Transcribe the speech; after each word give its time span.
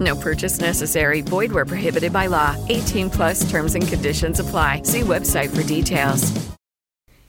No 0.00 0.16
purchase 0.16 0.58
necessary. 0.58 1.20
Void 1.20 1.52
where 1.52 1.66
prohibited 1.66 2.12
by 2.12 2.26
law. 2.26 2.56
18 2.68 3.10
plus 3.10 3.48
terms 3.50 3.74
and 3.74 3.86
conditions 3.86 4.40
apply. 4.40 4.82
See 4.82 5.00
website 5.00 5.54
for 5.54 5.62
details. 5.62 6.50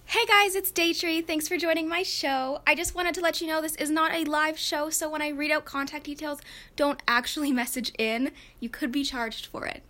Hey 0.05 0.25
guys, 0.25 0.55
it's 0.55 0.73
Daytree. 0.73 1.25
Thanks 1.25 1.47
for 1.47 1.57
joining 1.57 1.87
my 1.87 2.03
show. 2.03 2.61
I 2.67 2.75
just 2.75 2.95
wanted 2.95 3.15
to 3.15 3.21
let 3.21 3.39
you 3.39 3.47
know 3.47 3.61
this 3.61 3.75
is 3.75 3.89
not 3.89 4.11
a 4.13 4.25
live 4.25 4.59
show, 4.59 4.89
so 4.89 5.09
when 5.09 5.21
I 5.21 5.29
read 5.29 5.51
out 5.51 5.63
contact 5.63 6.03
details, 6.03 6.41
don't 6.75 7.01
actually 7.07 7.51
message 7.53 7.93
in. 7.97 8.31
You 8.59 8.67
could 8.67 8.91
be 8.91 9.03
charged 9.05 9.45
for 9.45 9.65
it. 9.65 9.83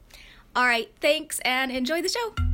All 0.56 0.66
right, 0.66 0.92
thanks 1.02 1.40
and 1.40 1.72
enjoy 1.72 2.04
the 2.04 2.10
show. 2.10 2.51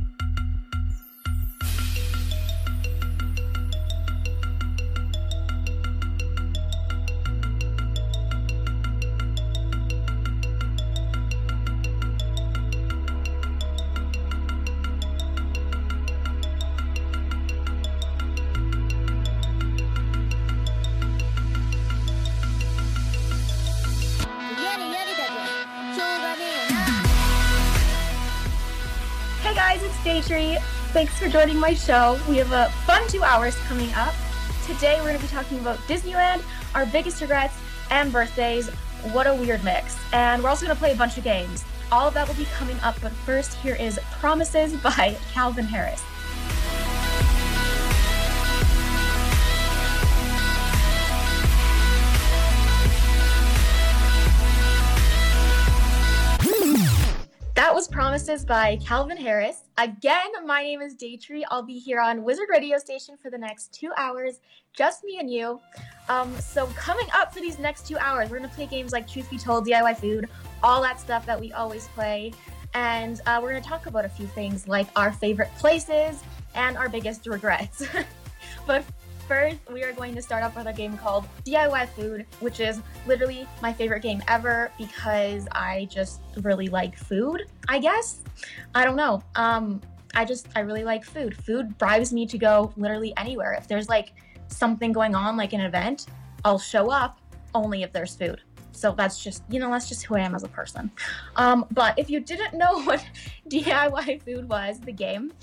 Thanks 30.98 31.16
for 31.16 31.28
joining 31.28 31.60
my 31.60 31.74
show. 31.74 32.18
We 32.28 32.38
have 32.38 32.50
a 32.50 32.70
fun 32.84 33.06
two 33.06 33.22
hours 33.22 33.54
coming 33.68 33.88
up. 33.94 34.12
Today 34.66 34.96
we're 34.96 35.10
going 35.10 35.18
to 35.18 35.22
be 35.22 35.28
talking 35.28 35.60
about 35.60 35.78
Disneyland, 35.86 36.42
our 36.74 36.86
biggest 36.86 37.20
regrets, 37.20 37.54
and 37.92 38.10
birthdays. 38.10 38.68
What 39.12 39.28
a 39.28 39.32
weird 39.32 39.62
mix. 39.62 39.96
And 40.12 40.42
we're 40.42 40.48
also 40.48 40.66
going 40.66 40.74
to 40.74 40.80
play 40.80 40.90
a 40.90 40.96
bunch 40.96 41.16
of 41.16 41.22
games. 41.22 41.64
All 41.92 42.08
of 42.08 42.14
that 42.14 42.26
will 42.26 42.34
be 42.34 42.46
coming 42.46 42.76
up, 42.80 43.00
but 43.00 43.12
first, 43.12 43.54
here 43.58 43.76
is 43.76 44.00
Promises 44.18 44.74
by 44.82 45.16
Calvin 45.32 45.66
Harris. 45.66 46.02
That 57.58 57.74
was 57.74 57.88
Promises 57.88 58.44
by 58.44 58.76
Calvin 58.76 59.16
Harris. 59.16 59.64
Again, 59.78 60.28
my 60.46 60.62
name 60.62 60.80
is 60.80 60.94
Daytree. 60.94 61.42
I'll 61.50 61.64
be 61.64 61.80
here 61.80 61.98
on 61.98 62.22
Wizard 62.22 62.46
Radio 62.48 62.78
Station 62.78 63.16
for 63.20 63.30
the 63.30 63.36
next 63.36 63.74
two 63.74 63.90
hours, 63.96 64.38
just 64.76 65.02
me 65.02 65.18
and 65.18 65.28
you. 65.28 65.58
Um, 66.08 66.32
so, 66.38 66.66
coming 66.76 67.08
up 67.16 67.34
for 67.34 67.40
these 67.40 67.58
next 67.58 67.84
two 67.84 67.98
hours, 67.98 68.30
we're 68.30 68.38
going 68.38 68.48
to 68.48 68.54
play 68.54 68.66
games 68.66 68.92
like 68.92 69.08
Truth 69.08 69.28
Be 69.28 69.38
Told, 69.38 69.66
DIY 69.66 69.98
Food, 69.98 70.28
all 70.62 70.80
that 70.82 71.00
stuff 71.00 71.26
that 71.26 71.40
we 71.40 71.52
always 71.52 71.88
play. 71.88 72.32
And 72.74 73.20
uh, 73.26 73.40
we're 73.42 73.50
going 73.50 73.62
to 73.64 73.68
talk 73.68 73.86
about 73.86 74.04
a 74.04 74.08
few 74.08 74.28
things 74.28 74.68
like 74.68 74.86
our 74.94 75.10
favorite 75.10 75.50
places 75.58 76.22
and 76.54 76.76
our 76.76 76.88
biggest 76.88 77.26
regrets. 77.26 77.84
but 78.68 78.84
first, 79.28 79.58
we 79.70 79.84
are 79.84 79.92
going 79.92 80.14
to 80.14 80.22
start 80.22 80.42
off 80.42 80.56
with 80.56 80.66
a 80.66 80.72
game 80.72 80.96
called 80.96 81.26
DIY 81.44 81.90
Food, 81.90 82.24
which 82.40 82.60
is 82.60 82.80
literally 83.06 83.46
my 83.60 83.74
favorite 83.74 84.02
game 84.02 84.22
ever 84.26 84.72
because 84.78 85.46
I 85.52 85.86
just 85.90 86.22
really 86.38 86.68
like 86.68 86.96
food, 86.96 87.44
I 87.68 87.78
guess. 87.78 88.20
I 88.74 88.86
don't 88.86 88.96
know. 88.96 89.22
Um, 89.36 89.82
I 90.14 90.24
just, 90.24 90.48
I 90.56 90.60
really 90.60 90.82
like 90.82 91.04
food. 91.04 91.36
Food 91.36 91.76
bribes 91.76 92.10
me 92.10 92.26
to 92.26 92.38
go 92.38 92.72
literally 92.78 93.12
anywhere. 93.18 93.52
If 93.52 93.68
there's 93.68 93.90
like 93.90 94.14
something 94.48 94.92
going 94.92 95.14
on, 95.14 95.36
like 95.36 95.52
an 95.52 95.60
event, 95.60 96.06
I'll 96.46 96.58
show 96.58 96.90
up 96.90 97.20
only 97.54 97.82
if 97.82 97.92
there's 97.92 98.16
food. 98.16 98.40
So 98.72 98.94
that's 98.96 99.22
just, 99.22 99.42
you 99.50 99.60
know, 99.60 99.70
that's 99.70 99.90
just 99.90 100.04
who 100.04 100.16
I 100.16 100.20
am 100.20 100.34
as 100.34 100.42
a 100.42 100.48
person. 100.48 100.90
Um, 101.36 101.66
but 101.70 101.98
if 101.98 102.08
you 102.08 102.20
didn't 102.20 102.54
know 102.56 102.82
what 102.84 103.04
DIY 103.50 104.22
food 104.22 104.48
was, 104.48 104.80
the 104.80 104.92
game, 104.92 105.34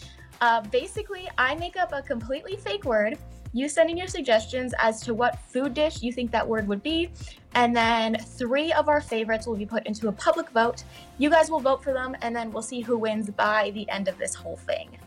uh, 0.41 0.61
basically, 0.61 1.29
I 1.37 1.53
make 1.55 1.77
up 1.77 1.93
a 1.93 2.01
completely 2.01 2.55
fake 2.55 2.83
word. 2.83 3.17
You 3.55 3.69
send 3.69 3.89
in 3.89 3.95
your 3.95 4.07
suggestions 4.07 4.73
as 4.79 4.99
to 5.03 5.13
what 5.13 5.39
food 5.39 5.73
dish 5.73 6.03
you 6.03 6.11
think 6.11 6.29
that 6.31 6.45
word 6.45 6.67
would 6.67 6.83
be, 6.83 7.09
and 7.53 7.73
then 7.73 8.17
three 8.19 8.73
of 8.73 8.89
our 8.89 8.99
favorites 8.99 9.47
will 9.47 9.55
be 9.55 9.66
put 9.66 9.88
into 9.88 10.09
a 10.09 10.11
public 10.11 10.49
vote. 10.49 10.83
You 11.19 11.29
guys 11.29 11.49
will 11.49 11.61
vote 11.61 11.81
for 11.81 11.93
them, 11.93 12.17
and 12.21 12.35
then 12.35 12.51
we'll 12.51 12.61
see 12.61 12.81
who 12.81 12.97
wins 12.97 13.29
by 13.29 13.71
the 13.73 13.89
end 13.89 14.09
of 14.09 14.17
this 14.17 14.35
whole 14.35 14.57
thing. 14.57 14.97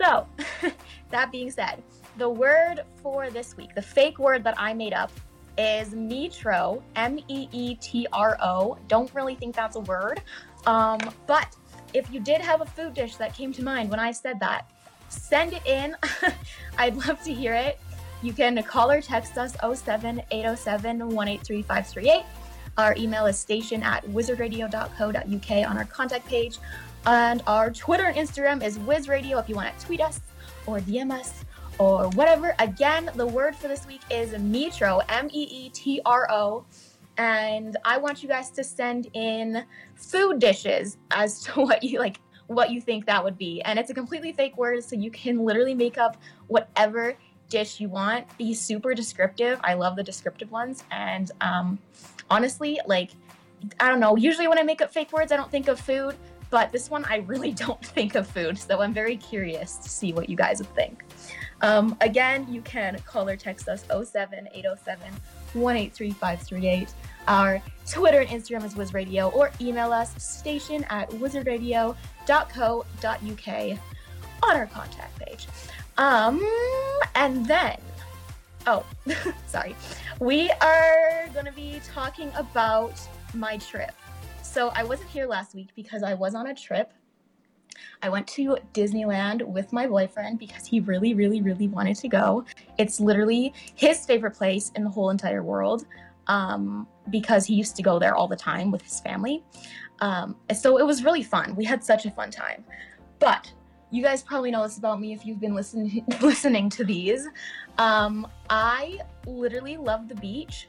So, 0.00 0.26
that 1.10 1.30
being 1.30 1.50
said, 1.50 1.82
the 2.16 2.30
word 2.30 2.80
for 3.02 3.28
this 3.28 3.58
week, 3.58 3.74
the 3.74 3.82
fake 3.82 4.18
word 4.18 4.42
that 4.44 4.54
I 4.58 4.72
made 4.72 4.94
up, 4.94 5.12
is 5.58 5.94
metro, 5.94 6.82
M 6.94 7.18
E 7.28 7.46
E 7.52 7.74
T 7.74 8.06
R 8.10 8.38
O. 8.42 8.78
Don't 8.88 9.12
really 9.14 9.34
think 9.34 9.54
that's 9.54 9.76
a 9.76 9.80
word. 9.80 10.22
Um, 10.64 10.98
but 11.26 11.54
if 11.92 12.10
you 12.10 12.20
did 12.20 12.40
have 12.40 12.62
a 12.62 12.66
food 12.66 12.94
dish 12.94 13.16
that 13.16 13.34
came 13.34 13.52
to 13.52 13.62
mind 13.62 13.90
when 13.90 14.00
I 14.00 14.12
said 14.12 14.40
that, 14.40 14.70
send 15.08 15.52
it 15.52 15.66
in. 15.66 15.96
I'd 16.78 16.96
love 16.96 17.22
to 17.22 17.32
hear 17.32 17.54
it. 17.54 17.78
You 18.22 18.32
can 18.32 18.62
call 18.62 18.90
or 18.90 19.00
text 19.00 19.38
us 19.38 19.56
07 19.60 20.22
807 20.30 20.98
183 21.00 21.62
538. 21.62 22.24
Our 22.78 22.94
email 22.98 23.26
is 23.26 23.38
station 23.38 23.82
at 23.82 24.04
wizardradio.co.uk 24.06 25.70
on 25.70 25.78
our 25.78 25.84
contact 25.84 26.26
page. 26.26 26.58
And 27.06 27.42
our 27.46 27.70
Twitter 27.70 28.04
and 28.04 28.16
Instagram 28.16 28.62
is 28.64 28.78
wizradio 28.78 29.40
if 29.40 29.48
you 29.48 29.54
want 29.54 29.78
to 29.78 29.86
tweet 29.86 30.00
us 30.00 30.20
or 30.66 30.80
DM 30.80 31.12
us 31.12 31.44
or 31.78 32.08
whatever. 32.10 32.54
Again, 32.58 33.10
the 33.14 33.26
word 33.26 33.54
for 33.54 33.68
this 33.68 33.86
week 33.86 34.00
is 34.10 34.36
metro, 34.38 35.00
M 35.08 35.28
E 35.32 35.42
E 35.42 35.68
T 35.70 36.00
R 36.04 36.30
O. 36.30 36.64
And 37.18 37.76
I 37.84 37.96
want 37.96 38.22
you 38.22 38.28
guys 38.28 38.50
to 38.50 38.64
send 38.64 39.08
in 39.14 39.64
food 39.94 40.38
dishes 40.38 40.98
as 41.10 41.40
to 41.42 41.52
what 41.60 41.82
you 41.82 41.98
like, 41.98 42.18
what 42.46 42.70
you 42.70 42.80
think 42.80 43.06
that 43.06 43.22
would 43.22 43.38
be. 43.38 43.62
And 43.62 43.78
it's 43.78 43.90
a 43.90 43.94
completely 43.94 44.32
fake 44.32 44.56
word, 44.56 44.82
so 44.84 44.96
you 44.96 45.10
can 45.10 45.44
literally 45.44 45.74
make 45.74 45.98
up 45.98 46.16
whatever 46.46 47.16
dish 47.48 47.80
you 47.80 47.88
want. 47.88 48.24
Be 48.38 48.54
super 48.54 48.94
descriptive. 48.94 49.60
I 49.62 49.74
love 49.74 49.96
the 49.96 50.02
descriptive 50.02 50.50
ones. 50.50 50.84
And 50.90 51.30
um, 51.40 51.78
honestly, 52.30 52.80
like, 52.86 53.10
I 53.80 53.88
don't 53.88 54.00
know. 54.00 54.16
Usually 54.16 54.48
when 54.48 54.58
I 54.58 54.62
make 54.62 54.80
up 54.80 54.92
fake 54.92 55.12
words, 55.12 55.32
I 55.32 55.36
don't 55.36 55.50
think 55.50 55.68
of 55.68 55.80
food. 55.80 56.16
But 56.50 56.70
this 56.70 56.90
one, 56.90 57.04
I 57.06 57.18
really 57.18 57.52
don't 57.66 57.84
think 57.84 58.14
of 58.14 58.26
food. 58.26 58.58
So 58.58 58.80
I'm 58.80 58.92
very 58.92 59.16
curious 59.16 59.76
to 59.78 59.88
see 59.88 60.12
what 60.12 60.28
you 60.28 60.36
guys 60.36 60.58
would 60.58 60.74
think. 60.74 61.02
Um, 61.62 61.96
again, 62.00 62.46
you 62.50 62.60
can 62.62 62.98
call 63.06 63.28
or 63.28 63.36
text 63.36 63.68
us 63.68 63.84
07 63.84 64.48
807 64.52 65.12
183 65.54 66.10
538. 66.10 66.94
Our 67.28 67.62
Twitter 67.90 68.20
and 68.20 68.28
Instagram 68.28 68.64
is 68.64 68.76
Wizard 68.76 68.94
Radio, 68.94 69.30
or 69.30 69.50
email 69.60 69.92
us 69.92 70.22
station 70.22 70.84
at 70.90 71.08
wizardradio.co.uk 71.10 73.78
on 74.42 74.56
our 74.56 74.66
contact 74.66 75.18
page. 75.18 75.46
Um, 75.98 76.46
and 77.14 77.46
then, 77.46 77.78
oh, 78.66 78.84
sorry, 79.46 79.74
we 80.20 80.50
are 80.60 81.28
going 81.32 81.46
to 81.46 81.52
be 81.52 81.80
talking 81.86 82.30
about 82.34 83.00
my 83.34 83.56
trip. 83.58 83.92
So 84.42 84.68
I 84.68 84.84
wasn't 84.84 85.10
here 85.10 85.26
last 85.26 85.54
week 85.54 85.68
because 85.76 86.02
I 86.02 86.14
was 86.14 86.34
on 86.34 86.48
a 86.48 86.54
trip. 86.54 86.92
I 88.02 88.08
went 88.08 88.26
to 88.28 88.56
Disneyland 88.72 89.42
with 89.42 89.72
my 89.72 89.86
boyfriend 89.86 90.38
because 90.38 90.66
he 90.66 90.80
really, 90.80 91.14
really, 91.14 91.42
really 91.42 91.68
wanted 91.68 91.96
to 91.96 92.08
go. 92.08 92.44
It's 92.78 93.00
literally 93.00 93.52
his 93.74 94.06
favorite 94.06 94.32
place 94.32 94.72
in 94.74 94.84
the 94.84 94.90
whole 94.90 95.10
entire 95.10 95.42
world 95.42 95.86
um, 96.26 96.86
because 97.10 97.46
he 97.46 97.54
used 97.54 97.76
to 97.76 97.82
go 97.82 97.98
there 97.98 98.14
all 98.14 98.28
the 98.28 98.36
time 98.36 98.70
with 98.70 98.82
his 98.82 99.00
family. 99.00 99.42
Um, 100.00 100.36
so 100.54 100.78
it 100.78 100.86
was 100.86 101.04
really 101.04 101.22
fun. 101.22 101.54
We 101.54 101.64
had 101.64 101.82
such 101.82 102.06
a 102.06 102.10
fun 102.10 102.30
time. 102.30 102.64
But 103.18 103.52
you 103.90 104.02
guys 104.02 104.22
probably 104.22 104.50
know 104.50 104.62
this 104.62 104.78
about 104.78 105.00
me 105.00 105.12
if 105.12 105.24
you've 105.24 105.40
been 105.40 105.54
listening 105.54 106.04
listening 106.20 106.68
to 106.70 106.84
these. 106.84 107.28
Um, 107.78 108.26
I 108.50 109.00
literally 109.26 109.76
love 109.76 110.08
the 110.08 110.16
beach 110.16 110.68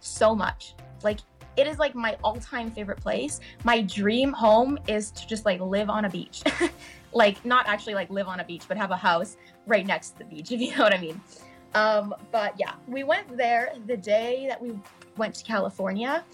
so 0.00 0.34
much. 0.34 0.74
Like 1.02 1.20
it 1.56 1.66
is 1.66 1.78
like 1.78 1.94
my 1.94 2.16
all-time 2.22 2.70
favorite 2.70 3.00
place. 3.00 3.40
My 3.64 3.82
dream 3.82 4.32
home 4.32 4.78
is 4.86 5.10
to 5.12 5.26
just 5.26 5.44
like 5.44 5.60
live 5.60 5.90
on 5.90 6.04
a 6.04 6.10
beach. 6.10 6.42
like 7.12 7.44
not 7.44 7.66
actually 7.66 7.94
like 7.94 8.08
live 8.10 8.28
on 8.28 8.40
a 8.40 8.44
beach, 8.44 8.64
but 8.68 8.76
have 8.76 8.90
a 8.90 8.96
house 8.96 9.36
right 9.66 9.86
next 9.86 10.10
to 10.10 10.18
the 10.20 10.24
beach, 10.24 10.52
if 10.52 10.60
you 10.60 10.76
know 10.76 10.84
what 10.84 10.94
I 10.94 10.98
mean. 10.98 11.20
Um, 11.74 12.14
but 12.32 12.54
yeah, 12.58 12.74
we 12.88 13.04
went 13.04 13.36
there 13.36 13.72
the 13.86 13.96
day 13.96 14.46
that 14.48 14.60
we 14.60 14.72
went 15.20 15.36
to 15.36 15.44
California. 15.44 16.24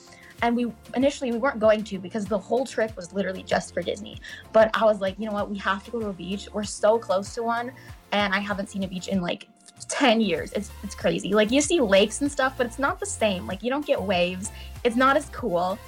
And 0.42 0.56
we 0.56 0.72
initially 0.94 1.32
we 1.32 1.38
weren't 1.38 1.58
going 1.58 1.82
to 1.84 1.98
because 1.98 2.26
the 2.26 2.38
whole 2.38 2.66
trip 2.66 2.94
was 2.96 3.12
literally 3.12 3.42
just 3.42 3.74
for 3.74 3.82
Disney. 3.82 4.18
But 4.52 4.70
I 4.74 4.84
was 4.84 5.00
like, 5.00 5.18
you 5.18 5.26
know 5.26 5.32
what, 5.32 5.50
we 5.50 5.58
have 5.58 5.84
to 5.84 5.90
go 5.90 6.00
to 6.00 6.08
a 6.08 6.12
beach. 6.12 6.48
We're 6.52 6.64
so 6.64 6.98
close 6.98 7.34
to 7.34 7.42
one, 7.42 7.72
and 8.12 8.34
I 8.34 8.38
haven't 8.38 8.68
seen 8.68 8.84
a 8.84 8.88
beach 8.88 9.08
in 9.08 9.20
like 9.22 9.48
10 9.88 10.20
years. 10.20 10.52
It's 10.52 10.70
it's 10.82 10.94
crazy. 10.94 11.32
Like 11.32 11.50
you 11.50 11.60
see 11.60 11.80
lakes 11.80 12.20
and 12.20 12.30
stuff, 12.30 12.54
but 12.56 12.66
it's 12.66 12.78
not 12.78 13.00
the 13.00 13.06
same. 13.06 13.46
Like 13.46 13.62
you 13.62 13.70
don't 13.70 13.84
get 13.84 14.00
waves. 14.00 14.50
It's 14.84 14.96
not 14.96 15.16
as 15.16 15.28
cool. 15.30 15.78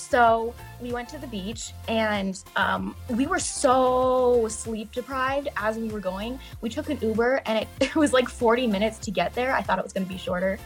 So 0.00 0.54
we 0.80 0.92
went 0.92 1.10
to 1.10 1.18
the 1.18 1.26
beach 1.26 1.72
and 1.86 2.42
um, 2.56 2.96
we 3.10 3.26
were 3.26 3.38
so 3.38 4.48
sleep 4.48 4.92
deprived 4.92 5.48
as 5.56 5.76
we 5.76 5.88
were 5.88 6.00
going. 6.00 6.38
We 6.62 6.70
took 6.70 6.88
an 6.88 6.98
Uber 7.02 7.42
and 7.44 7.58
it, 7.58 7.68
it 7.80 7.94
was 7.94 8.12
like 8.12 8.28
40 8.28 8.66
minutes 8.66 8.98
to 9.00 9.10
get 9.10 9.34
there. 9.34 9.54
I 9.54 9.62
thought 9.62 9.78
it 9.78 9.84
was 9.84 9.92
going 9.92 10.06
to 10.06 10.12
be 10.12 10.18
shorter, 10.18 10.58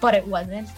but 0.00 0.14
it 0.14 0.26
wasn't. 0.26 0.68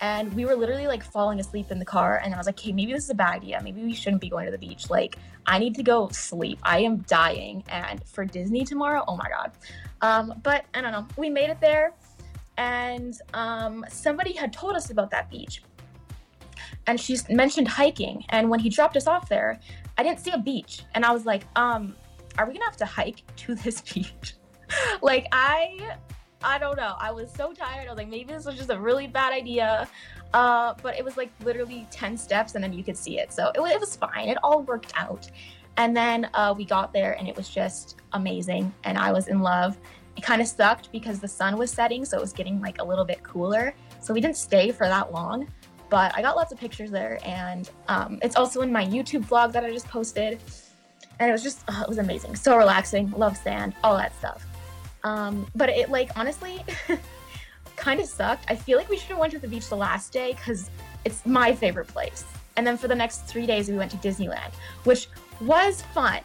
And 0.00 0.32
we 0.34 0.44
were 0.44 0.56
literally 0.56 0.86
like 0.86 1.02
falling 1.04 1.40
asleep 1.40 1.70
in 1.70 1.78
the 1.78 1.84
car. 1.84 2.20
And 2.24 2.34
I 2.34 2.38
was 2.38 2.46
like, 2.46 2.58
okay, 2.58 2.72
maybe 2.72 2.92
this 2.92 3.04
is 3.04 3.10
a 3.10 3.14
bad 3.14 3.34
idea. 3.34 3.60
Maybe 3.62 3.82
we 3.82 3.92
shouldn't 3.92 4.22
be 4.22 4.30
going 4.30 4.46
to 4.46 4.52
the 4.52 4.58
beach. 4.58 4.88
Like, 4.88 5.16
I 5.46 5.58
need 5.58 5.74
to 5.74 5.82
go 5.82 6.08
sleep. 6.08 6.58
I 6.62 6.80
am 6.80 6.98
dying. 6.98 7.62
And 7.68 8.02
for 8.06 8.24
Disney 8.24 8.64
tomorrow, 8.64 9.04
oh 9.06 9.16
my 9.16 9.28
God. 9.28 9.52
Um, 10.00 10.40
but 10.42 10.64
I 10.72 10.80
don't 10.80 10.92
know. 10.92 11.06
We 11.16 11.28
made 11.28 11.50
it 11.50 11.60
there. 11.60 11.92
And 12.56 13.14
um, 13.34 13.84
somebody 13.88 14.32
had 14.32 14.52
told 14.52 14.74
us 14.74 14.90
about 14.90 15.10
that 15.10 15.30
beach 15.30 15.62
and 16.86 17.00
she 17.00 17.16
mentioned 17.28 17.68
hiking. 17.68 18.24
And 18.30 18.48
when 18.50 18.60
he 18.60 18.68
dropped 18.68 18.96
us 18.96 19.06
off 19.06 19.28
there, 19.28 19.60
I 19.98 20.02
didn't 20.02 20.20
see 20.20 20.30
a 20.30 20.38
beach. 20.38 20.82
And 20.94 21.04
I 21.04 21.12
was 21.12 21.26
like, 21.26 21.44
um, 21.56 21.94
are 22.38 22.46
we 22.46 22.52
gonna 22.52 22.64
have 22.64 22.76
to 22.78 22.86
hike 22.86 23.22
to 23.36 23.54
this 23.54 23.80
beach? 23.94 24.34
like 25.02 25.26
I 25.32 25.96
I 26.42 26.58
don't 26.58 26.76
know. 26.76 26.94
I 26.98 27.10
was 27.10 27.30
so 27.30 27.52
tired. 27.52 27.86
I 27.86 27.90
was 27.90 27.98
like, 27.98 28.08
maybe 28.08 28.32
this 28.32 28.44
was 28.44 28.56
just 28.56 28.70
a 28.70 28.78
really 28.78 29.06
bad 29.06 29.32
idea. 29.32 29.88
Uh, 30.32 30.74
but 30.82 30.98
it 30.98 31.04
was 31.04 31.16
like 31.16 31.30
literally 31.44 31.86
10 31.90 32.16
steps 32.16 32.54
and 32.54 32.62
then 32.62 32.72
you 32.72 32.84
could 32.84 32.96
see 32.96 33.18
it. 33.18 33.32
So 33.32 33.50
it, 33.54 33.60
it 33.60 33.80
was 33.80 33.96
fine. 33.96 34.28
It 34.28 34.38
all 34.42 34.62
worked 34.62 34.92
out. 34.96 35.30
And 35.76 35.96
then 35.96 36.30
uh, 36.34 36.54
we 36.56 36.64
got 36.64 36.92
there 36.92 37.12
and 37.18 37.28
it 37.28 37.36
was 37.36 37.48
just 37.48 37.96
amazing. 38.12 38.72
And 38.84 38.96
I 38.96 39.12
was 39.12 39.28
in 39.28 39.40
love. 39.40 39.78
It 40.16 40.22
kind 40.22 40.40
of 40.40 40.48
sucked 40.48 40.90
because 40.92 41.20
the 41.20 41.28
sun 41.28 41.56
was 41.56 41.70
setting. 41.70 42.04
So 42.04 42.16
it 42.16 42.20
was 42.20 42.32
getting 42.32 42.60
like 42.60 42.80
a 42.80 42.84
little 42.84 43.04
bit 43.04 43.22
cooler. 43.22 43.74
So 44.00 44.14
we 44.14 44.20
didn't 44.20 44.36
stay 44.36 44.72
for 44.72 44.86
that 44.86 45.12
long 45.12 45.46
but 45.90 46.16
I 46.16 46.22
got 46.22 46.36
lots 46.36 46.52
of 46.52 46.58
pictures 46.58 46.90
there, 46.90 47.18
and 47.24 47.68
um, 47.88 48.18
it's 48.22 48.36
also 48.36 48.62
in 48.62 48.72
my 48.72 48.86
YouTube 48.86 49.26
vlog 49.26 49.52
that 49.52 49.64
I 49.64 49.72
just 49.72 49.88
posted. 49.88 50.40
And 51.18 51.28
it 51.28 51.32
was 51.32 51.42
just, 51.42 51.64
oh, 51.68 51.82
it 51.82 51.88
was 51.88 51.98
amazing. 51.98 52.34
So 52.34 52.56
relaxing, 52.56 53.10
love 53.10 53.36
sand, 53.36 53.74
all 53.84 53.94
that 53.98 54.16
stuff. 54.16 54.46
Um, 55.04 55.46
but 55.54 55.68
it, 55.68 55.90
like, 55.90 56.10
honestly, 56.16 56.64
kind 57.76 58.00
of 58.00 58.06
sucked. 58.06 58.44
I 58.48 58.56
feel 58.56 58.78
like 58.78 58.88
we 58.88 58.96
should 58.96 59.08
have 59.08 59.18
went 59.18 59.32
to 59.32 59.38
the 59.38 59.48
beach 59.48 59.68
the 59.68 59.76
last 59.76 60.12
day 60.12 60.32
because 60.32 60.70
it's 61.04 61.24
my 61.24 61.54
favorite 61.54 61.88
place. 61.88 62.24
And 62.56 62.66
then 62.66 62.76
for 62.76 62.88
the 62.88 62.94
next 62.94 63.26
three 63.26 63.46
days, 63.46 63.68
we 63.68 63.76
went 63.76 63.90
to 63.92 63.96
Disneyland, 63.96 64.52
which 64.84 65.08
was 65.40 65.82
fun. 65.94 66.20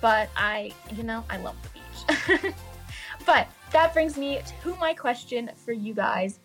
But 0.00 0.28
I, 0.36 0.72
you 0.94 1.02
know, 1.02 1.24
I 1.30 1.38
love 1.38 1.56
the 1.62 2.28
beach. 2.38 2.54
but 3.26 3.48
that 3.72 3.94
brings 3.94 4.18
me 4.18 4.40
to 4.62 4.76
my 4.76 4.92
question 4.92 5.50
for 5.56 5.72
you 5.72 5.94
guys. 5.94 6.40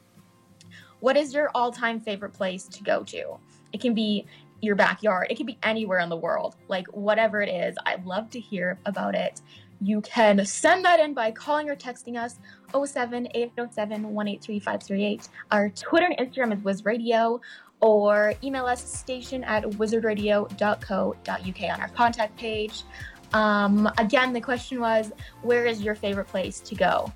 What 1.01 1.17
is 1.17 1.33
your 1.33 1.51
all 1.53 1.71
time 1.71 2.00
favorite 2.00 2.33
place 2.33 2.63
to 2.65 2.83
go 2.83 3.03
to? 3.03 3.38
It 3.73 3.81
can 3.81 3.94
be 3.94 4.25
your 4.61 4.75
backyard, 4.75 5.27
it 5.29 5.38
can 5.38 5.45
be 5.45 5.57
anywhere 5.63 6.00
in 6.00 6.09
the 6.09 6.17
world, 6.17 6.56
like 6.67 6.88
whatever 6.88 7.41
it 7.41 7.50
is. 7.50 7.75
I'd 7.85 8.06
love 8.06 8.29
to 8.31 8.39
hear 8.39 8.77
about 8.85 9.15
it. 9.15 9.41
You 9.81 10.01
can 10.01 10.45
send 10.45 10.83
that 10.85 10.99
in 10.99 11.13
by 11.13 11.31
calling 11.31 11.69
or 11.69 11.75
texting 11.75 12.17
us 12.17 12.39
07 12.73 13.29
807 13.33 14.03
183 14.03 14.59
538. 14.59 15.29
Our 15.51 15.69
Twitter 15.69 16.07
and 16.07 16.17
Instagram 16.17 16.53
is 16.53 16.59
WizRadio, 16.59 17.39
or 17.81 18.33
email 18.43 18.65
us 18.65 18.83
station 18.83 19.43
at 19.45 19.63
wizardradio.co.uk 19.63 21.61
on 21.73 21.81
our 21.81 21.89
contact 21.89 22.37
page. 22.37 22.83
Um, 23.31 23.89
again, 23.97 24.33
the 24.33 24.41
question 24.41 24.81
was 24.81 25.11
where 25.43 25.65
is 25.65 25.81
your 25.81 25.95
favorite 25.95 26.27
place 26.27 26.59
to 26.61 26.75
go 26.75 27.11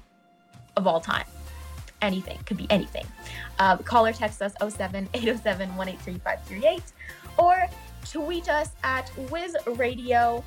of 0.77 0.88
all 0.88 1.01
time? 1.01 1.25
anything, 2.04 2.38
could 2.45 2.57
be 2.57 2.68
anything. 2.69 3.06
Uh, 3.57 3.77
call 3.77 4.06
or 4.06 4.13
text 4.13 4.42
us 4.42 4.54
07 4.59 5.09
807 5.13 5.69
183 5.75 6.19
538 6.19 6.83
or 7.38 7.68
tweet 8.06 8.50
us 8.50 8.71
at 8.83 9.09
Wiz 9.31 9.56
Radio. 9.77 10.44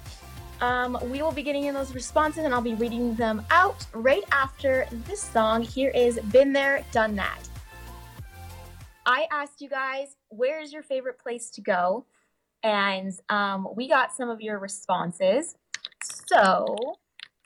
Um, 0.60 0.98
we 1.10 1.22
will 1.22 1.32
be 1.32 1.42
getting 1.42 1.64
in 1.64 1.74
those 1.74 1.94
responses 1.94 2.44
and 2.44 2.54
I'll 2.54 2.62
be 2.62 2.74
reading 2.74 3.14
them 3.14 3.44
out 3.50 3.86
right 3.92 4.24
after 4.32 4.86
this 5.06 5.20
song. 5.20 5.62
Here 5.62 5.90
is 5.90 6.18
Been 6.32 6.52
There, 6.52 6.82
Done 6.92 7.14
That. 7.16 7.38
I 9.04 9.26
asked 9.30 9.60
you 9.60 9.68
guys, 9.68 10.16
where 10.30 10.60
is 10.60 10.72
your 10.72 10.82
favorite 10.82 11.18
place 11.18 11.50
to 11.50 11.60
go? 11.60 12.06
And 12.62 13.12
um, 13.28 13.68
we 13.76 13.86
got 13.88 14.14
some 14.14 14.30
of 14.30 14.40
your 14.40 14.58
responses. 14.58 15.56
So 16.02 16.76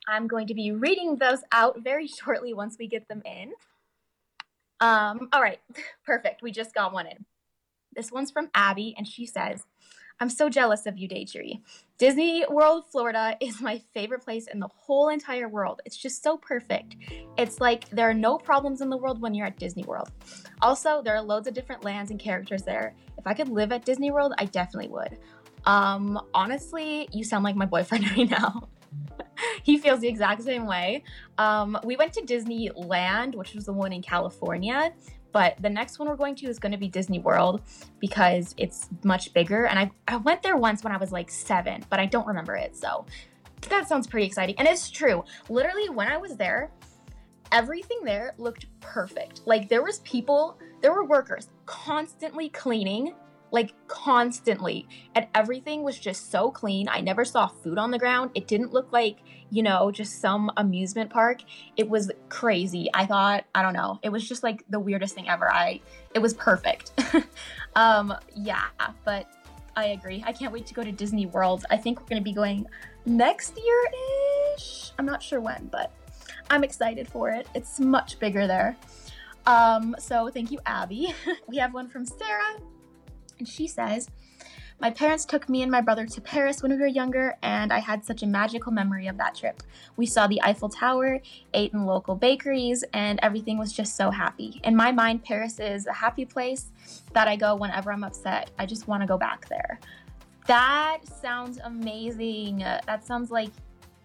I'm 0.09 0.27
going 0.27 0.47
to 0.47 0.55
be 0.55 0.73
reading 0.73 1.17
those 1.17 1.41
out 1.53 1.81
very 1.83 2.07
shortly 2.23 2.55
once 2.55 2.77
we 2.79 2.87
get 2.87 3.09
them 3.09 3.23
in. 3.25 3.53
Um, 4.81 5.29
all 5.33 5.43
right, 5.43 5.61
perfect. 6.07 6.43
We 6.43 6.53
just 6.53 6.75
got 6.75 6.93
one 6.93 7.07
in. 7.07 7.27
This 7.95 8.13
one's 8.13 8.31
from 8.31 8.51
Abby, 8.55 8.95
and 8.97 9.07
she 9.07 9.27
says, 9.27 9.65
I'm 10.21 10.29
so 10.29 10.51
jealous 10.51 10.85
of 10.85 10.99
you, 10.99 11.09
Daytree. 11.09 11.63
Disney 11.97 12.45
World, 12.51 12.85
Florida 12.91 13.37
is 13.41 13.61
my 13.63 13.81
favorite 13.95 14.23
place 14.23 14.47
in 14.49 14.61
the 14.61 14.69
whole 14.69 15.09
entire 15.09 15.49
world. 15.49 15.81
It's 15.87 15.97
just 15.97 16.23
so 16.23 16.37
perfect. 16.37 16.97
It's 17.39 17.59
like 17.59 17.89
there 17.89 18.09
are 18.09 18.15
no 18.15 18.37
problems 18.37 18.83
in 18.83 18.91
the 18.91 18.99
world 18.99 19.23
when 19.23 19.35
you're 19.35 19.47
at 19.47 19.59
Disney 19.59 19.85
World. 19.85 20.11
Also, 20.61 21.01
there 21.03 21.17
are 21.17 21.23
loads 21.23 21.49
of 21.49 21.55
different 21.55 21.85
lands 21.85 22.11
and 22.11 22.21
characters 22.21 22.63
there. 22.63 22.95
If 23.17 23.27
I 23.27 23.33
could 23.33 23.49
live 23.49 23.73
at 23.73 23.87
Disney 23.87 24.11
World, 24.11 24.35
I 24.39 24.45
definitely 24.45 24.91
would. 24.91 25.17
Um, 25.65 26.21
honestly, 26.35 27.09
you 27.13 27.25
sound 27.25 27.43
like 27.45 27.57
my 27.57 27.67
boyfriend 27.67 28.11
right 28.17 28.29
now. 28.29 28.69
he 29.63 29.79
feels 29.79 30.01
the 30.01 30.09
exact 30.09 30.43
same 30.43 30.67
way. 30.67 31.03
Um, 31.39 31.79
we 31.83 31.97
went 31.97 32.13
to 32.15 32.23
Disneyland, 32.23 33.35
which 33.35 33.55
was 33.55 33.65
the 33.65 33.73
one 33.73 33.93
in 33.93 34.03
California, 34.03 34.93
but 35.33 35.57
the 35.61 35.71
next 35.71 35.99
one 35.99 36.09
we're 36.09 36.17
going 36.17 36.35
to 36.37 36.47
is 36.47 36.59
going 36.59 36.73
to 36.73 36.79
be 36.79 36.89
Disney 36.89 37.19
World 37.19 37.63
because 37.99 38.55
it's 38.57 38.89
much 39.05 39.33
bigger. 39.33 39.67
And 39.67 39.79
I, 39.79 39.91
I 40.09 40.17
went 40.17 40.43
there 40.43 40.57
once 40.57 40.83
when 40.83 40.93
I 40.93 40.97
was 40.97 41.13
like 41.13 41.31
seven, 41.31 41.85
but 41.91 42.01
I 42.01 42.07
don't 42.07 42.27
remember 42.27 42.57
it. 42.57 42.77
So 42.77 43.07
that 43.69 43.89
sounds 43.89 44.07
pretty 44.07 44.27
exciting. 44.27 44.55
And 44.59 44.67
it's 44.67 44.91
true. 44.91 45.25
Literally, 45.49 45.89
when 45.89 46.09
I 46.09 46.17
was 46.17 46.37
there, 46.37 46.71
everything 47.53 47.99
there 48.05 48.35
looked 48.39 48.67
perfect. 48.81 49.43
Like 49.47 49.69
there 49.69 49.83
was 49.83 50.01
people, 50.01 50.59
there 50.81 50.93
were 50.93 51.05
workers 51.05 51.49
constantly 51.67 52.49
cleaning 52.49 53.15
like 53.53 53.75
constantly. 53.89 54.87
And 55.15 55.27
everything 55.35 55.83
was 55.83 55.99
just 55.99 56.31
so 56.31 56.51
clean. 56.51 56.89
I 56.89 57.01
never 57.01 57.25
saw 57.25 57.47
food 57.47 57.79
on 57.79 57.91
the 57.91 57.99
ground. 57.99 58.31
It 58.35 58.47
didn't 58.47 58.73
look 58.73 58.93
like, 58.93 59.19
you 59.51 59.63
know, 59.63 59.91
just 59.91 60.21
some 60.21 60.51
amusement 60.57 61.11
park. 61.11 61.41
It 61.77 61.89
was 61.89 62.11
crazy. 62.29 62.89
I 62.95 63.07
thought, 63.07 63.45
I 63.55 63.63
don't 63.63 63.75
know, 63.75 63.99
it 64.03 64.11
was 64.11 64.29
just 64.29 64.43
like 64.43 64.65
the 64.71 64.81
weirdest 64.81 65.15
thing 65.15 65.29
ever. 65.29 65.51
I 65.53 65.81
it 66.15 66.19
was 66.21 66.35
perfect. 66.35 66.93
um 67.77 68.15
yeah, 68.35 68.65
but 69.05 69.29
I 69.77 69.87
agree. 69.87 70.23
I 70.27 70.33
can't 70.33 70.53
wait 70.53 70.67
to 70.67 70.75
go 70.75 70.83
to 70.83 70.93
Disney 70.93 71.27
World. 71.27 71.65
I 71.71 71.77
think 71.77 72.01
we're 72.01 72.07
going 72.07 72.21
to 72.21 72.25
be 72.25 72.33
going 72.33 72.67
next 73.07 73.57
year-ish. 73.57 74.93
I'm 74.99 75.07
not 75.07 75.23
sure 75.23 75.41
when, 75.41 75.69
but 75.73 75.93
I'm 76.51 76.65
excited 76.65 77.09
for 77.09 77.31
it. 77.31 77.47
It's 77.55 77.79
much 77.79 78.19
bigger 78.19 78.47
there. 78.47 78.77
Um, 79.47 79.97
so 79.99 80.29
thank 80.29 80.51
you, 80.51 80.59
Abby. 80.67 81.15
we 81.47 81.57
have 81.57 81.73
one 81.73 81.89
from 81.89 82.05
Sarah. 82.05 82.57
And 83.41 83.49
she 83.49 83.67
says, 83.67 84.09
my 84.81 84.91
parents 84.91 85.27
took 85.27 85.49
me 85.49 85.61
and 85.61 85.71
my 85.71 85.83
brother 85.83 86.07
to 86.07 86.21
Paris 86.23 86.63
when 86.63 86.73
we 86.73 86.79
were 86.79 86.87
younger, 86.87 87.37
and 87.43 87.71
I 87.71 87.81
had 87.81 88.03
such 88.03 88.23
a 88.23 88.27
magical 88.27 88.73
memory 88.73 89.09
of 89.09 89.19
that 89.19 89.35
trip. 89.35 89.63
We 89.97 90.07
saw 90.07 90.27
the 90.27 90.41
Eiffel 90.43 90.71
Tower, 90.71 91.21
ate 91.53 91.75
in 91.75 91.85
local 91.85 92.15
bakeries, 92.15 92.83
and 92.95 93.21
everything 93.23 93.59
was 93.59 93.75
just 93.75 93.95
so 93.95 94.11
happy. 94.11 94.59
In 94.65 94.75
my 94.75 94.91
mind, 94.91 95.23
Paris 95.23 95.61
is 95.61 95.87
a 95.87 95.93
happy 95.93 96.25
place 96.25 96.71
that 97.13 97.29
I 97.29 97.37
go 97.37 97.57
whenever 97.57 97.93
I'm 97.93 98.05
upset. 98.05 98.53
I 98.59 98.65
just 98.65 98.89
want 98.89 99.03
to 99.03 99.07
go 99.07 99.19
back 99.19 99.47
there. 99.49 99.81
That 100.47 101.01
sounds 101.05 101.59
amazing. 101.63 102.61
That 102.61 103.05
sounds 103.05 103.31
like 103.31 103.51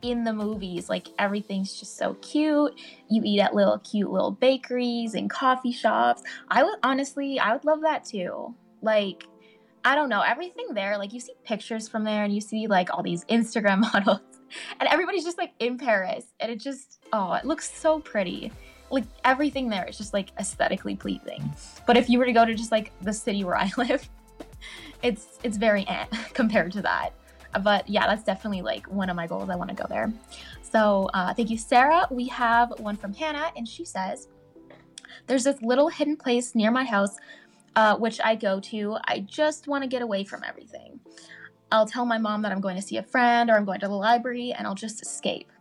in 0.01 0.25
the 0.25 0.33
movies. 0.33 0.89
Like 0.89 1.07
everything's 1.17 1.79
just 1.79 1.95
so 1.95 2.15
cute. 2.15 2.77
You 3.09 3.21
eat 3.23 3.39
at 3.39 3.55
little 3.55 3.79
cute 3.79 4.11
little 4.11 4.31
bakeries 4.31 5.15
and 5.15 5.29
coffee 5.29 5.71
shops. 5.71 6.21
I 6.49 6.63
would 6.63 6.79
honestly, 6.83 7.39
I 7.39 7.53
would 7.53 7.63
love 7.63 7.81
that 7.81 8.03
too. 8.03 8.53
Like, 8.85 9.25
I 9.83 9.95
don't 9.95 10.09
know, 10.09 10.21
everything 10.21 10.67
there, 10.73 10.97
like 10.97 11.11
you 11.11 11.19
see 11.19 11.33
pictures 11.43 11.89
from 11.89 12.03
there 12.03 12.23
and 12.23 12.33
you 12.33 12.39
see 12.39 12.67
like 12.67 12.93
all 12.93 13.03
these 13.03 13.25
Instagram 13.25 13.81
models 13.93 14.21
and 14.79 14.87
everybody's 14.89 15.25
just 15.25 15.37
like 15.37 15.53
in 15.59 15.77
Paris 15.77 16.27
and 16.39 16.51
it 16.51 16.59
just, 16.59 17.03
oh, 17.11 17.33
it 17.33 17.45
looks 17.45 17.69
so 17.69 17.99
pretty. 17.99 18.51
Like 18.91 19.05
everything 19.23 19.67
there 19.69 19.85
is 19.85 19.97
just 19.97 20.13
like 20.13 20.29
aesthetically 20.39 20.95
pleasing. 20.95 21.51
But 21.87 21.97
if 21.97 22.09
you 22.09 22.19
were 22.19 22.25
to 22.25 22.31
go 22.31 22.45
to 22.45 22.53
just 22.53 22.71
like 22.71 22.91
the 23.01 23.11
city 23.11 23.43
where 23.43 23.57
I 23.57 23.71
live, 23.77 24.07
it's 25.01 25.39
it's 25.43 25.57
very 25.57 25.87
eh 25.87 26.05
compared 26.33 26.71
to 26.73 26.81
that. 26.83 27.09
But 27.63 27.89
yeah, 27.89 28.05
that's 28.05 28.23
definitely 28.23 28.61
like 28.61 28.85
one 28.85 29.09
of 29.09 29.15
my 29.15 29.27
goals. 29.27 29.49
I 29.49 29.55
want 29.55 29.69
to 29.69 29.75
go 29.75 29.85
there. 29.89 30.13
So 30.61 31.09
uh, 31.13 31.33
thank 31.33 31.49
you, 31.49 31.57
Sarah. 31.57 32.07
We 32.11 32.27
have 32.27 32.79
one 32.79 32.95
from 32.95 33.13
Hannah, 33.13 33.51
and 33.55 33.67
she 33.67 33.85
says, 33.85 34.27
"There's 35.25 35.45
this 35.45 35.61
little 35.61 35.87
hidden 35.87 36.17
place 36.17 36.53
near 36.53 36.69
my 36.69 36.83
house 36.83 37.17
uh, 37.75 37.97
which 37.97 38.19
I 38.23 38.35
go 38.35 38.59
to. 38.59 38.97
I 39.05 39.19
just 39.19 39.67
want 39.67 39.83
to 39.83 39.87
get 39.87 40.01
away 40.01 40.23
from 40.23 40.43
everything. 40.43 40.99
I'll 41.71 41.87
tell 41.87 42.05
my 42.05 42.17
mom 42.17 42.41
that 42.43 42.51
I'm 42.51 42.61
going 42.61 42.75
to 42.75 42.81
see 42.81 42.97
a 42.97 43.03
friend 43.03 43.49
or 43.49 43.55
I'm 43.55 43.65
going 43.65 43.79
to 43.81 43.87
the 43.87 43.95
library 43.95 44.53
and 44.53 44.65
I'll 44.67 44.75
just 44.75 45.01
escape. 45.01 45.51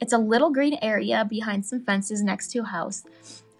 It's 0.00 0.12
a 0.12 0.18
little 0.18 0.50
green 0.50 0.78
area 0.82 1.26
behind 1.28 1.64
some 1.64 1.80
fences 1.80 2.22
next 2.22 2.48
to 2.52 2.60
a 2.60 2.64
house. 2.64 3.04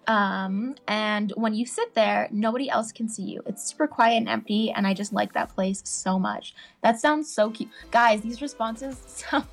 Um, 0.07 0.75
and 0.87 1.33
when 1.35 1.53
you 1.55 1.65
sit 1.65 1.95
there, 1.95 2.27
nobody 2.31 2.69
else 2.69 2.91
can 2.91 3.09
see 3.09 3.23
you. 3.23 3.41
It's 3.45 3.63
super 3.63 3.87
quiet 3.87 4.17
and 4.17 4.29
empty, 4.29 4.71
and 4.71 4.85
I 4.85 4.93
just 4.93 5.13
like 5.13 5.33
that 5.33 5.49
place 5.49 5.81
so 5.83 6.19
much. 6.19 6.53
That 6.83 6.99
sounds 6.99 7.31
so 7.31 7.49
cute. 7.49 7.69
Guys, 7.89 8.21
these 8.21 8.41
responses 8.41 8.97
sound, 9.07 9.45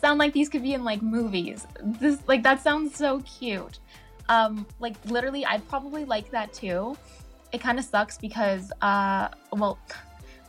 sound 0.00 0.18
like 0.18 0.32
these 0.32 0.48
could 0.48 0.62
be 0.62 0.74
in 0.74 0.84
like 0.84 1.02
movies. 1.02 1.66
This 1.82 2.20
like 2.28 2.44
that 2.44 2.62
sounds 2.62 2.94
so 2.94 3.20
cute. 3.20 3.80
Um, 4.28 4.66
like 4.78 4.94
literally, 5.06 5.44
I'd 5.44 5.66
probably 5.68 6.04
like 6.04 6.30
that 6.30 6.52
too. 6.52 6.96
It 7.52 7.60
kind 7.60 7.78
of 7.78 7.84
sucks 7.84 8.18
because 8.18 8.72
uh, 8.80 9.28
well, 9.52 9.78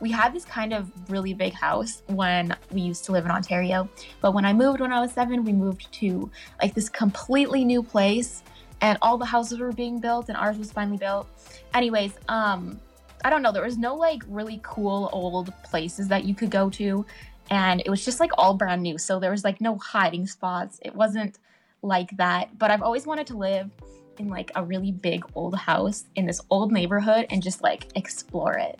we 0.00 0.10
had 0.10 0.32
this 0.32 0.44
kind 0.44 0.72
of 0.72 0.90
really 1.10 1.34
big 1.34 1.52
house 1.52 2.02
when 2.08 2.54
we 2.70 2.80
used 2.80 3.04
to 3.04 3.12
live 3.12 3.24
in 3.24 3.30
Ontario, 3.30 3.88
but 4.20 4.32
when 4.34 4.44
I 4.44 4.52
moved 4.52 4.80
when 4.80 4.92
I 4.92 5.00
was 5.00 5.12
seven, 5.12 5.44
we 5.44 5.52
moved 5.52 5.92
to 6.00 6.30
like 6.60 6.74
this 6.74 6.88
completely 6.88 7.64
new 7.64 7.82
place, 7.82 8.42
and 8.80 8.98
all 9.02 9.16
the 9.16 9.24
houses 9.24 9.60
were 9.60 9.72
being 9.72 10.00
built, 10.00 10.28
and 10.28 10.36
ours 10.36 10.58
was 10.58 10.72
finally 10.72 10.98
built. 10.98 11.28
Anyways, 11.74 12.12
um, 12.28 12.80
I 13.24 13.30
don't 13.30 13.42
know. 13.42 13.52
There 13.52 13.64
was 13.64 13.78
no 13.78 13.94
like 13.94 14.22
really 14.28 14.60
cool 14.62 15.08
old 15.12 15.52
places 15.62 16.08
that 16.08 16.24
you 16.24 16.34
could 16.34 16.50
go 16.50 16.68
to, 16.70 17.06
and 17.50 17.80
it 17.84 17.88
was 17.88 18.04
just 18.04 18.20
like 18.20 18.30
all 18.36 18.54
brand 18.54 18.82
new. 18.82 18.98
So 18.98 19.18
there 19.18 19.30
was 19.30 19.44
like 19.44 19.60
no 19.60 19.76
hiding 19.78 20.26
spots. 20.26 20.78
It 20.82 20.94
wasn't 20.94 21.38
like 21.82 22.16
that. 22.16 22.58
But 22.58 22.70
I've 22.70 22.82
always 22.82 23.06
wanted 23.06 23.26
to 23.28 23.36
live 23.36 23.70
in 24.18 24.28
like 24.28 24.50
a 24.54 24.64
really 24.64 24.92
big 24.92 25.24
old 25.34 25.56
house 25.56 26.04
in 26.14 26.26
this 26.26 26.40
old 26.50 26.72
neighborhood 26.72 27.26
and 27.30 27.42
just 27.42 27.62
like 27.62 27.88
explore 27.96 28.54
it. 28.58 28.78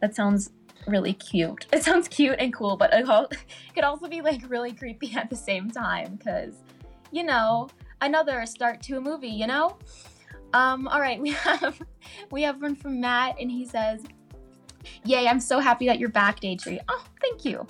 That 0.00 0.14
sounds 0.14 0.50
really 0.86 1.12
cute. 1.14 1.66
It 1.72 1.82
sounds 1.82 2.08
cute 2.08 2.36
and 2.38 2.52
cool, 2.52 2.76
but 2.76 2.90
it 2.92 3.06
could 3.74 3.84
also 3.84 4.08
be 4.08 4.20
like 4.20 4.48
really 4.48 4.72
creepy 4.72 5.14
at 5.16 5.30
the 5.30 5.36
same 5.36 5.70
time 5.70 6.16
because, 6.16 6.54
you 7.10 7.24
know, 7.24 7.68
another 8.00 8.44
start 8.46 8.82
to 8.82 8.96
a 8.96 9.00
movie, 9.00 9.28
you 9.28 9.46
know? 9.46 9.76
Um, 10.52 10.88
all 10.88 11.00
right, 11.00 11.20
we 11.26 11.30
have 11.30 11.80
we 12.30 12.42
have 12.42 12.60
one 12.62 12.76
from 12.76 13.00
Matt 13.00 13.36
and 13.40 13.50
he 13.50 13.64
says, 13.64 14.02
Yay, 15.04 15.26
I'm 15.26 15.40
so 15.40 15.58
happy 15.58 15.86
that 15.86 15.98
you're 15.98 16.08
back, 16.08 16.40
Daytree. 16.40 16.78
Oh, 16.88 17.04
thank 17.20 17.44
you. 17.44 17.66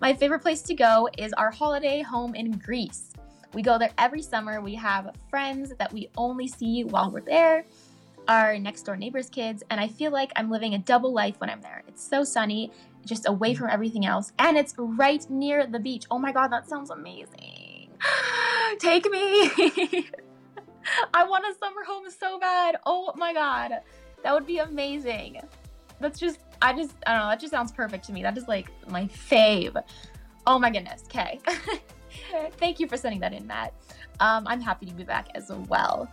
My 0.00 0.14
favorite 0.14 0.40
place 0.40 0.62
to 0.62 0.74
go 0.74 1.08
is 1.18 1.32
our 1.34 1.50
holiday 1.50 2.00
home 2.00 2.34
in 2.34 2.52
Greece. 2.52 3.09
We 3.52 3.62
go 3.62 3.78
there 3.78 3.90
every 3.98 4.22
summer. 4.22 4.60
We 4.60 4.74
have 4.76 5.14
friends 5.28 5.72
that 5.78 5.92
we 5.92 6.08
only 6.16 6.46
see 6.46 6.84
while 6.84 7.10
we're 7.10 7.20
there, 7.20 7.64
our 8.28 8.58
next 8.58 8.82
door 8.82 8.96
neighbors' 8.96 9.28
kids, 9.28 9.62
and 9.70 9.80
I 9.80 9.88
feel 9.88 10.12
like 10.12 10.30
I'm 10.36 10.50
living 10.50 10.74
a 10.74 10.78
double 10.78 11.12
life 11.12 11.34
when 11.38 11.50
I'm 11.50 11.60
there. 11.60 11.82
It's 11.88 12.06
so 12.06 12.22
sunny, 12.22 12.70
just 13.04 13.28
away 13.28 13.54
from 13.54 13.68
everything 13.68 14.06
else, 14.06 14.32
and 14.38 14.56
it's 14.56 14.74
right 14.78 15.28
near 15.28 15.66
the 15.66 15.80
beach. 15.80 16.04
Oh 16.10 16.18
my 16.18 16.32
god, 16.32 16.48
that 16.48 16.68
sounds 16.68 16.90
amazing. 16.90 17.88
Take 18.78 19.10
me. 19.10 19.50
I 21.14 21.24
want 21.24 21.44
a 21.44 21.54
summer 21.58 21.84
home 21.84 22.04
so 22.10 22.38
bad. 22.38 22.76
Oh 22.86 23.12
my 23.16 23.32
god. 23.32 23.72
That 24.22 24.34
would 24.34 24.46
be 24.46 24.58
amazing. 24.58 25.40
That's 26.00 26.18
just 26.18 26.40
I 26.62 26.72
just 26.72 26.94
I 27.06 27.12
don't 27.12 27.22
know, 27.22 27.28
that 27.28 27.40
just 27.40 27.52
sounds 27.52 27.72
perfect 27.72 28.06
to 28.06 28.12
me. 28.12 28.22
That 28.22 28.36
is 28.36 28.48
like 28.48 28.70
my 28.88 29.04
fave. 29.06 29.80
Oh 30.46 30.58
my 30.58 30.70
goodness. 30.70 31.02
Okay. 31.06 31.40
Thank 32.58 32.80
you 32.80 32.88
for 32.88 32.96
sending 32.96 33.20
that 33.20 33.32
in, 33.32 33.46
Matt. 33.46 33.74
Um, 34.20 34.46
I'm 34.46 34.60
happy 34.60 34.86
to 34.86 34.94
be 34.94 35.04
back 35.04 35.28
as 35.34 35.50
well. 35.68 36.10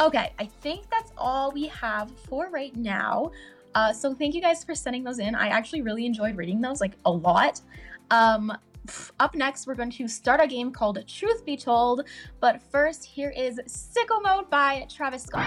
Okay, 0.00 0.32
I 0.38 0.46
think 0.46 0.88
that's 0.90 1.12
all 1.18 1.52
we 1.52 1.66
have 1.66 2.10
for 2.28 2.48
right 2.48 2.74
now. 2.74 3.30
Uh, 3.74 3.92
so 3.92 4.14
thank 4.14 4.34
you 4.34 4.40
guys 4.40 4.64
for 4.64 4.74
sending 4.74 5.04
those 5.04 5.18
in. 5.18 5.34
I 5.34 5.48
actually 5.48 5.82
really 5.82 6.06
enjoyed 6.06 6.36
reading 6.36 6.60
those, 6.60 6.80
like 6.80 6.94
a 7.04 7.10
lot. 7.10 7.60
Um, 8.10 8.52
up 9.20 9.34
next, 9.34 9.66
we're 9.66 9.74
going 9.74 9.90
to 9.90 10.08
start 10.08 10.40
a 10.40 10.46
game 10.46 10.72
called 10.72 11.06
Truth 11.06 11.44
Be 11.44 11.56
Told. 11.56 12.06
But 12.40 12.62
first, 12.62 13.04
here 13.04 13.30
is 13.36 13.60
Sicko 13.66 14.22
Mode 14.22 14.50
by 14.50 14.86
Travis 14.88 15.24
Scott. 15.24 15.46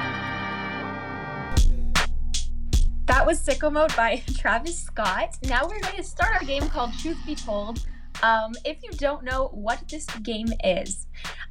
That 3.05 3.25
was 3.25 3.39
Sicko 3.45 3.71
Mode 3.71 3.93
by 3.95 4.23
Travis 4.37 4.81
Scott. 4.81 5.35
Now 5.43 5.63
we're 5.63 5.81
going 5.81 5.97
to 5.97 6.03
start 6.03 6.35
our 6.35 6.47
game 6.47 6.69
called 6.69 6.93
Truth 6.99 7.19
Be 7.25 7.35
Told. 7.35 7.85
Um, 8.21 8.53
if 8.63 8.83
you 8.83 8.91
don't 8.91 9.23
know 9.23 9.49
what 9.53 9.87
this 9.89 10.05
game 10.21 10.53
is, 10.63 11.07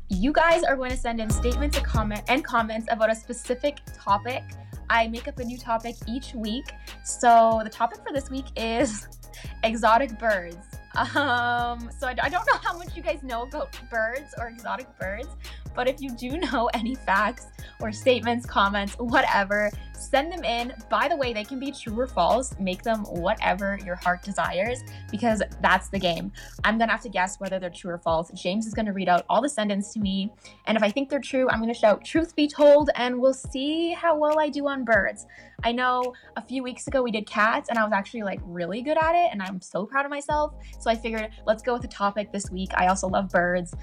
you 0.08 0.32
guys 0.32 0.62
are 0.62 0.76
going 0.76 0.90
to 0.90 0.96
send 0.96 1.20
in 1.20 1.30
statements 1.30 1.76
and 1.76 1.86
comment 1.86 2.22
and 2.28 2.44
comments 2.44 2.86
about 2.90 3.10
a 3.10 3.14
specific 3.14 3.78
topic. 3.94 4.42
I 4.90 5.08
make 5.08 5.26
up 5.26 5.38
a 5.38 5.44
new 5.44 5.58
topic 5.58 5.96
each 6.06 6.34
week. 6.34 6.66
So 7.04 7.60
the 7.64 7.70
topic 7.70 7.98
for 8.06 8.12
this 8.12 8.30
week 8.30 8.46
is 8.56 9.08
exotic 9.64 10.18
birds. 10.18 10.58
Um, 10.94 11.90
so 11.98 12.06
I, 12.06 12.14
I 12.22 12.28
don't 12.28 12.46
know 12.46 12.58
how 12.62 12.76
much 12.76 12.94
you 12.94 13.02
guys 13.02 13.22
know 13.22 13.44
about 13.44 13.74
birds 13.90 14.34
or 14.38 14.48
exotic 14.48 14.86
birds, 14.98 15.28
but 15.74 15.88
if 15.88 16.00
you 16.00 16.10
do 16.10 16.38
know 16.38 16.70
any 16.74 16.94
facts 16.94 17.46
or 17.80 17.92
statements, 17.92 18.46
comments, 18.46 18.94
whatever, 18.98 19.70
send 19.94 20.32
them 20.32 20.44
in. 20.44 20.74
By 20.90 21.08
the 21.08 21.16
way, 21.16 21.32
they 21.32 21.44
can 21.44 21.58
be 21.58 21.72
true 21.72 21.98
or 21.98 22.06
false. 22.06 22.54
Make 22.58 22.82
them 22.82 23.04
whatever 23.04 23.78
your 23.84 23.96
heart 23.96 24.22
desires 24.22 24.82
because 25.10 25.42
that's 25.60 25.88
the 25.88 25.98
game. 25.98 26.32
I'm 26.64 26.78
going 26.78 26.88
to 26.88 26.92
have 26.92 27.02
to 27.02 27.08
guess 27.08 27.38
whether 27.40 27.58
they're 27.58 27.70
true 27.70 27.92
or 27.92 27.98
false. 27.98 28.30
James 28.34 28.66
is 28.66 28.74
going 28.74 28.86
to 28.86 28.92
read 28.92 29.08
out 29.08 29.24
all 29.28 29.40
the 29.40 29.48
sentences 29.48 29.92
to 29.94 30.00
me. 30.00 30.32
And 30.66 30.76
if 30.76 30.82
I 30.82 30.90
think 30.90 31.08
they're 31.08 31.20
true, 31.20 31.48
I'm 31.48 31.60
going 31.60 31.72
to 31.72 31.78
shout, 31.78 32.04
Truth 32.04 32.34
be 32.36 32.48
told, 32.48 32.90
and 32.94 33.20
we'll 33.20 33.34
see 33.34 33.92
how 33.92 34.18
well 34.18 34.38
I 34.38 34.48
do 34.48 34.66
on 34.66 34.84
birds. 34.84 35.26
I 35.64 35.72
know 35.72 36.14
a 36.36 36.42
few 36.42 36.62
weeks 36.62 36.86
ago 36.88 37.02
we 37.02 37.10
did 37.10 37.26
cats 37.26 37.68
and 37.68 37.78
I 37.78 37.84
was 37.84 37.92
actually 37.92 38.22
like 38.22 38.40
really 38.44 38.82
good 38.82 38.98
at 38.98 39.14
it 39.14 39.28
and 39.30 39.40
I'm 39.40 39.60
so 39.60 39.86
proud 39.86 40.04
of 40.04 40.10
myself. 40.10 40.54
So 40.80 40.90
I 40.90 40.96
figured 40.96 41.30
let's 41.46 41.62
go 41.62 41.74
with 41.74 41.84
a 41.84 41.88
topic 41.88 42.32
this 42.32 42.50
week. 42.50 42.70
I 42.74 42.88
also 42.88 43.06
love 43.08 43.28
birds. 43.28 43.74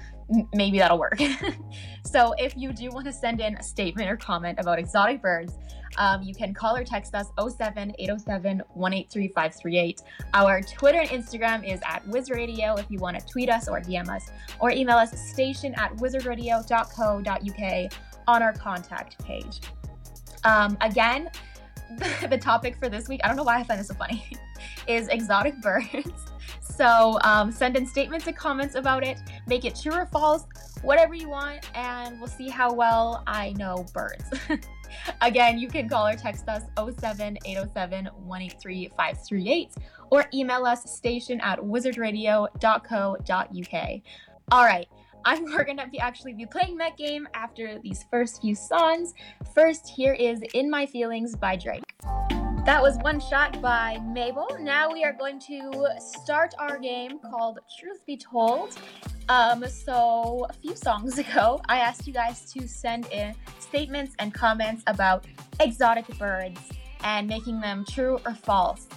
Maybe 0.54 0.78
that'll 0.78 0.98
work. 0.98 1.18
so 2.04 2.34
if 2.38 2.56
you 2.56 2.72
do 2.72 2.90
want 2.90 3.06
to 3.06 3.12
send 3.12 3.40
in 3.40 3.56
a 3.56 3.62
statement 3.62 4.08
or 4.08 4.16
comment 4.16 4.58
about 4.60 4.78
exotic 4.78 5.20
birds, 5.20 5.58
um, 5.98 6.22
you 6.22 6.34
can 6.34 6.54
call 6.54 6.76
or 6.76 6.84
text 6.84 7.14
us 7.14 7.26
07 7.38 7.94
807 7.98 8.62
183 8.74 9.28
538. 9.28 10.02
Our 10.34 10.62
Twitter 10.62 11.00
and 11.00 11.10
Instagram 11.10 11.66
is 11.68 11.80
at 11.84 12.06
WizRadio 12.06 12.78
if 12.78 12.86
you 12.90 12.98
want 12.98 13.18
to 13.18 13.26
tweet 13.26 13.50
us 13.50 13.68
or 13.68 13.80
DM 13.80 14.08
us, 14.08 14.30
or 14.60 14.70
email 14.70 14.96
us 14.96 15.10
station 15.32 15.74
at 15.74 15.96
wizardradio.co.uk 15.96 17.92
on 18.28 18.42
our 18.42 18.52
contact 18.52 19.22
page. 19.24 19.60
Um, 20.44 20.78
again, 20.80 21.28
the 22.28 22.38
topic 22.38 22.76
for 22.76 22.88
this 22.88 23.08
week, 23.08 23.20
I 23.24 23.28
don't 23.28 23.36
know 23.36 23.42
why 23.42 23.58
I 23.58 23.64
find 23.64 23.80
this 23.80 23.88
so 23.88 23.94
funny, 23.94 24.24
is 24.86 25.08
exotic 25.08 25.60
birds. 25.60 26.30
So 26.70 27.18
um, 27.22 27.52
send 27.52 27.76
in 27.76 27.86
statements 27.86 28.26
and 28.26 28.36
comments 28.36 28.74
about 28.74 29.04
it. 29.04 29.18
Make 29.46 29.64
it 29.64 29.78
true 29.80 29.92
or 29.92 30.06
false, 30.06 30.46
whatever 30.82 31.14
you 31.14 31.28
want, 31.28 31.70
and 31.74 32.18
we'll 32.18 32.28
see 32.28 32.48
how 32.48 32.72
well 32.72 33.22
I 33.26 33.52
know 33.52 33.84
birds. 33.92 34.24
Again, 35.20 35.58
you 35.58 35.68
can 35.68 35.88
call 35.88 36.06
or 36.06 36.16
text 36.16 36.48
us 36.48 36.62
07 36.76 37.38
807 37.44 38.06
183 38.06 38.88
538 38.96 39.70
or 40.10 40.24
email 40.34 40.64
us 40.64 40.90
station 40.90 41.40
at 41.40 41.58
wizardradio.co.uk. 41.58 44.00
All 44.52 44.64
right. 44.64 44.86
I'm 45.24 45.44
gonna 45.66 45.88
be 45.88 46.00
actually 46.00 46.32
be 46.32 46.46
playing 46.46 46.78
that 46.78 46.96
game 46.96 47.28
after 47.34 47.78
these 47.80 48.04
first 48.10 48.40
few 48.40 48.54
songs. 48.54 49.14
First, 49.54 49.88
here 49.88 50.14
is 50.14 50.40
"In 50.54 50.70
My 50.70 50.86
Feelings" 50.86 51.36
by 51.36 51.56
Drake. 51.56 51.84
That 52.66 52.82
was 52.82 52.98
one 52.98 53.20
shot 53.20 53.60
by 53.62 53.98
Mabel. 54.06 54.46
Now 54.60 54.92
we 54.92 55.02
are 55.02 55.14
going 55.14 55.40
to 55.40 55.88
start 55.98 56.54
our 56.58 56.78
game 56.78 57.18
called 57.18 57.58
Truth 57.80 58.04
Be 58.06 58.18
Told. 58.18 58.78
Um, 59.30 59.66
so 59.66 60.46
a 60.48 60.52
few 60.52 60.76
songs 60.76 61.18
ago, 61.18 61.60
I 61.68 61.78
asked 61.78 62.06
you 62.06 62.12
guys 62.12 62.52
to 62.52 62.68
send 62.68 63.06
in 63.06 63.34
statements 63.58 64.14
and 64.18 64.32
comments 64.34 64.82
about 64.86 65.24
exotic 65.58 66.06
birds 66.18 66.60
and 67.02 67.26
making 67.26 67.60
them 67.60 67.84
true 67.88 68.20
or 68.26 68.34
false. 68.34 68.88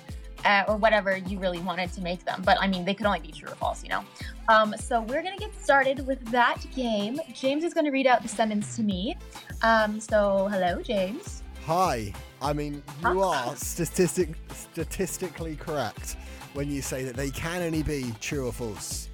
Uh, 0.46 0.66
or 0.68 0.76
whatever 0.76 1.16
you 1.16 1.40
really 1.40 1.60
wanted 1.60 1.90
to 1.94 2.02
make 2.02 2.26
them. 2.26 2.42
But 2.44 2.58
I 2.60 2.68
mean, 2.68 2.84
they 2.84 2.94
could 2.94 3.06
only 3.06 3.22
be 3.22 3.32
true 3.32 3.50
or 3.50 3.56
false, 3.56 3.82
you 3.82 3.88
know? 3.88 4.04
Um, 4.50 4.76
so 4.78 5.00
we're 5.00 5.22
going 5.24 5.38
to 5.38 5.40
get 5.40 5.56
started 5.58 6.06
with 6.06 6.22
that 6.32 6.58
game. 6.76 7.18
James 7.34 7.64
is 7.64 7.74
going 7.74 7.86
to 7.86 7.92
read 7.92 8.08
out 8.08 8.22
the 8.22 8.28
sentence 8.28 8.76
to 8.76 8.84
me. 8.84 9.16
Um, 9.62 10.02
so, 10.02 10.50
hello, 10.52 10.82
James. 10.82 11.44
Hi. 11.66 12.12
I 12.44 12.52
mean, 12.52 12.84
you 13.02 13.22
are 13.22 13.56
statistic 13.56 14.36
statistically 14.52 15.56
correct 15.56 16.18
when 16.54 16.70
you 16.70 16.82
say 16.82 17.06
that 17.06 17.16
they 17.16 17.30
can 17.30 17.62
only 17.62 17.84
be 17.84 18.14
true 18.20 18.48
or 18.48 18.52
false. 18.52 19.10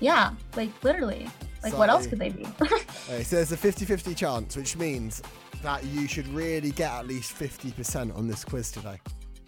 Yeah, 0.00 0.32
like 0.56 0.70
literally. 0.82 1.30
Like, 1.62 1.72
so, 1.72 1.78
what 1.78 1.88
else 1.88 2.06
could 2.06 2.18
they 2.18 2.30
be? 2.30 2.46
okay, 2.62 3.22
so 3.22 3.36
there's 3.36 3.52
a 3.52 3.56
50 3.56 3.84
50 3.84 4.14
chance, 4.14 4.56
which 4.56 4.76
means 4.76 5.22
that 5.62 5.84
you 5.84 6.08
should 6.08 6.26
really 6.28 6.70
get 6.72 6.90
at 6.92 7.06
least 7.06 7.34
50% 7.36 8.16
on 8.16 8.26
this 8.28 8.44
quiz 8.44 8.70
today. 8.70 9.00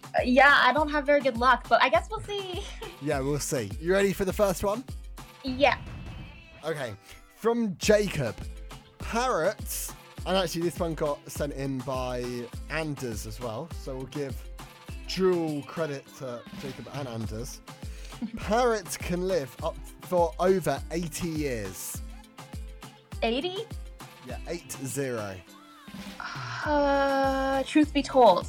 Uh, 0.03 0.23
yeah, 0.23 0.61
I 0.63 0.73
don't 0.73 0.89
have 0.89 1.05
very 1.05 1.21
good 1.21 1.37
luck, 1.37 1.67
but 1.69 1.81
I 1.81 1.89
guess 1.89 2.09
we'll 2.09 2.21
see. 2.21 2.63
yeah, 3.01 3.19
we'll 3.19 3.39
see. 3.39 3.71
You 3.79 3.93
ready 3.93 4.13
for 4.13 4.25
the 4.25 4.33
first 4.33 4.63
one? 4.63 4.83
Yeah. 5.43 5.77
Okay. 6.65 6.93
From 7.35 7.75
Jacob 7.77 8.35
Parrots 8.99 9.93
And 10.25 10.37
actually, 10.37 10.61
this 10.61 10.79
one 10.79 10.93
got 10.93 11.19
sent 11.29 11.53
in 11.53 11.79
by 11.79 12.23
Anders 12.69 13.25
as 13.25 13.39
well, 13.39 13.67
so 13.81 13.95
we'll 13.95 14.05
give 14.07 14.35
dual 15.07 15.63
credit 15.63 16.05
to 16.19 16.41
Jacob 16.61 16.87
and 16.93 17.07
Anders. 17.07 17.61
Parrots 18.37 18.97
can 18.97 19.27
live 19.27 19.55
up 19.63 19.75
for 20.01 20.31
over 20.39 20.79
80 20.91 21.27
years. 21.27 22.01
80? 23.23 23.65
Yeah, 24.27 24.37
8 24.47 24.71
0. 24.85 25.35
Uh, 26.65 27.63
truth 27.63 27.91
be 27.93 28.03
told. 28.03 28.47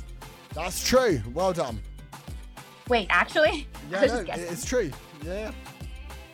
That's 0.55 0.87
true. 0.87 1.23
Well 1.33 1.55
done. 1.55 1.81
Wait, 2.88 3.07
actually? 3.09 3.67
Yeah, 3.91 4.05
no, 4.07 4.25
it's 4.29 4.67
true. 4.67 4.91
Yeah. 5.25 5.52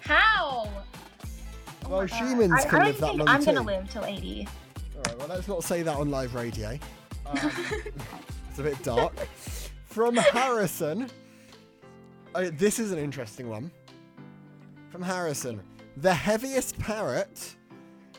How? 0.01 0.69
Oh 1.85 1.89
Well, 1.89 2.07
God. 2.07 2.11
humans 2.11 2.53
I, 2.65 2.69
can 2.69 2.81
I 2.81 2.85
live 2.87 2.99
that 2.99 3.07
think 3.07 3.19
long 3.21 3.29
I'm 3.29 3.41
too. 3.41 3.47
gonna 3.47 3.63
live 3.63 3.89
till 3.91 4.05
80. 4.05 4.49
All 4.99 5.05
right, 5.05 5.19
well, 5.19 5.29
let's 5.29 5.47
not 5.47 5.63
say 5.63 5.83
that 5.83 5.97
on 5.97 6.11
live 6.11 6.35
radio. 6.35 6.77
Um, 7.25 7.39
it's 8.51 8.59
a 8.59 8.63
bit 8.63 8.83
dark. 8.83 9.15
From 9.87 10.17
Harrison, 10.17 11.09
oh, 12.35 12.51
this 12.51 12.81
is 12.81 12.91
an 12.91 12.99
interesting 12.99 13.49
one. 13.49 13.71
From 14.91 15.03
Harrison, 15.03 15.63
the 15.99 16.13
heaviest 16.13 16.79
parrot 16.81 17.55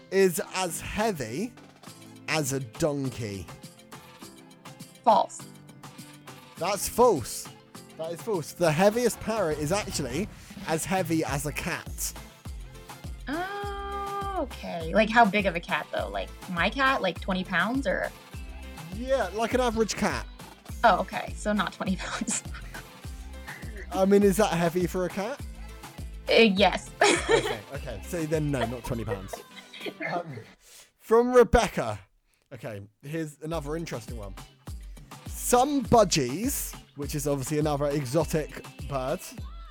is 0.10 0.42
as 0.56 0.80
heavy 0.80 1.52
as 2.30 2.54
a 2.54 2.62
donkey. 2.62 3.46
False. 5.04 5.42
That's 6.58 6.88
false. 6.88 7.46
That 7.98 8.14
is 8.14 8.22
false. 8.22 8.54
The 8.54 8.72
heaviest 8.72 9.20
parrot 9.20 9.60
is 9.60 9.74
actually 9.74 10.30
as 10.68 10.86
heavy 10.86 11.26
as 11.26 11.46
a 11.46 11.52
cat. 11.52 12.14
Oh, 13.28 13.79
okay. 14.44 14.94
Like 14.94 15.10
how 15.10 15.26
big 15.26 15.46
of 15.46 15.56
a 15.56 15.60
cat 15.60 15.88
though? 15.94 16.10
Like 16.10 16.30
my 16.52 16.70
cat, 16.70 17.02
like 17.02 17.20
20 17.20 17.44
pounds 17.44 17.88
or? 17.88 18.12
Yeah, 18.98 19.30
like 19.34 19.54
an 19.54 19.62
average 19.62 19.96
cat. 19.96 20.26
Oh, 20.84 21.00
okay. 21.00 21.34
So 21.36 21.54
not 21.54 21.74
20 21.74 21.96
pounds. 21.98 22.44
I 23.92 24.06
mean, 24.06 24.24
is 24.24 24.38
that 24.38 24.52
heavy 24.52 24.86
for 24.88 25.06
a 25.06 25.10
cat? 25.10 25.40
Uh, 26.30 26.42
yes. 26.42 26.90
okay, 27.02 27.60
okay. 27.74 28.00
So 28.08 28.24
then, 28.26 28.52
no, 28.52 28.60
not 28.66 28.84
twenty 28.84 29.04
pounds. 29.04 29.34
Um, 30.14 30.24
from 31.00 31.34
Rebecca. 31.34 32.00
Okay, 32.54 32.82
here's 33.02 33.38
another 33.42 33.76
interesting 33.76 34.18
one. 34.18 34.34
Some 35.28 35.84
budgies, 35.86 36.76
which 36.98 37.16
is 37.16 37.28
obviously 37.28 37.58
another 37.60 37.88
exotic 37.88 38.64
bird 38.88 39.20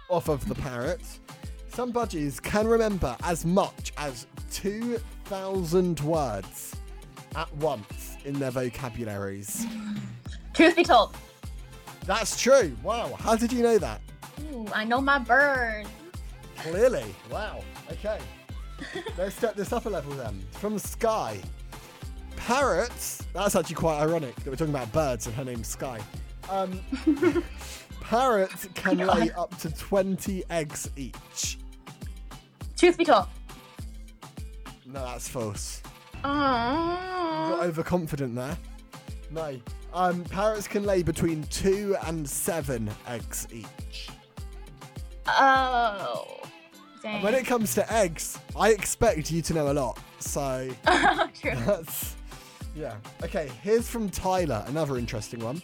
off 0.09 0.29
of 0.29 0.49
the 0.49 0.55
parrot, 0.55 1.01
some 1.79 1.93
budgies 1.93 2.43
can 2.43 2.67
remember 2.67 3.17
as 3.23 3.47
much 3.47 3.93
as 3.99 4.27
2,000 4.51 6.01
words 6.01 6.75
at 7.37 7.55
once 7.59 8.17
in 8.25 8.37
their 8.37 8.51
vocabularies. 8.51 9.65
truth 10.55 10.75
be 10.75 10.83
told. 10.83 11.17
That's 12.05 12.37
true. 12.37 12.77
Wow. 12.83 13.15
How 13.21 13.37
did 13.37 13.53
you 13.53 13.63
know 13.63 13.79
that? 13.79 14.01
Ooh, 14.53 14.67
I 14.75 14.83
know 14.83 15.01
my 15.01 15.21
birds. 15.21 15.89
Clearly. 16.57 17.15
Wow. 17.31 17.63
Okay. 17.93 18.19
Let's 19.17 19.37
step 19.37 19.55
this 19.55 19.73
up 19.73 19.87
a 19.87 19.89
level 19.89 20.15
then. 20.15 20.43
From 20.55 20.81
Sky. 20.81 21.41
Parrots. 22.35 23.25
That's 23.33 23.55
actually 23.55 23.77
quite 23.77 24.01
ironic 24.01 24.35
that 24.35 24.47
we're 24.51 24.57
talking 24.57 24.75
about 24.75 24.91
birds 24.91 25.29
and 25.29 25.37
her 25.37 25.45
name's 25.45 25.69
Sky. 25.69 26.01
Um, 26.51 26.81
parrots 28.01 28.67
can 28.75 28.99
lay 28.99 29.31
up 29.31 29.57
to 29.59 29.73
20 29.73 30.43
eggs 30.51 30.91
each. 30.97 31.59
Truth 32.79 32.99
be 32.99 33.05
told. 33.05 33.27
No, 34.87 35.05
that's 35.05 35.29
false. 35.29 35.83
Oh. 36.25 36.25
Got 36.25 37.65
overconfident 37.65 38.35
there. 38.35 38.57
No. 39.31 39.59
Um, 39.93 40.25
parrots 40.25 40.69
can 40.69 40.85
lay 40.85 41.03
between 41.03 41.43
two 41.45 41.97
and 42.07 42.29
seven 42.29 42.91
eggs 43.07 43.49
each. 43.53 44.09
Oh. 45.27 46.41
Dang. 47.03 47.23
When 47.23 47.35
it 47.35 47.47
comes 47.47 47.75
to 47.75 47.93
eggs, 47.93 48.39
I 48.59 48.71
expect 48.71 49.31
you 49.31 49.43
to 49.43 49.55
know 49.55 49.71
a 49.71 49.75
lot. 49.75 49.99
So 50.21 50.69
True. 51.41 51.55
That's 51.55 52.17
yeah. 52.75 52.95
Okay, 53.23 53.51
here's 53.63 53.89
from 53.89 54.09
Tyler, 54.09 54.65
another 54.69 54.99
interesting 54.99 55.41
one. 55.41 55.61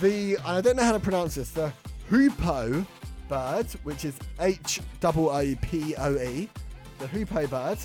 The 0.00 0.36
and 0.36 0.46
I 0.46 0.60
don't 0.60 0.76
know 0.76 0.84
how 0.84 0.92
to 0.92 1.00
pronounce 1.00 1.34
this. 1.34 1.50
The 1.50 1.72
hoopoe 2.08 2.86
bird, 3.28 3.66
which 3.82 4.04
is 4.04 4.18
H 4.40 4.80
O 5.02 5.28
O 5.30 5.54
P 5.62 5.94
O 5.96 6.16
E, 6.16 6.48
the 6.98 7.06
hoopoe 7.06 7.46
bird, 7.46 7.78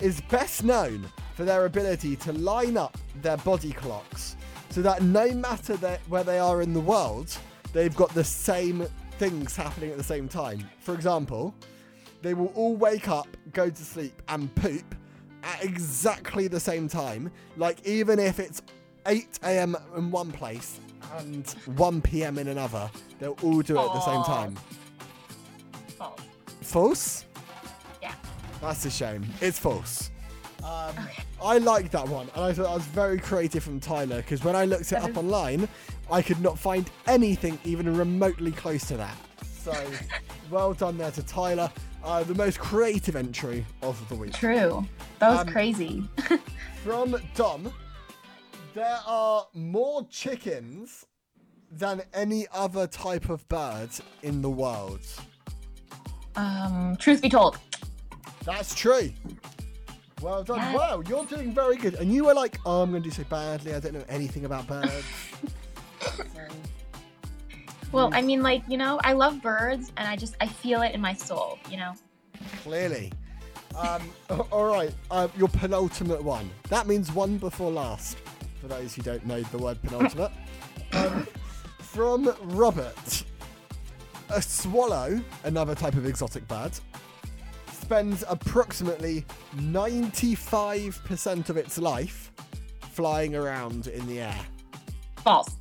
is 0.00 0.20
best 0.22 0.64
known 0.64 1.06
for 1.34 1.44
their 1.44 1.66
ability 1.66 2.16
to 2.16 2.32
line 2.32 2.76
up 2.76 2.96
their 3.22 3.36
body 3.38 3.72
clocks 3.72 4.36
so 4.70 4.80
that 4.82 5.02
no 5.02 5.30
matter 5.32 5.76
where 6.08 6.24
they 6.24 6.38
are 6.38 6.62
in 6.62 6.72
the 6.72 6.80
world, 6.80 7.36
they've 7.72 7.94
got 7.94 8.12
the 8.14 8.24
same 8.24 8.86
things 9.18 9.54
happening 9.54 9.90
at 9.90 9.98
the 9.98 10.04
same 10.04 10.28
time. 10.28 10.68
For 10.80 10.94
example, 10.94 11.54
they 12.22 12.34
will 12.34 12.52
all 12.54 12.74
wake 12.76 13.08
up, 13.08 13.28
go 13.52 13.68
to 13.68 13.84
sleep, 13.84 14.22
and 14.28 14.52
poop 14.54 14.94
at 15.42 15.62
exactly 15.62 16.48
the 16.48 16.60
same 16.60 16.88
time. 16.88 17.30
Like, 17.56 17.86
even 17.86 18.18
if 18.18 18.38
it's 18.38 18.62
8 19.06 19.40
a.m. 19.42 19.76
in 19.96 20.10
one 20.10 20.32
place 20.32 20.80
and 21.18 21.46
1 21.76 22.02
p.m. 22.02 22.38
in 22.38 22.48
another, 22.48 22.90
they'll 23.18 23.36
all 23.42 23.60
do 23.62 23.76
it 23.78 23.80
at 23.84 23.92
the 23.92 24.00
same 24.00 24.22
time. 24.24 24.56
False. 25.96 26.20
False? 26.62 27.24
Yeah. 28.00 28.14
That's 28.60 28.84
a 28.86 28.90
shame. 28.90 29.24
It's 29.40 29.58
false. 29.58 30.10
Um, 30.62 30.94
I 31.42 31.58
like 31.58 31.90
that 31.90 32.08
one, 32.08 32.28
and 32.34 32.44
I 32.44 32.52
thought 32.52 32.64
that 32.64 32.74
was 32.74 32.84
very 32.86 33.18
creative 33.18 33.64
from 33.64 33.80
Tyler 33.80 34.18
because 34.18 34.44
when 34.44 34.54
I 34.54 34.64
looked 34.64 34.92
it 34.92 34.98
up 35.02 35.16
online, 35.16 35.68
I 36.10 36.22
could 36.22 36.40
not 36.40 36.58
find 36.58 36.88
anything 37.06 37.58
even 37.64 37.96
remotely 37.96 38.52
close 38.52 38.84
to 38.86 38.96
that. 38.96 39.16
So, 39.42 39.72
well 40.50 40.72
done 40.72 40.98
there 40.98 41.10
to 41.10 41.22
Tyler. 41.22 41.70
Uh, 42.04 42.24
the 42.24 42.34
most 42.34 42.58
creative 42.58 43.14
entry 43.14 43.64
of 43.82 44.08
the 44.08 44.16
week. 44.16 44.32
True. 44.32 44.84
That 45.20 45.30
was 45.30 45.40
Um, 45.40 45.48
crazy. 45.48 46.02
From 46.84 47.16
Dom, 47.36 47.72
there 48.74 49.00
are 49.06 49.46
more 49.54 50.06
chickens 50.08 51.06
than 51.70 52.02
any 52.14 52.46
other 52.52 52.86
type 52.86 53.28
of 53.28 53.46
bird 53.48 53.90
in 54.22 54.42
the 54.42 54.50
world. 54.50 55.00
Um, 56.36 56.96
truth 56.98 57.22
be 57.22 57.28
told. 57.28 57.58
That's 58.44 58.74
true. 58.74 59.10
Well 60.20 60.44
done. 60.44 60.58
Yes. 60.58 60.76
Wow, 60.76 61.02
you're 61.08 61.24
doing 61.24 61.52
very 61.52 61.76
good. 61.76 61.94
And 61.94 62.12
you 62.12 62.24
were 62.24 62.34
like, 62.34 62.58
oh, 62.64 62.82
I'm 62.82 62.90
going 62.90 63.02
to 63.02 63.08
do 63.08 63.14
so 63.14 63.24
badly. 63.24 63.74
I 63.74 63.80
don't 63.80 63.94
know 63.94 64.04
anything 64.08 64.44
about 64.44 64.66
birds. 64.66 65.04
Well, 67.92 68.08
I 68.14 68.22
mean, 68.22 68.42
like, 68.42 68.62
you 68.68 68.78
know, 68.78 68.98
I 69.04 69.12
love 69.12 69.42
birds 69.42 69.92
and 69.98 70.08
I 70.08 70.16
just, 70.16 70.34
I 70.40 70.46
feel 70.46 70.80
it 70.80 70.94
in 70.94 71.00
my 71.00 71.12
soul, 71.12 71.58
you 71.70 71.76
know? 71.76 71.92
Clearly. 72.62 73.12
Um, 73.78 74.02
all 74.50 74.64
right, 74.64 74.94
uh, 75.10 75.28
your 75.36 75.48
penultimate 75.48 76.24
one. 76.24 76.50
That 76.70 76.86
means 76.86 77.12
one 77.12 77.36
before 77.36 77.70
last, 77.70 78.16
for 78.62 78.68
those 78.68 78.94
who 78.94 79.02
don't 79.02 79.26
know 79.26 79.40
the 79.42 79.58
word 79.58 79.82
penultimate. 79.82 80.30
um, 80.92 81.26
from 81.78 82.32
Robert. 82.42 83.24
A 84.30 84.40
swallow, 84.40 85.20
another 85.44 85.74
type 85.74 85.94
of 85.94 86.06
exotic 86.06 86.46
bird, 86.48 86.70
spends 87.70 88.24
approximately 88.28 89.26
95% 89.56 91.50
of 91.50 91.56
its 91.56 91.76
life 91.76 92.32
flying 92.92 93.34
around 93.34 93.88
in 93.88 94.06
the 94.06 94.20
air. 94.20 94.40
False. 95.16 95.56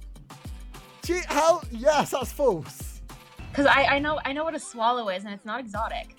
Gee, 1.01 1.21
how? 1.27 1.61
Yes, 1.71 2.11
that's 2.11 2.31
false. 2.31 3.01
Because 3.49 3.65
I, 3.65 3.83
I 3.83 3.99
know, 3.99 4.19
I 4.23 4.31
know 4.31 4.43
what 4.43 4.55
a 4.55 4.59
swallow 4.59 5.09
is 5.09 5.25
and 5.25 5.33
it's 5.33 5.45
not 5.45 5.59
exotic. 5.59 6.17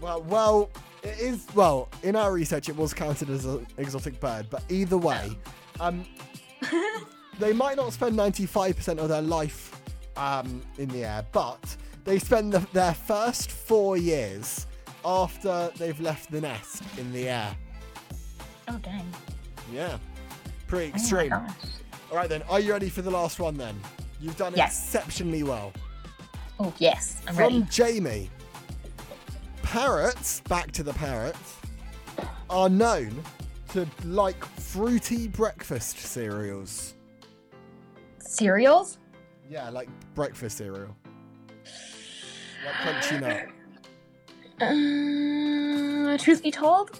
Well, 0.00 0.22
well, 0.22 0.70
it 1.02 1.18
is. 1.18 1.46
Well, 1.54 1.88
in 2.02 2.14
our 2.14 2.32
research, 2.32 2.68
it 2.68 2.76
was 2.76 2.92
counted 2.92 3.30
as 3.30 3.46
an 3.46 3.66
exotic 3.78 4.20
bird, 4.20 4.46
but 4.50 4.62
either 4.68 4.98
way, 4.98 5.36
um, 5.80 6.04
they 7.38 7.52
might 7.52 7.76
not 7.76 7.92
spend 7.92 8.16
95% 8.16 8.98
of 8.98 9.08
their 9.08 9.22
life 9.22 9.80
um, 10.16 10.62
in 10.78 10.88
the 10.88 11.04
air, 11.04 11.24
but 11.32 11.76
they 12.04 12.18
spend 12.18 12.52
the, 12.52 12.66
their 12.72 12.94
first 12.94 13.50
four 13.50 13.96
years 13.96 14.66
after 15.04 15.70
they've 15.76 16.00
left 16.00 16.30
the 16.30 16.40
nest 16.40 16.82
in 16.98 17.12
the 17.12 17.28
air. 17.28 17.56
Oh, 18.68 18.78
dang. 18.78 19.06
Yeah, 19.72 19.98
pretty 20.66 20.92
Oh 20.92 20.96
extreme. 20.96 21.30
gosh. 21.30 21.50
All 22.10 22.16
right, 22.16 22.28
then, 22.28 22.42
are 22.48 22.60
you 22.60 22.72
ready 22.72 22.88
for 22.88 23.02
the 23.02 23.10
last 23.10 23.38
one? 23.40 23.56
Then 23.56 23.78
you've 24.20 24.36
done 24.36 24.54
Yes. 24.56 24.84
exceptionally 24.84 25.42
well. 25.42 25.72
Oh, 26.58 26.72
yes. 26.78 27.20
I'm 27.28 27.34
From 27.34 27.44
ready. 27.60 27.66
Jamie. 27.70 28.30
Parrots, 29.62 30.40
back 30.48 30.70
to 30.72 30.82
the 30.82 30.92
parrots, 30.94 31.56
are 32.48 32.68
known 32.68 33.22
to 33.72 33.86
like 34.04 34.42
fruity 34.66 35.28
breakfast 35.28 35.98
cereals. 35.98 36.94
Cereals? 38.18 38.98
Yeah, 39.48 39.70
like 39.70 39.88
breakfast 40.14 40.58
cereal. 40.58 40.94
Like 42.64 42.74
crunchy 42.74 43.20
nut. 43.20 43.48
Uh, 44.60 46.18
truth 46.18 46.42
be 46.42 46.50
told? 46.50 46.98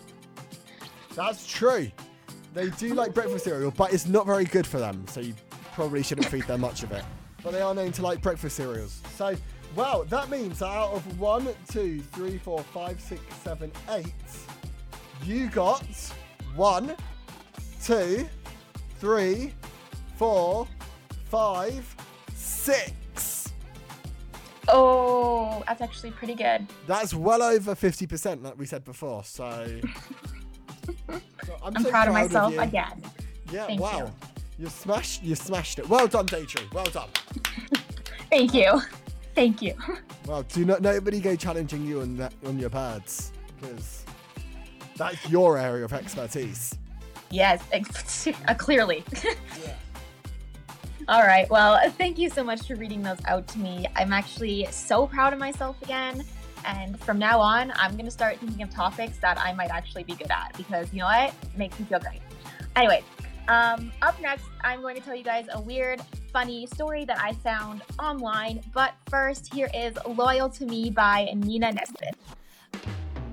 That's 1.15 1.47
true. 1.47 1.91
They 2.55 2.71
do 2.71 2.95
like 2.95 3.13
breakfast 3.13 3.45
cereal, 3.45 3.73
but 3.73 3.93
it's 3.93 4.07
not 4.07 4.27
very 4.27 4.45
good 4.45 4.67
for 4.67 4.79
them, 4.79 5.05
so 5.09 5.21
you 5.21 5.35
probably 5.75 6.03
shouldn't 6.03 6.29
feed 6.29 6.45
them 6.45 6.61
much 6.61 6.83
of 6.83 6.93
it. 6.93 7.05
But 7.43 7.53
they 7.53 7.61
are 7.61 7.75
known 7.75 7.93
to 7.93 8.03
like 8.03 8.23
breakfast 8.23 8.57
cereals. 8.57 9.03
So, 9.17 9.35
wow, 9.75 10.05
that 10.09 10.31
means 10.31 10.61
that 10.61 10.69
out 10.69 10.93
of 10.93 11.21
one, 11.21 11.49
two, 11.69 12.01
three, 12.01 12.39
four, 12.39 12.63
five, 12.63 13.01
six, 13.01 13.21
seven, 13.43 13.73
eight, 13.91 14.15
you 15.25 15.49
got 15.49 15.85
one, 16.55 16.95
two, 17.87 18.29
three, 18.99 19.55
four, 20.17 20.67
five, 21.27 21.95
six. 22.35 23.53
Oh, 24.67 25.63
that's 25.69 25.81
actually 25.81 26.11
pretty 26.11 26.35
good. 26.35 26.67
That's 26.89 27.15
well 27.15 27.45
over 27.45 27.77
50%, 27.77 28.43
like 28.43 28.59
we 28.59 28.67
said 28.67 28.85
before. 28.85 29.23
So, 29.23 29.45
so 31.09 31.21
I'm, 31.63 31.77
I'm 31.77 31.83
so 31.85 31.91
proud, 31.91 32.07
proud, 32.07 32.09
of 32.09 32.15
myself 32.15 32.55
of 32.55 32.59
again. 32.59 33.03
Yeah, 33.53 33.67
Thank 33.67 33.81
wow. 33.81 33.99
You. 33.99 34.65
you 34.65 34.69
smashed 34.69 35.23
you 35.23 35.37
smashed 35.37 35.79
it. 35.79 35.89
Well 35.89 36.09
done, 36.09 36.27
Daytree. 36.27 36.73
Well 36.75 36.87
done. 36.87 37.09
Thank 38.31 38.53
you. 38.53 38.83
Thank 39.37 39.63
you. 39.63 39.75
Well, 40.27 40.43
do 40.43 40.65
not 40.65 40.83
nobody 40.83 41.21
go 41.21 41.37
challenging 41.37 41.87
you 41.87 42.01
on 42.01 42.17
that 42.17 42.35
on 42.45 42.59
your 42.59 42.71
pads 42.71 43.31
because 43.61 44.05
that's 44.97 45.31
your 45.31 45.57
area 45.57 45.85
of 45.85 45.93
expertise. 45.93 46.77
Yes, 47.31 47.63
uh, 48.49 48.55
clearly. 48.55 49.05
yeah. 49.25 49.75
All 51.09 51.23
right. 51.23 51.49
Well, 51.51 51.89
thank 51.93 52.19
you 52.19 52.29
so 52.29 52.43
much 52.43 52.67
for 52.67 52.75
reading 52.75 53.03
those 53.03 53.19
out 53.27 53.47
to 53.49 53.59
me. 53.59 53.87
I'm 53.95 54.13
actually 54.13 54.67
so 54.71 55.07
proud 55.07 55.33
of 55.33 55.39
myself 55.39 55.81
again. 55.83 56.25
And 56.65 56.99
from 57.01 57.19
now 57.19 57.41
on, 57.41 57.73
I'm 57.77 57.93
going 57.93 58.07
to 58.07 58.11
start 58.11 58.39
thinking 58.39 58.63
of 58.63 58.71
topics 58.71 59.19
that 59.19 59.39
I 59.39 59.53
might 59.53 59.71
actually 59.71 60.03
be 60.03 60.15
good 60.15 60.31
at 60.31 60.53
because 60.57 60.93
you 60.93 60.99
know 60.99 61.05
what? 61.05 61.29
It 61.29 61.57
makes 61.57 61.79
me 61.79 61.85
feel 61.85 62.01
great. 62.01 62.21
Anyway, 62.75 63.05
um, 63.47 63.93
up 64.03 64.21
next, 64.21 64.47
I'm 64.65 64.81
going 64.81 64.97
to 64.97 65.01
tell 65.01 65.15
you 65.15 65.23
guys 65.23 65.47
a 65.53 65.61
weird, 65.61 66.03
funny 66.33 66.67
story 66.67 67.05
that 67.05 67.21
I 67.21 67.35
found 67.35 67.83
online. 68.01 68.63
But 68.75 68.95
first, 69.09 69.55
here 69.55 69.71
is 69.73 69.97
Loyal 70.09 70.49
to 70.51 70.67
Me 70.67 70.91
by 70.91 71.31
Nina 71.37 71.71
Nesbitt. 71.71 72.17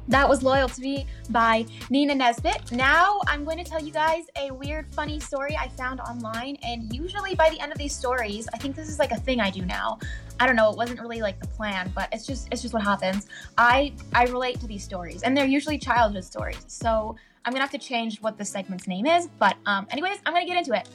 That 0.09 0.27
was 0.27 0.43
Loyal 0.43 0.67
to 0.67 0.81
Me 0.81 1.07
by 1.29 1.65
Nina 1.89 2.13
Nesbitt. 2.13 2.71
Now 2.71 3.21
I'm 3.27 3.45
going 3.45 3.57
to 3.57 3.63
tell 3.63 3.81
you 3.81 3.91
guys 3.91 4.25
a 4.37 4.51
weird, 4.51 4.85
funny 4.93 5.19
story 5.19 5.55
I 5.57 5.69
found 5.69 6.01
online. 6.01 6.57
And 6.61 6.93
usually 6.93 7.35
by 7.35 7.49
the 7.49 7.59
end 7.59 7.71
of 7.71 7.77
these 7.77 7.95
stories, 7.95 8.47
I 8.53 8.57
think 8.57 8.75
this 8.75 8.89
is 8.89 8.99
like 8.99 9.11
a 9.11 9.17
thing 9.17 9.39
I 9.39 9.49
do 9.49 9.65
now. 9.65 9.99
I 10.39 10.45
don't 10.45 10.57
know, 10.57 10.69
it 10.69 10.75
wasn't 10.75 10.99
really 10.99 11.21
like 11.21 11.39
the 11.39 11.47
plan, 11.47 11.91
but 11.95 12.09
it's 12.11 12.25
just 12.25 12.49
it's 12.51 12.61
just 12.61 12.73
what 12.73 12.83
happens. 12.83 13.27
I 13.57 13.93
I 14.13 14.25
relate 14.25 14.59
to 14.59 14.67
these 14.67 14.83
stories, 14.83 15.23
and 15.23 15.37
they're 15.37 15.45
usually 15.45 15.77
childhood 15.77 16.25
stories. 16.25 16.63
So 16.67 17.15
I'm 17.45 17.53
gonna 17.53 17.63
have 17.63 17.71
to 17.71 17.77
change 17.77 18.21
what 18.21 18.37
the 18.37 18.45
segment's 18.45 18.87
name 18.87 19.05
is. 19.05 19.27
But 19.39 19.55
um, 19.65 19.87
anyways, 19.89 20.17
I'm 20.25 20.33
gonna 20.33 20.45
get 20.45 20.57
into 20.57 20.73
it. 20.73 20.89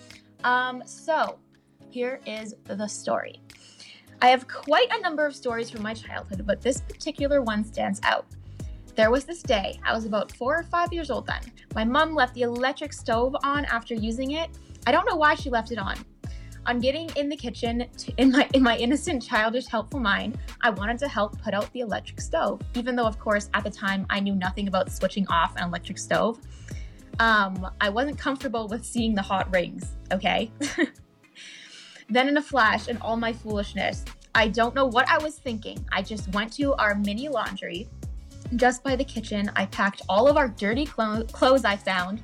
Um, 0.44 0.82
so 0.84 1.38
here 1.88 2.20
is 2.26 2.54
the 2.64 2.86
story. 2.86 3.40
I 4.20 4.28
have 4.28 4.48
quite 4.48 4.88
a 4.90 5.00
number 5.00 5.24
of 5.24 5.34
stories 5.34 5.70
from 5.70 5.82
my 5.82 5.94
childhood, 5.94 6.44
but 6.44 6.60
this 6.60 6.80
particular 6.80 7.40
one 7.40 7.64
stands 7.64 8.00
out. 8.02 8.26
There 8.98 9.12
was 9.12 9.24
this 9.24 9.44
day, 9.44 9.78
I 9.84 9.94
was 9.94 10.06
about 10.06 10.32
four 10.32 10.58
or 10.58 10.64
five 10.64 10.92
years 10.92 11.08
old 11.08 11.24
then. 11.24 11.40
My 11.72 11.84
mom 11.84 12.16
left 12.16 12.34
the 12.34 12.42
electric 12.42 12.92
stove 12.92 13.36
on 13.44 13.64
after 13.66 13.94
using 13.94 14.32
it. 14.32 14.50
I 14.88 14.90
don't 14.90 15.06
know 15.08 15.14
why 15.14 15.36
she 15.36 15.50
left 15.50 15.70
it 15.70 15.78
on. 15.78 15.96
On 16.66 16.80
getting 16.80 17.08
in 17.14 17.28
the 17.28 17.36
kitchen, 17.36 17.86
to, 17.96 18.12
in 18.16 18.32
my 18.32 18.48
in 18.54 18.62
my 18.64 18.76
innocent, 18.76 19.22
childish, 19.22 19.68
helpful 19.68 20.00
mind, 20.00 20.36
I 20.62 20.70
wanted 20.70 20.98
to 20.98 21.06
help 21.06 21.40
put 21.40 21.54
out 21.54 21.72
the 21.72 21.78
electric 21.78 22.20
stove, 22.20 22.60
even 22.74 22.96
though, 22.96 23.06
of 23.06 23.20
course, 23.20 23.50
at 23.54 23.62
the 23.62 23.70
time 23.70 24.04
I 24.10 24.18
knew 24.18 24.34
nothing 24.34 24.66
about 24.66 24.90
switching 24.90 25.28
off 25.28 25.54
an 25.54 25.68
electric 25.68 25.98
stove. 25.98 26.40
Um, 27.20 27.70
I 27.80 27.90
wasn't 27.90 28.18
comfortable 28.18 28.66
with 28.66 28.84
seeing 28.84 29.14
the 29.14 29.22
hot 29.22 29.48
rings. 29.54 29.92
Okay. 30.10 30.50
then, 32.10 32.26
in 32.26 32.36
a 32.36 32.42
flash, 32.42 32.88
in 32.88 32.96
all 32.96 33.16
my 33.16 33.32
foolishness, 33.32 34.04
I 34.34 34.48
don't 34.48 34.74
know 34.74 34.86
what 34.86 35.08
I 35.08 35.18
was 35.18 35.36
thinking. 35.36 35.86
I 35.92 36.02
just 36.02 36.32
went 36.34 36.52
to 36.54 36.74
our 36.74 36.96
mini 36.96 37.28
laundry, 37.28 37.88
just 38.56 38.82
by 38.82 38.96
the 38.96 39.04
kitchen, 39.04 39.50
I 39.56 39.66
packed 39.66 40.02
all 40.08 40.28
of 40.28 40.36
our 40.36 40.48
dirty 40.48 40.86
clo- 40.86 41.24
clothes 41.24 41.64
I 41.64 41.76
found, 41.76 42.22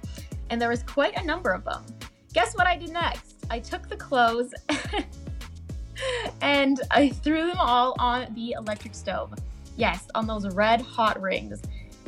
and 0.51 0.61
there 0.61 0.69
was 0.69 0.83
quite 0.83 1.17
a 1.17 1.25
number 1.25 1.51
of 1.51 1.65
them. 1.65 1.85
Guess 2.33 2.55
what 2.57 2.67
I 2.67 2.77
did 2.77 2.91
next? 2.91 3.37
I 3.51 3.61
took 3.61 3.89
the 3.89 3.97
clothes 3.97 4.53
and 6.41 6.81
I 6.91 7.11
threw 7.11 7.47
them 7.47 7.59
all 7.59 7.95
on 7.99 8.33
the 8.35 8.53
electric 8.53 8.95
stove. 8.95 9.35
Yes, 9.77 10.09
on 10.15 10.27
those 10.27 10.53
red 10.55 10.81
hot 10.81 11.21
rings. 11.21 11.63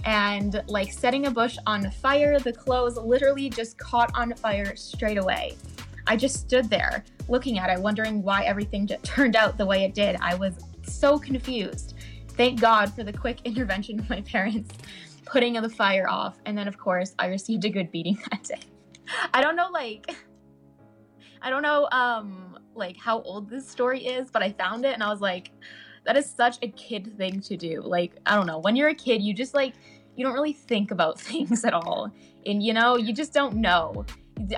And 0.04 0.62
like 0.68 0.92
setting 0.92 1.26
a 1.26 1.30
bush 1.30 1.56
on 1.66 1.90
fire, 1.90 2.38
the 2.38 2.52
clothes 2.52 2.96
literally 2.96 3.50
just 3.50 3.76
caught 3.76 4.10
on 4.14 4.34
fire 4.34 4.76
straight 4.76 5.18
away. 5.18 5.56
I 6.06 6.16
just 6.16 6.36
stood 6.36 6.70
there 6.70 7.04
looking 7.28 7.58
at 7.58 7.70
it, 7.70 7.80
wondering 7.80 8.22
why 8.22 8.44
everything 8.44 8.86
turned 9.02 9.36
out 9.36 9.58
the 9.58 9.66
way 9.66 9.84
it 9.84 9.94
did. 9.94 10.16
I 10.20 10.34
was 10.34 10.54
so 10.82 11.18
confused. 11.18 11.95
Thank 12.36 12.60
God 12.60 12.92
for 12.92 13.02
the 13.02 13.12
quick 13.12 13.40
intervention 13.44 13.98
of 13.98 14.10
my 14.10 14.20
parents 14.20 14.74
putting 15.24 15.54
the 15.54 15.68
fire 15.68 16.08
off. 16.08 16.38
And 16.44 16.56
then, 16.56 16.68
of 16.68 16.78
course, 16.78 17.14
I 17.18 17.26
received 17.26 17.64
a 17.64 17.70
good 17.70 17.90
beating 17.90 18.18
that 18.30 18.44
day. 18.44 18.60
I 19.32 19.40
don't 19.40 19.56
know, 19.56 19.68
like, 19.70 20.14
I 21.42 21.50
don't 21.50 21.62
know, 21.62 21.88
um, 21.92 22.58
like 22.74 22.96
how 22.96 23.22
old 23.22 23.48
this 23.48 23.68
story 23.68 24.04
is, 24.06 24.30
but 24.30 24.42
I 24.42 24.52
found 24.52 24.84
it 24.84 24.92
and 24.94 25.02
I 25.02 25.08
was 25.08 25.20
like, 25.20 25.50
that 26.04 26.16
is 26.16 26.30
such 26.30 26.58
a 26.62 26.68
kid 26.68 27.16
thing 27.16 27.40
to 27.40 27.56
do. 27.56 27.80
Like, 27.82 28.16
I 28.26 28.36
don't 28.36 28.46
know, 28.46 28.58
when 28.58 28.76
you're 28.76 28.88
a 28.88 28.94
kid, 28.94 29.22
you 29.22 29.32
just 29.32 29.54
like, 29.54 29.74
you 30.14 30.24
don't 30.24 30.34
really 30.34 30.52
think 30.52 30.90
about 30.90 31.20
things 31.20 31.64
at 31.64 31.72
all. 31.72 32.10
And, 32.44 32.62
you 32.62 32.72
know, 32.72 32.96
you 32.96 33.12
just 33.12 33.32
don't 33.32 33.56
know. 33.56 34.04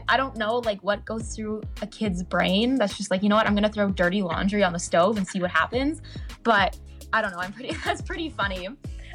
I 0.08 0.16
don't 0.16 0.36
know 0.36 0.56
like 0.56 0.82
what 0.82 1.04
goes 1.04 1.36
through 1.36 1.62
a 1.82 1.86
kid's 1.86 2.24
brain 2.24 2.74
that's 2.74 2.96
just 2.96 3.12
like, 3.12 3.22
you 3.22 3.28
know 3.28 3.36
what, 3.36 3.46
I'm 3.46 3.54
gonna 3.54 3.68
throw 3.68 3.88
dirty 3.90 4.22
laundry 4.22 4.64
on 4.64 4.72
the 4.72 4.78
stove 4.78 5.16
and 5.16 5.26
see 5.26 5.40
what 5.40 5.52
happens. 5.52 6.02
But 6.42 6.76
I 7.12 7.22
don't 7.22 7.32
know. 7.32 7.38
I'm 7.38 7.52
pretty. 7.52 7.76
That's 7.84 8.02
pretty 8.02 8.30
funny. 8.30 8.68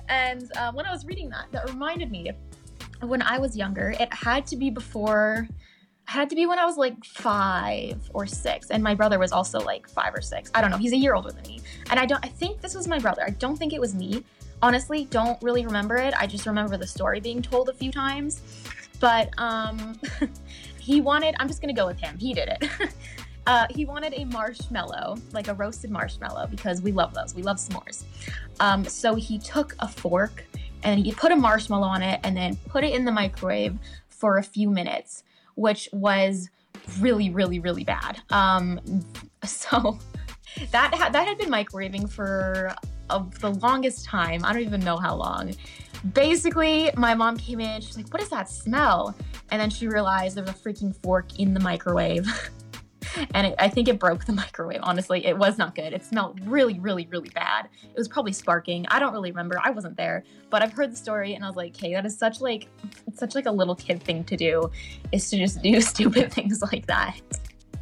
And 0.09 0.51
uh, 0.57 0.71
when 0.73 0.85
I 0.85 0.91
was 0.91 1.05
reading 1.05 1.29
that, 1.29 1.45
that 1.51 1.69
reminded 1.69 2.11
me 2.11 2.31
when 3.01 3.21
I 3.21 3.37
was 3.37 3.55
younger. 3.55 3.95
It 3.99 4.13
had 4.13 4.45
to 4.47 4.55
be 4.55 4.69
before. 4.69 5.47
It 5.49 6.11
had 6.11 6.29
to 6.29 6.35
be 6.35 6.45
when 6.45 6.59
I 6.59 6.65
was 6.65 6.77
like 6.77 7.03
five 7.05 8.09
or 8.13 8.25
six, 8.25 8.69
and 8.69 8.83
my 8.83 8.95
brother 8.95 9.19
was 9.19 9.31
also 9.31 9.59
like 9.59 9.87
five 9.87 10.13
or 10.13 10.21
six. 10.21 10.51
I 10.53 10.61
don't 10.61 10.71
know. 10.71 10.77
He's 10.77 10.93
a 10.93 10.97
year 10.97 11.15
older 11.15 11.31
than 11.31 11.43
me, 11.43 11.61
and 11.89 11.99
I 11.99 12.05
don't. 12.05 12.23
I 12.25 12.29
think 12.29 12.61
this 12.61 12.75
was 12.75 12.87
my 12.87 12.99
brother. 12.99 13.23
I 13.25 13.31
don't 13.31 13.57
think 13.57 13.73
it 13.73 13.79
was 13.79 13.95
me. 13.95 14.23
Honestly, 14.61 15.05
don't 15.05 15.41
really 15.41 15.65
remember 15.65 15.97
it. 15.97 16.13
I 16.17 16.25
just 16.25 16.45
remember 16.45 16.77
the 16.77 16.87
story 16.87 17.19
being 17.19 17.41
told 17.41 17.69
a 17.69 17.73
few 17.73 17.91
times. 17.91 18.41
But 18.99 19.29
um, 19.37 19.99
he 20.79 21.01
wanted. 21.01 21.35
I'm 21.39 21.47
just 21.47 21.61
gonna 21.61 21.73
go 21.73 21.85
with 21.85 21.99
him. 21.99 22.17
He 22.17 22.33
did 22.33 22.49
it. 22.49 22.65
Uh, 23.45 23.67
he 23.69 23.85
wanted 23.85 24.13
a 24.15 24.25
marshmallow, 24.25 25.17
like 25.33 25.47
a 25.47 25.53
roasted 25.53 25.91
marshmallow, 25.91 26.47
because 26.47 26.81
we 26.81 26.91
love 26.91 27.13
those. 27.13 27.35
We 27.35 27.43
love 27.43 27.57
s'mores. 27.57 28.03
Um, 28.59 28.85
so 28.85 29.15
he 29.15 29.37
took 29.37 29.75
a 29.79 29.87
fork 29.87 30.45
and 30.83 31.05
he 31.05 31.11
put 31.11 31.31
a 31.31 31.35
marshmallow 31.35 31.87
on 31.87 32.01
it 32.01 32.19
and 32.23 32.35
then 32.35 32.55
put 32.67 32.83
it 32.83 32.93
in 32.93 33.05
the 33.05 33.11
microwave 33.11 33.77
for 34.09 34.37
a 34.37 34.43
few 34.43 34.69
minutes, 34.69 35.23
which 35.55 35.89
was 35.91 36.49
really, 36.99 37.29
really, 37.29 37.59
really 37.59 37.83
bad. 37.83 38.21
Um, 38.29 38.79
so 39.43 39.99
that 40.71 40.93
ha- 40.93 41.09
that 41.09 41.27
had 41.27 41.37
been 41.37 41.49
microwaving 41.49 42.09
for 42.09 42.73
uh, 43.09 43.23
the 43.39 43.51
longest 43.51 44.05
time. 44.05 44.45
I 44.45 44.53
don't 44.53 44.61
even 44.61 44.81
know 44.81 44.97
how 44.97 45.15
long. 45.15 45.53
Basically, 46.13 46.91
my 46.95 47.13
mom 47.13 47.37
came 47.37 47.59
in. 47.59 47.81
She's 47.81 47.97
like, 47.97 48.11
"What 48.13 48.21
is 48.21 48.29
that 48.29 48.49
smell?" 48.49 49.15
And 49.51 49.61
then 49.61 49.69
she 49.69 49.87
realized 49.87 50.35
there 50.35 50.43
was 50.43 50.53
a 50.53 50.55
freaking 50.55 50.95
fork 51.01 51.39
in 51.39 51.53
the 51.53 51.59
microwave. 51.59 52.27
and 53.33 53.47
it, 53.47 53.55
I 53.59 53.69
think 53.69 53.87
it 53.87 53.99
broke 53.99 54.25
the 54.25 54.33
microwave. 54.43 54.79
Honestly, 54.83 55.25
it 55.25 55.37
was 55.37 55.57
not 55.57 55.75
good. 55.75 55.93
It 55.93 56.03
smelled 56.03 56.39
really, 56.45 56.79
really, 56.79 57.07
really 57.11 57.29
bad. 57.29 57.69
It 57.83 57.97
was 57.97 58.07
probably 58.07 58.33
sparking. 58.33 58.85
I 58.89 58.99
don't 58.99 59.13
really 59.13 59.31
remember. 59.31 59.57
I 59.63 59.71
wasn't 59.71 59.97
there, 59.97 60.23
but 60.49 60.61
I've 60.61 60.73
heard 60.73 60.91
the 60.91 60.95
story, 60.95 61.35
and 61.35 61.43
I 61.43 61.47
was 61.47 61.55
like, 61.55 61.75
"Okay, 61.75 61.93
that 61.93 62.05
is 62.05 62.17
such 62.17 62.41
like, 62.41 62.67
such 63.13 63.35
like 63.35 63.45
a 63.45 63.51
little 63.51 63.75
kid 63.75 64.03
thing 64.03 64.23
to 64.25 64.37
do, 64.37 64.69
is 65.11 65.29
to 65.29 65.37
just 65.37 65.61
do 65.61 65.79
stupid 65.93 66.31
things 66.31 66.61
like 66.61 66.85
that." 66.87 67.21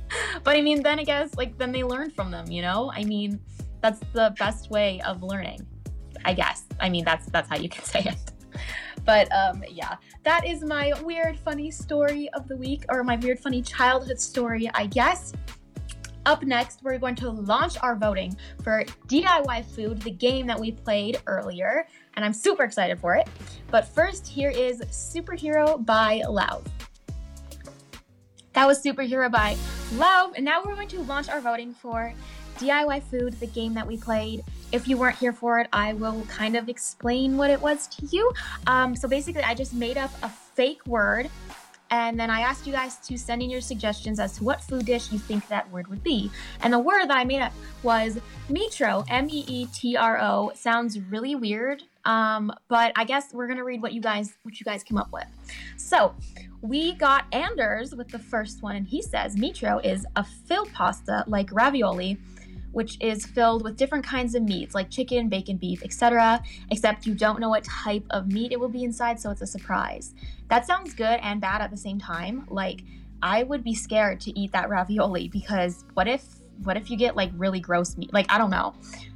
but 0.44 0.56
I 0.56 0.62
mean, 0.62 0.84
then 0.84 1.00
I 1.00 1.04
guess 1.04 1.36
like 1.36 1.58
then 1.58 1.72
they 1.72 1.84
learn 1.84 2.12
from 2.12 2.32
them. 2.32 2.50
You 2.52 2.62
know, 2.62 2.91
I 2.94 3.04
mean, 3.04 3.39
that's 3.82 4.00
the 4.13 4.34
best 4.38 4.70
way 4.70 5.02
of 5.02 5.24
learning. 5.24 5.65
I 6.26 6.34
guess. 6.34 6.65
I 6.80 6.89
mean, 6.89 7.06
that's 7.06 7.26
that's 7.28 7.50
how 7.50 7.58
you 7.58 7.70
can 7.70 7.84
say 7.84 8.02
it. 8.02 8.60
But 9.06 9.32
um, 9.32 9.64
yeah, 9.70 9.96
that 10.24 10.46
is 10.46 10.64
my 10.64 10.94
weird, 11.04 11.40
funny 11.40 11.72
story 11.72 12.30
of 12.34 12.48
the 12.48 12.56
week, 12.56 12.86
or 12.90 13.04
my 13.04 13.16
weird, 13.18 13.40
funny 13.40 13.62
childhood 13.62 14.20
story, 14.20 14.70
I 14.74 14.86
guess. 14.86 15.34
Up 16.26 16.44
next, 16.44 16.84
we're 16.84 17.00
going 17.00 17.16
to 17.16 17.32
launch 17.32 17.78
our 17.82 17.96
voting 17.96 18.38
for 18.64 18.84
DIY 19.08 19.66
Food, 19.74 20.02
the 20.04 20.12
game 20.12 20.46
that 20.48 20.60
we 20.60 20.72
played 20.72 21.20
earlier, 21.26 21.88
and 22.14 22.24
I'm 22.24 22.34
super 22.34 22.64
excited 22.64 23.00
for 23.00 23.16
it. 23.16 23.28
But 23.72 23.88
first, 23.88 24.28
here 24.28 24.52
is 24.52 24.82
Superhero 24.92 25.84
by 25.84 26.22
Lauv. 26.28 26.64
That 28.54 28.68
was 28.68 28.84
Superhero 28.84 29.32
by 29.32 29.56
Lauv, 29.94 30.34
and 30.36 30.46
now 30.46 30.62
we're 30.64 30.76
going 30.76 30.90
to 30.90 31.02
launch 31.02 31.28
our 31.28 31.42
voting 31.42 31.74
for 31.74 32.14
DIY 32.60 33.04
Food, 33.04 33.34
the 33.40 33.48
game 33.48 33.74
that 33.74 33.86
we 33.86 33.98
played. 33.98 34.44
If 34.72 34.88
you 34.88 34.98
weren't 34.98 35.18
here 35.18 35.34
for 35.34 35.60
it, 35.60 35.68
I 35.74 35.94
will 35.94 36.24
kind 36.30 36.56
of 36.56 36.70
explain 36.70 37.38
what 37.38 37.50
it 37.50 37.62
was 37.62 37.88
to 37.88 38.06
you. 38.08 38.32
Um, 38.68 38.96
so 38.96 39.08
basically, 39.08 39.44
I 39.44 39.54
just 39.54 39.74
made 39.74 39.98
up 39.98 40.12
a 40.24 40.30
fake 40.30 40.86
word 40.88 41.30
And 41.92 42.18
then 42.18 42.30
I 42.30 42.40
asked 42.42 42.66
you 42.66 42.72
guys 42.72 42.96
to 43.08 43.18
send 43.18 43.44
in 43.44 43.50
your 43.50 43.60
suggestions 43.60 44.20
as 44.20 44.38
to 44.38 44.46
what 44.46 44.62
food 44.62 44.86
dish 44.86 45.12
you 45.12 45.20
think 45.20 45.48
that 45.50 45.70
word 45.72 45.88
would 45.88 46.04
be. 46.04 46.32
And 46.62 46.72
the 46.72 46.80
word 46.80 47.08
that 47.08 47.18
I 47.18 47.26
made 47.26 47.42
up 47.42 47.52
was 47.84 48.18
metro, 48.50 49.04
M 49.10 49.30
E 49.30 49.44
E 49.48 49.66
T 49.74 49.98
R 49.98 50.20
O. 50.22 50.52
Sounds 50.56 51.00
really 51.00 51.36
weird, 51.36 51.84
um, 52.06 52.52
but 52.70 52.94
I 52.96 53.04
guess 53.04 53.34
we're 53.34 53.48
gonna 53.48 53.66
read 53.66 53.82
what 53.82 53.92
you 53.92 54.00
guys 54.02 54.38
what 54.44 54.58
you 54.60 54.64
guys 54.64 54.84
came 54.84 54.98
up 54.98 55.12
with. 55.12 55.26
So 55.76 56.16
we 56.62 56.94
got 56.94 57.26
Anders 57.34 57.94
with 57.94 58.08
the 58.08 58.20
first 58.20 58.64
one, 58.64 58.78
and 58.78 58.88
he 58.88 59.02
says 59.02 59.36
metro 59.36 59.80
is 59.80 60.06
a 60.16 60.24
filled 60.24 60.72
pasta 60.72 61.26
like 61.28 61.50
ravioli 61.52 62.18
which 62.72 62.98
is 63.02 63.26
filled 63.26 63.64
with 63.64 63.78
different 63.78 64.06
kinds 64.06 64.36
of 64.36 64.44
meats 64.44 64.74
like 64.74 64.90
chicken, 64.90 65.30
bacon, 65.30 65.58
beef, 65.58 65.84
etc. 65.84 66.42
Except 66.70 67.06
you 67.06 67.14
don't 67.14 67.40
know 67.40 67.50
what 67.50 67.64
type 67.64 68.06
of 68.10 68.28
meat 68.28 68.52
it 68.52 68.60
will 68.60 68.70
be 68.70 68.84
inside, 68.84 69.20
so 69.20 69.30
it's 69.30 69.42
a 69.42 69.48
surprise. 69.48 70.14
That 70.50 70.66
sounds 70.66 70.94
good 70.94 71.20
and 71.22 71.42
bad 71.42 71.62
at 71.62 71.72
the 71.72 71.78
same 71.78 72.00
time. 72.00 72.46
Like 72.50 72.84
I 73.22 73.44
would 73.44 73.64
be 73.64 73.76
scared 73.76 74.20
to 74.22 74.40
eat 74.40 74.52
that 74.54 74.70
ravioli 74.70 75.28
because 75.28 75.86
what 75.94 76.08
if 76.08 76.26
what 76.64 76.78
if 76.78 76.92
you 76.92 76.98
get 76.98 77.16
like 77.16 77.32
really 77.36 77.60
gross 77.60 77.98
meat? 77.98 78.14
Like 78.14 78.32
I 78.32 78.38
don't 78.38 78.52
know. 78.52 78.74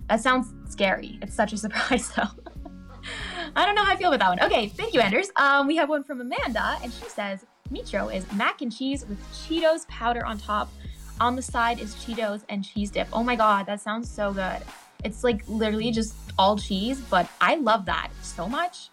That 0.10 0.22
sounds 0.22 0.54
scary. 0.72 1.20
It's 1.22 1.36
such 1.36 1.54
a 1.54 1.58
surprise 1.66 2.10
though. 2.12 2.24
I 3.56 3.66
don't 3.66 3.76
know 3.76 3.84
how 3.84 3.94
I 3.94 3.96
feel 3.96 4.12
about 4.12 4.20
that 4.20 4.30
one. 4.30 4.52
Okay, 4.52 4.68
thank 4.68 4.94
you, 4.94 5.00
Anders. 5.00 5.32
Um, 5.36 5.68
we 5.68 5.76
have 5.78 5.88
one 5.88 6.04
from 6.04 6.20
Amanda, 6.20 6.78
and 6.84 6.92
she 6.92 7.06
says, 7.06 7.46
Metro 7.70 8.10
is 8.10 8.30
mac 8.34 8.62
and 8.62 8.76
cheese 8.76 9.06
with 9.08 9.20
Cheetos 9.32 9.88
powder 9.88 10.26
on 10.26 10.38
top 10.38 10.72
on 11.20 11.36
the 11.36 11.42
side 11.42 11.80
is 11.80 11.96
Cheetos 11.96 12.44
and 12.50 12.64
cheese 12.64 12.92
dip. 12.92 13.08
Oh 13.14 13.24
my 13.24 13.36
god, 13.36 13.66
that 13.68 13.82
sounds 13.82 14.10
so 14.10 14.34
good. 14.34 14.62
It's 15.04 15.24
like 15.24 15.44
literally 15.48 15.92
just 15.92 16.16
all 16.38 16.58
cheese, 16.58 17.00
but 17.10 17.30
I 17.40 17.56
love 17.56 17.86
that 17.86 18.10
so 18.22 18.48
much. 18.50 18.90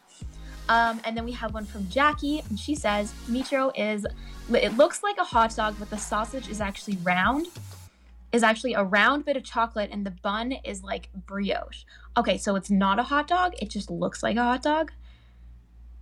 Um, 0.68 1.00
and 1.04 1.16
then 1.16 1.24
we 1.24 1.32
have 1.32 1.54
one 1.54 1.64
from 1.64 1.88
Jackie, 1.88 2.42
and 2.48 2.58
she 2.58 2.74
says 2.74 3.12
Metro 3.28 3.72
is 3.74 4.06
it 4.52 4.76
looks 4.76 5.02
like 5.02 5.18
a 5.18 5.24
hot 5.24 5.54
dog, 5.56 5.76
but 5.78 5.90
the 5.90 5.98
sausage 5.98 6.48
is 6.48 6.61
actually 6.61 6.98
round. 7.02 7.46
Is 8.32 8.42
actually 8.42 8.72
a 8.72 8.82
round 8.82 9.26
bit 9.26 9.37
of 9.37 9.44
chocolate, 9.44 9.90
and 9.92 10.06
the 10.06 10.11
bun 10.11 10.52
is 10.64 10.82
like 10.82 11.11
brioche. 11.26 11.85
Okay, 12.16 12.38
so 12.38 12.56
it's 12.56 12.70
not 12.70 12.98
a 12.98 13.02
hot 13.02 13.28
dog; 13.28 13.52
it 13.61 13.68
just 13.68 13.90
looks 13.90 14.22
like 14.22 14.37
a 14.37 14.42
hot 14.42 14.62
dog. 14.62 14.92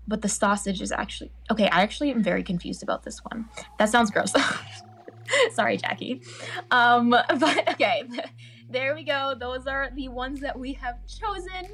But 0.06 0.22
the 0.22 0.28
sausage 0.28 0.80
is 0.80 0.92
actually 0.92 1.32
okay. 1.50 1.68
I 1.68 1.82
actually 1.82 2.10
am 2.10 2.22
very 2.22 2.44
confused 2.44 2.82
about 2.82 3.02
this 3.02 3.18
one. 3.24 3.48
That 3.78 3.88
sounds 3.88 4.10
gross. 4.10 4.32
Sorry, 5.52 5.76
Jackie. 5.76 6.22
Um, 6.70 7.10
but 7.38 7.68
okay, 7.70 8.04
there 8.70 8.94
we 8.94 9.04
go. 9.04 9.34
Those 9.38 9.66
are 9.66 9.90
the 9.94 10.08
ones 10.08 10.40
that 10.40 10.58
we 10.58 10.72
have 10.74 10.98
chosen. 11.06 11.70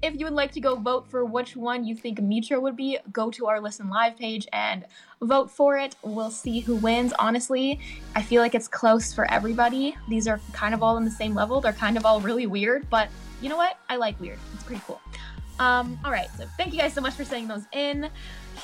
If 0.00 0.14
you 0.16 0.26
would 0.26 0.34
like 0.34 0.52
to 0.52 0.60
go 0.60 0.76
vote 0.76 1.08
for 1.08 1.24
which 1.24 1.56
one 1.56 1.84
you 1.84 1.96
think 1.96 2.20
Metro 2.20 2.60
would 2.60 2.76
be, 2.76 2.98
go 3.10 3.32
to 3.32 3.48
our 3.48 3.60
Listen 3.60 3.90
Live 3.90 4.16
page 4.16 4.46
and 4.52 4.84
vote 5.20 5.50
for 5.50 5.76
it. 5.76 5.96
We'll 6.02 6.30
see 6.30 6.60
who 6.60 6.76
wins. 6.76 7.12
Honestly, 7.18 7.80
I 8.14 8.22
feel 8.22 8.40
like 8.40 8.54
it's 8.54 8.68
close 8.68 9.12
for 9.12 9.28
everybody. 9.28 9.96
These 10.08 10.28
are 10.28 10.40
kind 10.52 10.72
of 10.72 10.84
all 10.84 10.94
on 10.94 11.04
the 11.04 11.10
same 11.10 11.34
level. 11.34 11.60
They're 11.60 11.72
kind 11.72 11.96
of 11.96 12.06
all 12.06 12.20
really 12.20 12.46
weird, 12.46 12.88
but 12.88 13.08
you 13.42 13.48
know 13.48 13.56
what? 13.56 13.78
I 13.88 13.96
like 13.96 14.20
weird. 14.20 14.38
It's 14.54 14.62
pretty 14.62 14.82
cool. 14.86 15.00
Um, 15.58 15.98
all 16.04 16.12
right, 16.12 16.28
so 16.36 16.46
thank 16.56 16.72
you 16.72 16.78
guys 16.78 16.92
so 16.92 17.00
much 17.00 17.14
for 17.14 17.24
sending 17.24 17.48
those 17.48 17.64
in. 17.72 18.08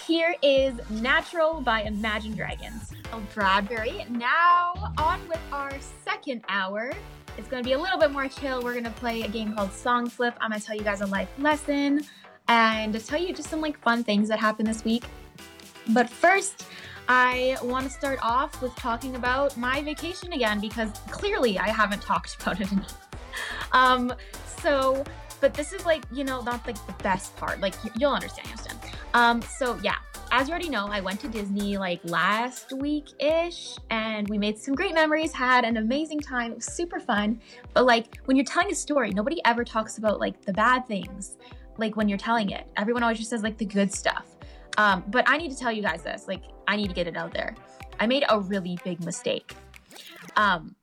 Here 0.07 0.35
is 0.43 0.75
Natural 0.91 1.61
by 1.61 1.83
Imagine 1.83 2.35
Dragons. 2.37 2.93
Oh, 3.13 3.23
Bradbury. 3.35 4.07
Now, 4.09 4.93
on 4.99 5.27
with 5.29 5.41
our 5.53 5.73
second 6.05 6.45
hour. 6.49 6.93
It's 7.37 7.49
going 7.49 7.63
to 7.63 7.69
be 7.69 7.73
a 7.73 7.79
little 7.79 7.99
bit 7.99 8.13
more 8.13 8.29
chill. 8.29 8.63
We're 8.63 8.73
going 8.73 8.85
to 8.85 8.91
play 8.91 9.23
a 9.23 9.29
game 9.29 9.55
called 9.55 9.73
Song 9.73 10.09
Flip. 10.09 10.35
I'm 10.41 10.51
going 10.51 10.61
to 10.61 10.67
tell 10.67 10.77
you 10.77 10.85
guys 10.85 11.01
a 11.01 11.07
life 11.07 11.29
lesson 11.39 12.05
and 12.49 13.07
tell 13.07 13.21
you 13.21 13.35
just 13.35 13.51
some 13.51 13.61
like 13.61 13.79
fun 13.81 14.05
things 14.05 14.29
that 14.29 14.39
happened 14.39 14.69
this 14.69 14.85
week. 14.85 15.05
But 15.89 16.09
first, 16.09 16.67
I 17.09 17.57
want 17.63 17.87
to 17.87 17.91
start 17.91 18.19
off 18.23 18.63
with 18.63 18.75
talking 18.77 19.17
about 19.17 19.57
my 19.57 19.83
vacation 19.83 20.33
again 20.33 20.61
because 20.61 20.91
clearly 21.11 21.59
I 21.59 21.69
haven't 21.69 22.03
talked 22.03 22.41
about 22.41 22.61
it 22.61 22.71
enough. 22.73 23.09
Um, 23.73 24.13
so, 24.63 25.05
but 25.45 25.53
this 25.53 25.75
is 25.75 25.85
like, 25.85 26.03
you 26.11 26.25
know, 26.25 26.41
not 26.41 26.67
like 26.67 26.87
the 26.87 26.95
best 27.03 27.37
part. 27.37 27.61
Like, 27.61 27.75
you'll 27.99 28.15
understand, 28.15 28.49
you'll 28.49 28.59
understand. 28.61 28.97
Um, 29.13 29.43
so 29.43 29.79
yeah, 29.83 29.97
as 30.33 30.49
you 30.49 30.53
already 30.53 30.71
know, 30.71 30.87
I 30.87 31.03
went 31.03 31.21
to 31.21 31.29
Disney 31.29 31.77
like 31.77 32.01
last 32.05 32.73
week 32.73 33.11
ish 33.19 33.77
and 33.91 34.27
we 34.31 34.39
made 34.39 34.59
some 34.59 34.75
great 34.75 34.95
memories, 34.95 35.33
had 35.33 35.67
an 35.67 35.77
amazing 35.77 36.21
time. 36.21 36.53
It 36.53 36.55
was 36.55 36.65
super 36.65 36.99
fun. 36.99 37.43
But 37.75 37.85
like 37.85 38.23
when 38.25 38.39
you're 38.39 38.47
telling 38.47 38.73
a 38.73 38.75
story, 38.75 39.11
nobody 39.11 39.43
ever 39.45 39.65
talks 39.65 39.99
about 39.99 40.19
like 40.19 40.41
the 40.47 40.55
bad 40.55 40.87
things, 40.87 41.37
like 41.77 41.95
when 41.95 42.09
you're 42.09 42.17
telling 42.17 42.49
it. 42.49 42.67
Everyone 42.79 43.03
always 43.03 43.19
just 43.19 43.29
says 43.29 43.43
like 43.43 43.59
the 43.59 43.67
good 43.67 43.93
stuff. 43.93 44.25
Um, 44.79 45.05
but 45.09 45.29
I 45.29 45.37
need 45.37 45.51
to 45.51 45.59
tell 45.59 45.71
you 45.71 45.83
guys 45.83 46.05
this, 46.05 46.27
like, 46.27 46.43
I 46.67 46.77
need 46.77 46.89
to 46.89 46.95
get 46.95 47.07
it 47.07 47.19
out 47.19 47.35
there. 47.35 47.55
I 48.01 48.07
made 48.07 48.25
a 48.31 48.41
really 48.41 48.79
big 48.83 49.05
mistake. 49.05 49.55
Um, 50.37 50.75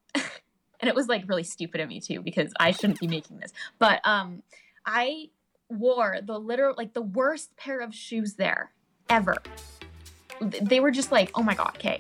and 0.82 0.90
it 0.90 0.96
was 0.96 1.08
like 1.08 1.24
really 1.28 1.44
stupid 1.44 1.80
of 1.80 1.88
me 1.88 2.00
too, 2.00 2.22
because 2.22 2.52
I 2.60 2.72
shouldn't 2.72 3.00
be 3.00 3.08
making 3.08 3.38
this. 3.40 3.54
But 3.80 4.02
um, 4.04 4.42
I 4.86 5.30
wore 5.70 6.20
the 6.24 6.38
literal, 6.38 6.76
like 6.78 6.94
the 6.94 7.02
worst 7.02 7.56
pair 7.56 7.80
of 7.80 7.94
shoes 7.94 8.34
there 8.34 8.72
ever. 9.10 9.38
They 10.40 10.80
were 10.80 10.90
just 10.90 11.12
like, 11.12 11.30
oh 11.36 11.44
my 11.44 11.54
God, 11.54 11.74
okay. 11.76 12.00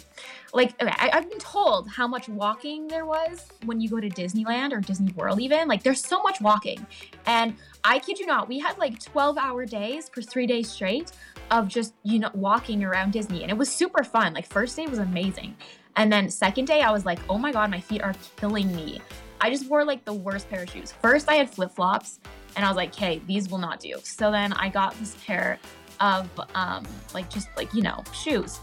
Like, 0.52 0.74
okay, 0.82 0.92
I, 0.98 1.12
have 1.14 1.30
been 1.30 1.40
told 1.40 1.88
how 1.90 2.08
much 2.08 2.28
walking 2.28 2.88
there 2.88 3.06
was 3.06 3.48
when 3.66 3.80
you 3.80 3.88
go 3.88 4.00
to 4.00 4.10
Disneyland 4.10 4.74
or 4.74 4.80
Disney 4.80 5.12
World, 5.14 5.40
even. 5.40 5.68
Like, 5.68 5.84
there's 5.84 6.04
so 6.04 6.22
much 6.24 6.42
walking. 6.42 6.86
And 7.28 7.56
I 7.84 8.00
kid 8.00 8.20
you 8.20 8.26
not, 8.26 8.50
we 8.50 8.58
had 8.58 8.80
like 8.80 9.00
12 9.00 9.38
hour 9.38 9.66
days 9.66 10.10
for 10.10 10.24
three 10.24 10.48
days 10.48 10.72
straight 10.72 11.12
of 11.52 11.68
just, 11.68 11.94
you 12.02 12.18
know, 12.18 12.32
walking 12.34 12.84
around 12.84 13.14
Disney. 13.14 13.44
And 13.44 13.52
it 13.52 13.58
was 13.58 13.70
super 13.70 14.04
fun. 14.04 14.34
Like, 14.34 14.48
first 14.48 14.76
day 14.76 14.88
was 14.88 15.00
amazing. 15.00 15.56
And 15.96 16.12
then 16.12 16.30
second 16.30 16.66
day, 16.66 16.82
I 16.82 16.92
was 16.92 17.06
like, 17.06 17.20
oh 17.30 17.38
my 17.38 17.52
God, 17.52 17.70
my 17.70 17.80
feet 17.80 18.02
are 18.02 18.14
killing 18.38 18.74
me. 18.76 19.02
I 19.40 19.50
just 19.50 19.68
wore 19.68 19.84
like 19.84 20.06
the 20.06 20.14
worst 20.14 20.50
pair 20.50 20.64
of 20.64 20.70
shoes. 20.70 20.92
First, 20.92 21.30
I 21.30 21.36
had 21.36 21.50
flip 21.50 21.72
flops, 21.72 22.20
and 22.56 22.64
I 22.64 22.68
was 22.68 22.78
like, 22.78 22.90
okay, 22.90 23.22
these 23.28 23.50
will 23.50 23.58
not 23.58 23.80
do. 23.80 23.96
So 24.04 24.32
then 24.32 24.54
I 24.54 24.70
got 24.70 24.98
this 25.00 25.18
pair 25.26 25.60
of 26.00 26.30
um, 26.56 26.86
like 27.14 27.30
just 27.30 27.50
like 27.58 27.74
you 27.74 27.82
know 27.82 28.04
shoes. 28.14 28.60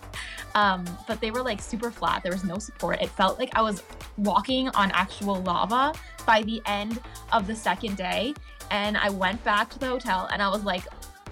um, 0.54 0.84
but 1.06 1.20
they 1.20 1.30
were 1.30 1.42
like 1.42 1.60
super 1.60 1.90
flat. 1.90 2.22
There 2.22 2.32
was 2.32 2.44
no 2.44 2.58
support. 2.58 3.00
It 3.00 3.10
felt 3.10 3.38
like 3.38 3.54
I 3.56 3.62
was 3.62 3.82
walking 4.16 4.68
on 4.70 4.90
actual 4.92 5.36
lava 5.42 5.94
by 6.26 6.42
the 6.42 6.60
end 6.66 7.00
of 7.32 7.46
the 7.46 7.54
second 7.54 7.96
day. 7.96 8.34
And 8.70 8.98
I 8.98 9.08
went 9.08 9.42
back 9.44 9.70
to 9.70 9.78
the 9.78 9.86
hotel 9.86 10.28
and 10.30 10.42
I 10.42 10.48
was 10.50 10.62
like, 10.62 10.84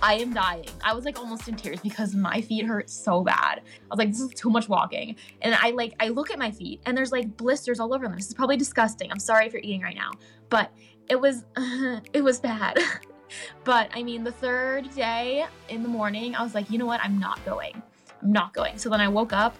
I 0.02 0.14
am 0.14 0.32
dying. 0.32 0.68
I 0.84 0.94
was 0.94 1.04
like 1.04 1.18
almost 1.18 1.48
in 1.48 1.56
tears 1.56 1.80
because 1.80 2.14
my 2.14 2.40
feet 2.40 2.66
hurt 2.66 2.90
so 2.90 3.22
bad. 3.22 3.60
I 3.60 3.88
was 3.90 3.98
like, 3.98 4.10
this 4.10 4.20
is 4.20 4.30
too 4.30 4.50
much 4.50 4.68
walking. 4.68 5.16
And 5.42 5.54
I 5.54 5.70
like, 5.70 5.94
I 6.00 6.08
look 6.08 6.30
at 6.30 6.38
my 6.38 6.50
feet 6.50 6.80
and 6.86 6.96
there's 6.96 7.12
like 7.12 7.36
blisters 7.36 7.80
all 7.80 7.94
over 7.94 8.06
them. 8.06 8.16
This 8.16 8.28
is 8.28 8.34
probably 8.34 8.56
disgusting. 8.56 9.10
I'm 9.10 9.18
sorry 9.18 9.46
if 9.46 9.52
you're 9.52 9.62
eating 9.62 9.82
right 9.82 9.96
now, 9.96 10.12
but 10.50 10.72
it 11.08 11.20
was, 11.20 11.44
it 12.12 12.22
was 12.22 12.40
bad. 12.40 12.78
but 13.64 13.90
I 13.94 14.02
mean, 14.02 14.24
the 14.24 14.32
third 14.32 14.94
day 14.94 15.46
in 15.68 15.82
the 15.82 15.88
morning, 15.88 16.34
I 16.34 16.42
was 16.42 16.54
like, 16.54 16.70
you 16.70 16.78
know 16.78 16.86
what? 16.86 17.00
I'm 17.02 17.18
not 17.18 17.44
going. 17.44 17.82
I'm 18.22 18.32
not 18.32 18.52
going. 18.52 18.78
So 18.78 18.88
then 18.88 19.00
I 19.00 19.08
woke 19.08 19.32
up 19.32 19.56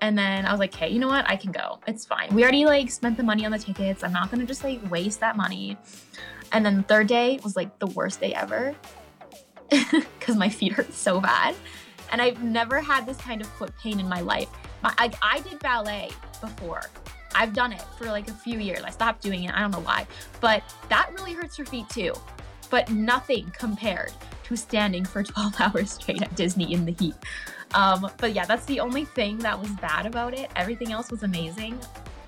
and 0.00 0.16
then 0.16 0.46
I 0.46 0.50
was 0.50 0.58
like, 0.58 0.74
hey, 0.74 0.90
you 0.90 0.98
know 0.98 1.08
what? 1.08 1.28
I 1.28 1.36
can 1.36 1.52
go. 1.52 1.80
It's 1.86 2.04
fine. 2.04 2.34
We 2.34 2.42
already 2.42 2.66
like 2.66 2.90
spent 2.90 3.16
the 3.16 3.22
money 3.22 3.44
on 3.44 3.52
the 3.52 3.58
tickets. 3.58 4.02
I'm 4.02 4.12
not 4.12 4.30
gonna 4.30 4.46
just 4.46 4.64
like 4.64 4.80
waste 4.90 5.20
that 5.20 5.36
money. 5.36 5.76
And 6.52 6.66
then 6.66 6.76
the 6.76 6.82
third 6.82 7.06
day 7.06 7.40
was 7.42 7.56
like 7.56 7.78
the 7.78 7.86
worst 7.86 8.20
day 8.20 8.34
ever 8.34 8.74
because 10.18 10.36
my 10.36 10.48
feet 10.48 10.72
hurt 10.72 10.92
so 10.92 11.20
bad. 11.20 11.54
And 12.10 12.20
I've 12.20 12.42
never 12.42 12.80
had 12.80 13.06
this 13.06 13.16
kind 13.16 13.40
of 13.40 13.46
foot 13.46 13.72
pain 13.82 13.98
in 13.98 14.08
my 14.08 14.20
life. 14.20 14.48
My, 14.82 14.92
I, 14.98 15.10
I 15.22 15.40
did 15.40 15.58
ballet 15.60 16.10
before. 16.40 16.82
I've 17.34 17.54
done 17.54 17.72
it 17.72 17.80
for 17.96 18.06
like 18.06 18.28
a 18.28 18.34
few 18.34 18.58
years. 18.58 18.82
I 18.82 18.90
stopped 18.90 19.22
doing 19.22 19.44
it. 19.44 19.54
I 19.54 19.60
don't 19.60 19.70
know 19.70 19.80
why. 19.80 20.06
But 20.40 20.62
that 20.90 21.10
really 21.14 21.32
hurts 21.32 21.56
your 21.58 21.66
feet 21.66 21.88
too 21.88 22.14
but 22.72 22.90
nothing 22.90 23.52
compared 23.56 24.12
to 24.44 24.56
standing 24.56 25.04
for 25.04 25.22
12 25.22 25.60
hours 25.60 25.92
straight 25.92 26.22
at 26.22 26.34
Disney 26.34 26.72
in 26.72 26.86
the 26.86 26.92
heat. 26.92 27.14
Um, 27.74 28.10
but 28.16 28.32
yeah, 28.32 28.46
that's 28.46 28.64
the 28.64 28.80
only 28.80 29.04
thing 29.04 29.38
that 29.38 29.58
was 29.60 29.70
bad 29.72 30.06
about 30.06 30.34
it. 30.34 30.50
Everything 30.56 30.90
else 30.90 31.10
was 31.10 31.22
amazing. 31.22 31.78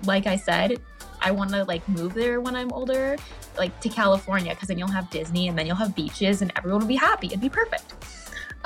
Like 0.05 0.27
I 0.27 0.35
said, 0.35 0.79
I 1.21 1.31
want 1.31 1.51
to 1.51 1.63
like 1.65 1.87
move 1.87 2.13
there 2.13 2.41
when 2.41 2.55
I'm 2.55 2.71
older, 2.71 3.17
like 3.57 3.79
to 3.81 3.89
California, 3.89 4.53
because 4.53 4.67
then 4.67 4.77
you'll 4.77 4.87
have 4.87 5.09
Disney 5.09 5.47
and 5.47 5.57
then 5.57 5.65
you'll 5.65 5.75
have 5.75 5.95
beaches 5.95 6.41
and 6.41 6.51
everyone 6.55 6.81
will 6.81 6.87
be 6.87 6.95
happy. 6.95 7.27
It'd 7.27 7.41
be 7.41 7.49
perfect. 7.49 7.93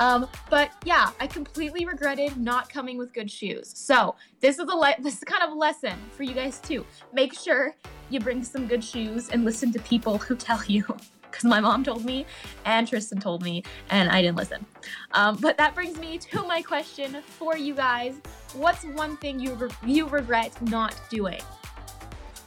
Um, 0.00 0.26
but 0.48 0.70
yeah, 0.84 1.10
I 1.20 1.26
completely 1.26 1.84
regretted 1.84 2.38
not 2.38 2.70
coming 2.70 2.96
with 2.96 3.12
good 3.12 3.30
shoes. 3.30 3.70
So 3.76 4.16
this 4.40 4.58
is 4.58 4.66
a 4.66 4.74
le- 4.74 4.96
this 4.98 5.18
is 5.18 5.24
kind 5.24 5.42
of 5.42 5.50
a 5.50 5.54
lesson 5.54 5.94
for 6.16 6.22
you 6.22 6.32
guys 6.32 6.58
too. 6.58 6.86
Make 7.12 7.34
sure 7.34 7.76
you 8.08 8.18
bring 8.18 8.42
some 8.42 8.66
good 8.66 8.82
shoes 8.82 9.28
and 9.28 9.44
listen 9.44 9.72
to 9.72 9.78
people 9.80 10.16
who 10.16 10.36
tell 10.36 10.64
you 10.64 10.84
because 11.30 11.44
my 11.44 11.60
mom 11.60 11.84
told 11.84 12.04
me 12.04 12.26
and 12.64 12.88
Tristan 12.88 13.20
told 13.20 13.42
me, 13.42 13.62
and 13.90 14.10
I 14.10 14.22
didn't 14.22 14.36
listen. 14.36 14.64
Um, 15.12 15.36
but 15.36 15.56
that 15.58 15.74
brings 15.74 15.98
me 15.98 16.18
to 16.18 16.42
my 16.44 16.62
question 16.62 17.18
for 17.22 17.56
you 17.56 17.74
guys: 17.74 18.14
What's 18.54 18.84
one 18.84 19.18
thing 19.18 19.38
you 19.38 19.54
re- 19.54 19.68
you 19.84 20.08
regret 20.08 20.60
not 20.62 20.98
doing? 21.10 21.40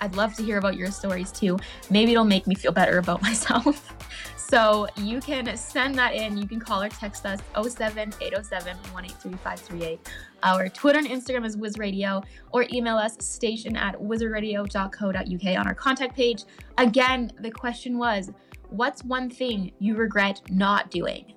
I'd 0.03 0.15
love 0.15 0.33
to 0.35 0.43
hear 0.43 0.57
about 0.57 0.75
your 0.75 0.91
stories 0.91 1.31
too. 1.31 1.57
Maybe 1.89 2.11
it'll 2.11 2.25
make 2.25 2.45
me 2.45 2.55
feel 2.55 2.73
better 2.73 2.97
about 2.97 3.21
myself. 3.29 3.95
so 4.35 4.85
you 4.97 5.21
can 5.21 5.55
send 5.55 5.95
that 5.95 6.13
in. 6.13 6.37
You 6.37 6.45
can 6.45 6.59
call 6.59 6.83
or 6.83 6.89
text 6.89 7.25
us 7.25 7.39
07 7.55 8.13
807 8.19 8.77
183 8.91 9.99
Our 10.43 10.67
Twitter 10.67 10.99
and 10.99 11.07
Instagram 11.07 11.45
is 11.45 11.55
WizRadio, 11.55 12.21
or 12.51 12.65
email 12.73 12.97
us 12.97 13.15
station 13.19 13.77
at 13.77 13.95
wizardradio.co.uk 13.95 15.59
on 15.59 15.67
our 15.67 15.75
contact 15.75 16.15
page. 16.15 16.43
Again, 16.77 17.31
the 17.39 17.49
question 17.49 17.97
was 17.97 18.29
what's 18.71 19.05
one 19.05 19.29
thing 19.29 19.71
you 19.79 19.95
regret 19.95 20.41
not 20.49 20.91
doing? 20.91 21.33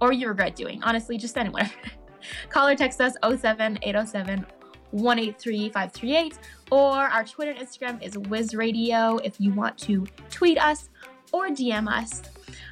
Or 0.00 0.12
you 0.12 0.26
regret 0.26 0.56
doing? 0.56 0.82
Honestly, 0.82 1.16
just 1.16 1.34
send 1.34 1.46
it 1.46 1.52
whatever. 1.52 1.72
Call 2.48 2.66
or 2.66 2.74
text 2.74 3.00
us 3.00 3.14
07 3.22 3.78
807 3.82 4.44
183 4.92 5.68
538, 5.68 6.38
or 6.70 6.92
our 6.96 7.24
Twitter 7.24 7.50
and 7.50 7.60
Instagram 7.60 8.02
is 8.02 8.14
WizRadio 8.14 9.20
if 9.24 9.40
you 9.40 9.52
want 9.52 9.76
to 9.78 10.06
tweet 10.30 10.58
us 10.58 10.88
or 11.32 11.48
DM 11.48 11.88
us. 11.88 12.22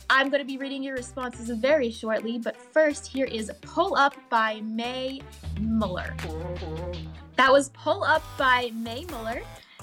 I'm 0.09 0.29
going 0.29 0.41
to 0.41 0.47
be 0.47 0.59
reading 0.59 0.83
your 0.83 0.97
responses 0.97 1.51
very 1.51 1.91
shortly, 1.91 2.39
but 2.39 2.57
first, 2.57 3.07
here 3.07 3.27
is 3.27 3.51
Pull 3.63 3.95
Up 3.97 4.17
by 4.29 4.61
Mae 4.63 5.21
Muller. 5.61 6.17
That 7.37 7.53
was 7.53 7.69
Pull 7.71 8.03
Up 8.03 8.23
by 8.37 8.71
Mae 8.75 9.05
Muller. 9.11 9.43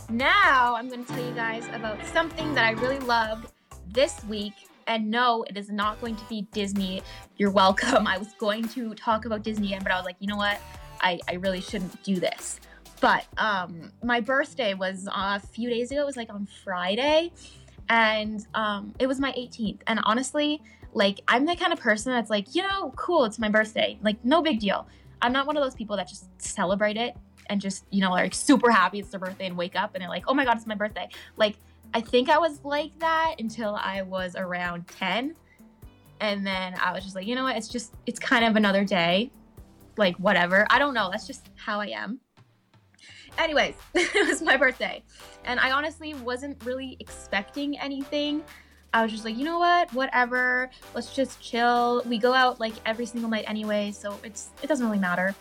Now, 0.10 0.76
I'm 0.76 0.90
going 0.90 1.04
to 1.06 1.14
tell 1.14 1.26
you 1.26 1.34
guys 1.34 1.66
about 1.74 1.98
something 2.08 2.54
that 2.54 2.66
I 2.66 2.72
really 2.72 3.00
loved 3.00 3.52
this 3.90 4.24
week. 4.26 4.54
And 4.86 5.10
no, 5.10 5.44
it 5.50 5.58
is 5.58 5.70
not 5.70 6.00
going 6.00 6.16
to 6.16 6.24
be 6.30 6.44
Disney. 6.54 7.02
You're 7.38 7.52
welcome. 7.52 8.08
I 8.08 8.18
was 8.18 8.34
going 8.38 8.68
to 8.70 8.94
talk 8.96 9.26
about 9.26 9.44
Disney 9.44 9.68
again, 9.68 9.82
but 9.84 9.92
I 9.92 9.96
was 9.96 10.06
like, 10.06 10.16
you 10.20 10.28
know 10.28 10.38
what? 10.38 10.60
I, 11.02 11.20
I 11.28 11.36
really 11.36 11.62
shouldn't 11.62 12.02
do 12.04 12.20
this. 12.20 12.60
But 13.00 13.26
um, 13.38 13.92
my 14.04 14.22
birthday 14.22 14.74
was 14.74 15.08
a 15.12 15.40
few 15.40 15.70
days 15.70 15.92
ago. 15.92 16.02
It 16.02 16.06
was 16.06 16.18
like 16.18 16.32
on 16.32 16.48
Friday 16.64 17.32
and 17.90 18.46
um, 18.56 18.94
it 19.00 19.08
was 19.08 19.20
my 19.20 19.32
18th. 19.34 19.80
And 19.88 20.00
honestly, 20.04 20.62
like 20.94 21.22
I'm 21.28 21.46
the 21.46 21.56
kind 21.56 21.72
of 21.72 21.80
person 21.80 22.12
that's 22.12 22.30
like, 22.30 22.56
you 22.56 22.64
know, 22.64 22.92
cool, 22.96 23.26
it's 23.26 23.40
my 23.40 23.50
birthday, 23.50 24.00
like 24.02 24.24
no 24.26 24.42
big 24.42 24.60
deal. 24.60 24.88
I'm 25.22 25.32
not 25.32 25.48
one 25.48 25.58
of 25.58 25.64
those 25.64 25.76
people 25.76 25.96
that 25.98 26.08
just 26.08 26.26
celebrate 26.42 26.98
it 26.98 27.16
and 27.50 27.62
just 27.62 27.86
you 27.92 28.02
know 28.02 28.12
like 28.12 28.34
super 28.34 28.70
happy 28.70 29.00
it's 29.00 29.10
their 29.10 29.22
birthday 29.22 29.48
and 29.48 29.56
wake 29.56 29.76
up 29.76 29.92
and 29.94 30.02
they're 30.02 30.10
like, 30.10 30.26
oh 30.28 30.34
my 30.34 30.44
god, 30.44 30.58
it's 30.58 30.68
my 30.68 30.76
birthday. 30.76 31.08
Like 31.38 31.56
I 31.94 32.02
think 32.02 32.30
I 32.30 32.38
was 32.38 32.64
like 32.64 32.98
that 33.00 33.36
until 33.40 33.76
I 33.76 34.02
was 34.02 34.36
around 34.36 34.88
10. 34.88 35.36
And 36.20 36.46
then 36.46 36.76
I 36.82 36.94
was 36.94 37.04
just 37.04 37.16
like, 37.16 37.28
you 37.28 37.36
know 37.36 37.44
what? 37.44 37.56
It's 37.56 37.68
just, 37.68 37.94
it's 38.06 38.20
kind 38.20 38.44
of 38.44 38.56
another 38.56 38.84
day. 38.84 39.32
Like, 39.98 40.16
whatever. 40.18 40.66
I 40.70 40.80
don't 40.80 40.94
know. 40.94 41.10
That's 41.12 41.28
just 41.28 41.50
how 41.56 41.80
I 41.80 41.88
am. 41.88 42.20
Anyways, 43.38 43.76
it 43.94 44.28
was 44.28 44.42
my 44.42 44.58
birthday. 44.58 45.04
And 45.46 45.60
I 45.60 45.72
honestly 45.72 46.14
wasn't 46.16 46.64
really 46.66 46.98
expecting 47.00 47.78
anything. 47.80 48.44
I 48.94 49.04
was 49.04 49.12
just 49.12 49.26
like, 49.26 49.38
you 49.38 49.44
know 49.44 49.60
what? 49.60 49.94
Whatever. 49.94 50.70
Let's 50.96 51.14
just 51.14 51.42
chill. 51.42 52.02
We 52.06 52.18
go 52.18 52.34
out 52.34 52.60
like 52.60 52.74
every 52.86 53.06
single 53.06 53.30
night 53.30 53.46
anyway, 53.48 53.92
so 53.92 54.18
it's 54.24 54.50
it 54.64 54.68
doesn't 54.68 54.86
really 54.86 55.00
matter. 55.00 55.36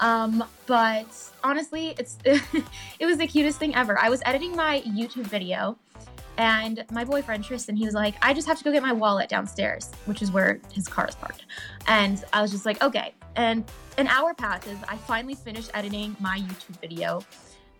Um, 0.00 0.44
but 0.66 1.06
honestly, 1.42 1.94
it's 1.98 2.18
it 2.24 3.06
was 3.06 3.18
the 3.18 3.26
cutest 3.26 3.58
thing 3.58 3.74
ever. 3.74 3.98
I 3.98 4.08
was 4.08 4.20
editing 4.26 4.54
my 4.54 4.82
YouTube 4.82 5.26
video 5.26 5.78
and 6.38 6.84
my 6.92 7.04
boyfriend 7.04 7.44
Tristan, 7.44 7.74
he 7.74 7.84
was 7.84 7.94
like, 7.94 8.14
I 8.22 8.32
just 8.32 8.46
have 8.46 8.58
to 8.58 8.64
go 8.64 8.70
get 8.70 8.82
my 8.82 8.92
wallet 8.92 9.28
downstairs, 9.28 9.90
which 10.06 10.22
is 10.22 10.30
where 10.30 10.60
his 10.72 10.86
car 10.86 11.08
is 11.08 11.16
parked. 11.16 11.44
And 11.88 12.24
I 12.32 12.40
was 12.40 12.52
just 12.52 12.64
like, 12.64 12.80
okay. 12.80 13.12
And 13.34 13.68
an 13.98 14.06
hour 14.06 14.34
passes. 14.34 14.78
I 14.88 14.96
finally 14.96 15.34
finished 15.34 15.70
editing 15.74 16.16
my 16.20 16.38
YouTube 16.38 16.80
video 16.80 17.24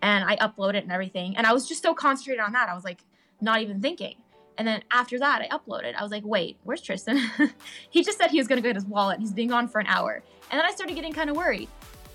and 0.02 0.24
I 0.24 0.36
upload 0.36 0.74
it 0.74 0.82
and 0.82 0.90
everything. 0.90 1.36
And 1.36 1.46
I 1.46 1.52
was 1.52 1.68
just 1.68 1.84
so 1.84 1.94
concentrated 1.94 2.42
on 2.42 2.52
that. 2.52 2.68
I 2.68 2.74
was 2.74 2.82
like, 2.82 3.04
not 3.40 3.60
even 3.62 3.80
thinking. 3.80 4.16
And 4.58 4.66
then 4.66 4.82
after 4.90 5.20
that, 5.20 5.40
I 5.40 5.56
uploaded. 5.56 5.94
I 5.94 6.02
was 6.02 6.10
like, 6.10 6.24
wait, 6.24 6.56
where's 6.64 6.82
Tristan? 6.82 7.20
he 7.90 8.02
just 8.02 8.18
said 8.18 8.32
he 8.32 8.38
was 8.38 8.48
going 8.48 8.56
to 8.56 8.62
go 8.62 8.70
get 8.70 8.74
his 8.74 8.86
wallet. 8.86 9.20
He's 9.20 9.32
been 9.32 9.48
gone 9.48 9.68
for 9.68 9.80
an 9.80 9.86
hour. 9.86 10.20
And 10.50 10.58
then 10.58 10.66
I 10.66 10.72
started 10.72 10.94
getting 10.96 11.12
kind 11.12 11.30
of 11.30 11.36
worried. 11.36 11.68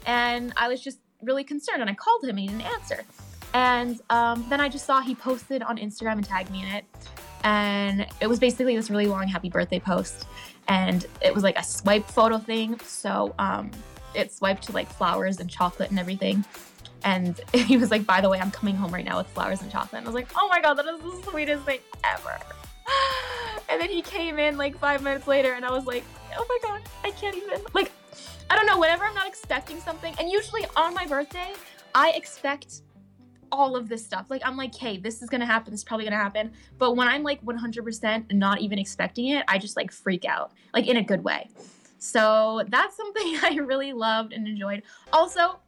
And 0.05 0.51
I 0.57 0.67
was 0.67 0.81
just 0.81 0.99
really 1.21 1.45
concerned. 1.45 1.79
And 1.79 1.89
I 1.89 1.93
called 1.93 2.25
him 2.25 2.31
and 2.31 2.39
he 2.39 2.47
didn't 2.47 2.63
answer. 2.63 3.05
And 3.53 4.01
um, 4.09 4.45
then 4.49 4.59
I 4.59 4.69
just 4.69 4.85
saw 4.85 5.01
he 5.01 5.15
posted 5.15 5.61
on 5.61 5.77
Instagram 5.77 6.13
and 6.13 6.25
tagged 6.25 6.51
me 6.51 6.63
in 6.63 6.67
it. 6.69 6.85
And 7.43 8.07
it 8.21 8.27
was 8.27 8.39
basically 8.39 8.75
this 8.75 8.89
really 8.89 9.05
long 9.05 9.27
happy 9.27 9.49
birthday 9.49 9.79
post. 9.79 10.25
And 10.67 11.05
it 11.21 11.33
was 11.33 11.43
like 11.43 11.57
a 11.57 11.63
swipe 11.63 12.07
photo 12.07 12.37
thing. 12.37 12.79
So 12.79 13.35
um, 13.37 13.69
it 14.15 14.31
swiped 14.31 14.63
to 14.63 14.71
like 14.71 14.89
flowers 14.89 15.39
and 15.39 15.49
chocolate 15.49 15.89
and 15.89 15.99
everything. 15.99 16.45
And 17.03 17.39
he 17.53 17.77
was 17.77 17.91
like, 17.91 18.05
by 18.05 18.21
the 18.21 18.29
way, 18.29 18.39
I'm 18.39 18.51
coming 18.51 18.75
home 18.75 18.93
right 18.93 19.05
now 19.05 19.17
with 19.17 19.27
flowers 19.27 19.61
and 19.61 19.71
chocolate. 19.71 19.99
And 19.99 20.07
I 20.07 20.09
was 20.09 20.15
like, 20.15 20.29
oh 20.35 20.47
my 20.47 20.61
God, 20.61 20.75
that 20.75 20.85
is 20.85 20.99
the 20.99 21.29
sweetest 21.29 21.63
thing 21.65 21.79
ever. 22.03 22.37
And 23.69 23.81
then 23.81 23.89
he 23.89 24.01
came 24.01 24.39
in 24.39 24.57
like 24.57 24.77
five 24.77 25.01
minutes 25.01 25.25
later 25.25 25.53
and 25.53 25.65
I 25.65 25.71
was 25.71 25.85
like, 25.85 26.03
oh 26.37 26.45
my 26.47 26.59
God, 26.67 26.81
I 27.03 27.11
can't 27.11 27.35
even. 27.35 27.61
Like, 27.73 27.91
I 28.49 28.55
don't 28.55 28.67
know, 28.67 28.77
whenever 28.77 29.05
I'm 29.05 29.15
not 29.15 29.25
expecting 29.25 29.79
something, 29.79 30.13
and 30.19 30.29
usually 30.29 30.65
on 30.75 30.93
my 30.93 31.07
birthday, 31.07 31.53
I 31.95 32.11
expect 32.11 32.81
all 33.53 33.75
of 33.75 33.87
this 33.87 34.03
stuff. 34.03 34.25
Like 34.29 34.41
I'm 34.43 34.57
like, 34.57 34.75
hey, 34.75 34.97
this 34.97 35.21
is 35.21 35.29
gonna 35.29 35.45
happen. 35.45 35.71
This 35.71 35.81
is 35.81 35.83
probably 35.83 36.05
gonna 36.05 36.17
happen. 36.17 36.51
But 36.77 36.95
when 36.95 37.07
I'm 37.07 37.23
like 37.23 37.43
100% 37.45 38.33
not 38.33 38.59
even 38.59 38.79
expecting 38.79 39.27
it, 39.29 39.45
I 39.47 39.59
just 39.59 39.77
like 39.77 39.91
freak 39.91 40.25
out, 40.25 40.51
like 40.73 40.87
in 40.87 40.97
a 40.97 41.03
good 41.03 41.23
way. 41.23 41.49
So 41.99 42.63
that's 42.67 42.97
something 42.97 43.37
I 43.43 43.59
really 43.63 43.93
loved 43.93 44.33
and 44.33 44.47
enjoyed. 44.47 44.83
Also, 45.13 45.59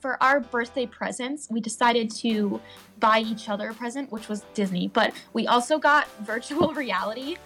for 0.00 0.20
our 0.22 0.40
birthday 0.40 0.86
presents, 0.86 1.48
we 1.50 1.60
decided 1.60 2.10
to 2.16 2.60
buy 2.98 3.18
each 3.18 3.48
other 3.48 3.70
a 3.70 3.74
present, 3.74 4.10
which 4.10 4.28
was 4.28 4.44
Disney. 4.54 4.88
But 4.88 5.12
we 5.32 5.46
also 5.46 5.78
got 5.78 6.08
virtual 6.22 6.72
reality, 6.72 7.36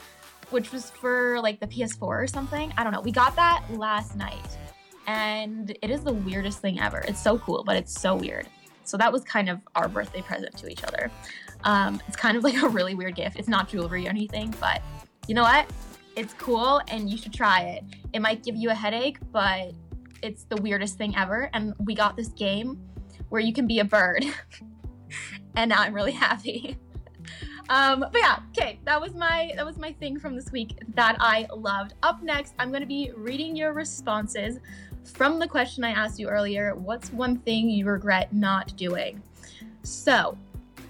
which 0.51 0.71
was 0.73 0.91
for 0.91 1.41
like 1.41 1.61
the 1.61 1.67
PS4 1.67 2.03
or 2.03 2.27
something. 2.27 2.73
I 2.77 2.85
don't 2.85 2.93
know. 2.93 3.01
We 3.01 3.13
got 3.13 3.35
that 3.37 3.65
last 3.71 4.17
night. 4.17 4.59
And 5.07 5.77
it 5.83 5.91
is 5.91 6.03
the 6.03 6.13
weirdest 6.13 6.61
thing 6.61 6.81
ever. 6.81 6.99
It's 7.07 7.23
so 7.23 7.39
cool, 7.39 7.63
but 7.65 7.77
it's 7.77 8.01
so 8.01 8.17
weird. 8.17 8.49
So 8.89 8.97
that 8.97 9.13
was 9.13 9.25
kind 9.25 9.49
of 9.49 9.61
our 9.75 9.89
birthday 9.89 10.23
present 10.23 10.57
to 10.59 10.69
each 10.69 10.85
other. 10.85 11.11
Um, 11.65 12.01
it's 12.07 12.17
kind 12.17 12.37
of 12.37 12.45
like 12.45 12.63
a 12.63 12.69
really 12.69 12.95
weird 12.95 13.17
gift. 13.17 13.39
It's 13.39 13.49
not 13.49 13.69
jewelry 13.69 14.07
or 14.07 14.11
anything, 14.11 14.55
but 14.61 14.83
you 15.29 15.35
know 15.35 15.43
what? 15.43 15.71
It's 16.15 16.33
cool 16.35 16.81
and 16.89 17.11
you 17.11 17.19
should 17.19 17.33
try 17.33 17.63
it. 17.63 17.85
It 18.13 18.21
might 18.21 18.43
give 18.43 18.57
you 18.57 18.71
a 18.71 18.75
headache, 18.75 19.19
but 19.33 19.73
it's 20.23 20.45
the 20.45 20.57
weirdest 20.57 20.97
thing 20.97 21.15
ever. 21.17 21.51
And 21.53 21.75
we 21.85 21.95
got 21.95 22.17
this 22.17 22.29
game 22.29 22.81
where 23.29 23.41
you 23.41 23.53
can 23.53 23.67
be 23.67 23.81
a 23.81 23.85
bird. 23.85 24.25
and 25.57 25.69
now 25.69 25.83
I'm 25.83 25.95
really 25.95 26.13
happy. 26.13 26.79
Um, 27.69 28.01
but 28.01 28.15
yeah, 28.15 28.39
okay, 28.57 28.79
that 28.85 29.01
was 29.01 29.15
my 29.15 29.53
that 29.57 29.67
was 29.67 29.77
my 29.77 29.93
thing 29.95 30.21
from 30.21 30.37
this 30.37 30.53
week 30.53 30.79
that 30.95 31.17
I 31.19 31.49
loved. 31.53 31.95
Up 32.05 32.23
next, 32.23 32.55
I'm 32.61 32.71
gonna 32.71 32.87
be 32.87 33.11
reading 33.17 33.57
your 33.57 33.73
responses 33.73 34.61
from 35.11 35.39
the 35.39 35.49
question 35.49 35.85
I 35.85 35.91
asked 35.91 36.19
you 36.19 36.29
earlier 36.29 36.75
what's 36.75 37.13
one 37.13 37.39
thing 37.39 37.69
you 37.71 37.87
regret 37.87 38.33
not 38.33 38.77
doing? 38.77 39.23
So, 39.83 40.37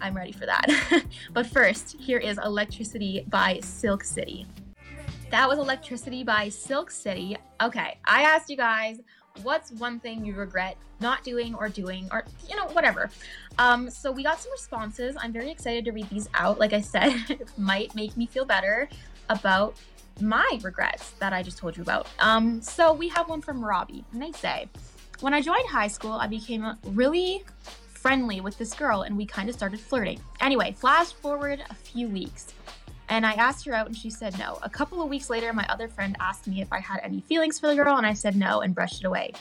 I'm 0.00 0.16
ready 0.16 0.32
for 0.32 0.46
that. 0.46 1.04
but 1.32 1.46
first, 1.46 1.96
here 1.98 2.18
is 2.18 2.38
Electricity 2.38 3.24
by 3.28 3.60
Silk 3.60 4.04
City. 4.04 4.46
That 5.30 5.48
was 5.48 5.58
Electricity 5.58 6.22
by 6.22 6.48
Silk 6.48 6.90
City. 6.90 7.36
Okay, 7.62 7.98
I 8.04 8.22
asked 8.22 8.50
you 8.50 8.56
guys 8.56 9.00
what's 9.42 9.70
one 9.72 10.00
thing 10.00 10.24
you 10.24 10.34
regret 10.34 10.76
not 11.00 11.22
doing 11.22 11.54
or 11.54 11.68
doing 11.68 12.08
or 12.10 12.24
you 12.48 12.56
know 12.56 12.66
whatever 12.68 13.10
um 13.58 13.90
so 13.90 14.10
we 14.10 14.22
got 14.22 14.40
some 14.40 14.50
responses 14.52 15.14
i'm 15.20 15.32
very 15.32 15.50
excited 15.50 15.84
to 15.84 15.92
read 15.92 16.08
these 16.08 16.28
out 16.34 16.58
like 16.58 16.72
i 16.72 16.80
said 16.80 17.12
it 17.28 17.46
might 17.58 17.94
make 17.94 18.16
me 18.16 18.26
feel 18.26 18.44
better 18.44 18.88
about 19.28 19.76
my 20.20 20.58
regrets 20.62 21.10
that 21.18 21.32
I 21.32 21.42
just 21.42 21.58
told 21.58 21.76
you 21.76 21.82
about. 21.82 22.08
Um, 22.18 22.60
so 22.60 22.92
we 22.92 23.08
have 23.08 23.28
one 23.28 23.40
from 23.40 23.64
Robbie, 23.64 24.04
and 24.12 24.22
they 24.22 24.32
say, 24.32 24.68
When 25.20 25.34
I 25.34 25.40
joined 25.40 25.68
high 25.68 25.88
school, 25.88 26.12
I 26.12 26.26
became 26.26 26.76
really 26.84 27.44
friendly 28.06 28.40
with 28.40 28.56
this 28.56 28.72
girl 28.72 29.02
and 29.02 29.16
we 29.16 29.26
kind 29.26 29.48
of 29.48 29.54
started 29.56 29.80
flirting. 29.80 30.20
Anyway, 30.40 30.70
flash 30.78 31.12
forward 31.12 31.60
a 31.70 31.74
few 31.74 32.06
weeks. 32.06 32.54
And 33.08 33.26
I 33.26 33.32
asked 33.32 33.66
her 33.66 33.74
out 33.74 33.88
and 33.88 33.96
she 33.96 34.10
said 34.10 34.38
no. 34.38 34.60
A 34.62 34.70
couple 34.70 35.02
of 35.02 35.08
weeks 35.08 35.28
later, 35.28 35.52
my 35.52 35.66
other 35.68 35.88
friend 35.88 36.16
asked 36.20 36.46
me 36.46 36.60
if 36.60 36.72
I 36.72 36.78
had 36.78 37.00
any 37.02 37.20
feelings 37.22 37.58
for 37.58 37.66
the 37.66 37.74
girl 37.74 37.96
and 37.96 38.06
I 38.06 38.12
said 38.12 38.36
no 38.36 38.60
and 38.60 38.76
brushed 38.76 39.00
it 39.00 39.06
away. 39.06 39.32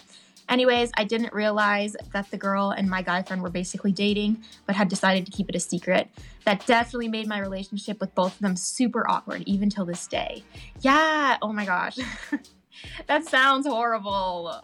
Anyways, 0.47 0.91
I 0.95 1.03
didn't 1.03 1.33
realize 1.33 1.95
that 2.13 2.29
the 2.29 2.37
girl 2.37 2.69
and 2.71 2.89
my 2.89 3.01
guy 3.01 3.23
friend 3.23 3.41
were 3.41 3.49
basically 3.49 3.91
dating, 3.91 4.43
but 4.67 4.75
had 4.75 4.89
decided 4.89 5.25
to 5.25 5.31
keep 5.31 5.49
it 5.49 5.55
a 5.55 5.59
secret. 5.59 6.07
That 6.45 6.65
definitely 6.67 7.07
made 7.07 7.27
my 7.27 7.39
relationship 7.39 7.99
with 7.99 8.13
both 8.13 8.35
of 8.35 8.39
them 8.39 8.55
super 8.55 9.09
awkward, 9.09 9.43
even 9.47 9.69
till 9.69 9.85
this 9.85 10.05
day. 10.05 10.43
Yeah, 10.81 11.37
oh 11.41 11.51
my 11.51 11.65
gosh. 11.65 11.97
that 13.07 13.25
sounds 13.25 13.65
horrible. 13.65 14.63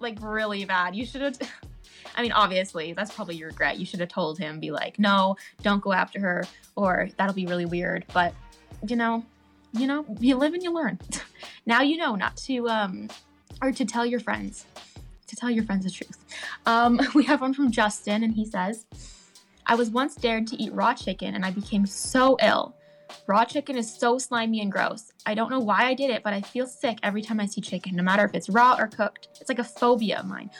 Like, 0.00 0.18
really 0.22 0.64
bad. 0.64 0.96
You 0.96 1.04
should 1.04 1.20
have. 1.20 1.38
I 2.16 2.22
mean, 2.22 2.32
obviously, 2.32 2.94
that's 2.94 3.14
probably 3.14 3.36
your 3.36 3.48
regret. 3.48 3.78
You 3.78 3.84
should 3.84 4.00
have 4.00 4.08
told 4.08 4.38
him, 4.38 4.58
be 4.58 4.70
like, 4.70 4.98
no, 4.98 5.36
don't 5.62 5.82
go 5.82 5.92
after 5.92 6.18
her, 6.20 6.44
or 6.74 7.10
that'll 7.16 7.34
be 7.34 7.46
really 7.46 7.66
weird. 7.66 8.06
But, 8.12 8.34
you 8.88 8.96
know, 8.96 9.24
you 9.72 9.86
know, 9.86 10.04
you 10.18 10.36
live 10.36 10.54
and 10.54 10.62
you 10.62 10.72
learn. 10.72 10.98
now 11.66 11.82
you 11.82 11.96
know 11.96 12.16
not 12.16 12.36
to, 12.38 12.68
um, 12.68 13.08
or 13.62 13.70
to 13.72 13.84
tell 13.84 14.06
your 14.06 14.20
friends 14.20 14.64
to 15.28 15.36
tell 15.36 15.50
your 15.50 15.64
friends 15.64 15.84
the 15.84 15.90
truth. 15.90 16.18
Um, 16.66 17.00
we 17.14 17.24
have 17.24 17.40
one 17.40 17.54
from 17.54 17.70
Justin, 17.70 18.22
and 18.22 18.34
he 18.34 18.44
says, 18.44 18.86
I 19.70 19.74
was 19.74 19.90
once 19.90 20.14
dared 20.14 20.46
to 20.48 20.56
eat 20.56 20.72
raw 20.72 20.94
chicken 20.94 21.34
and 21.34 21.44
I 21.44 21.50
became 21.50 21.84
so 21.84 22.38
ill. 22.40 22.74
Raw 23.26 23.44
chicken 23.44 23.76
is 23.76 23.92
so 23.92 24.16
slimy 24.16 24.62
and 24.62 24.72
gross. 24.72 25.12
I 25.26 25.34
don't 25.34 25.50
know 25.50 25.60
why 25.60 25.84
I 25.84 25.94
did 25.94 26.08
it, 26.08 26.22
but 26.22 26.32
I 26.32 26.40
feel 26.40 26.66
sick 26.66 26.98
every 27.02 27.20
time 27.20 27.38
I 27.38 27.44
see 27.44 27.60
chicken, 27.60 27.94
no 27.94 28.02
matter 28.02 28.24
if 28.24 28.34
it's 28.34 28.48
raw 28.48 28.76
or 28.78 28.86
cooked. 28.86 29.28
It's 29.40 29.50
like 29.50 29.58
a 29.58 29.64
phobia 29.64 30.20
of 30.20 30.26
mine. 30.26 30.50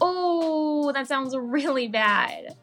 Oh, 0.00 0.90
that 0.92 1.06
sounds 1.06 1.36
really 1.36 1.86
bad. 1.86 2.56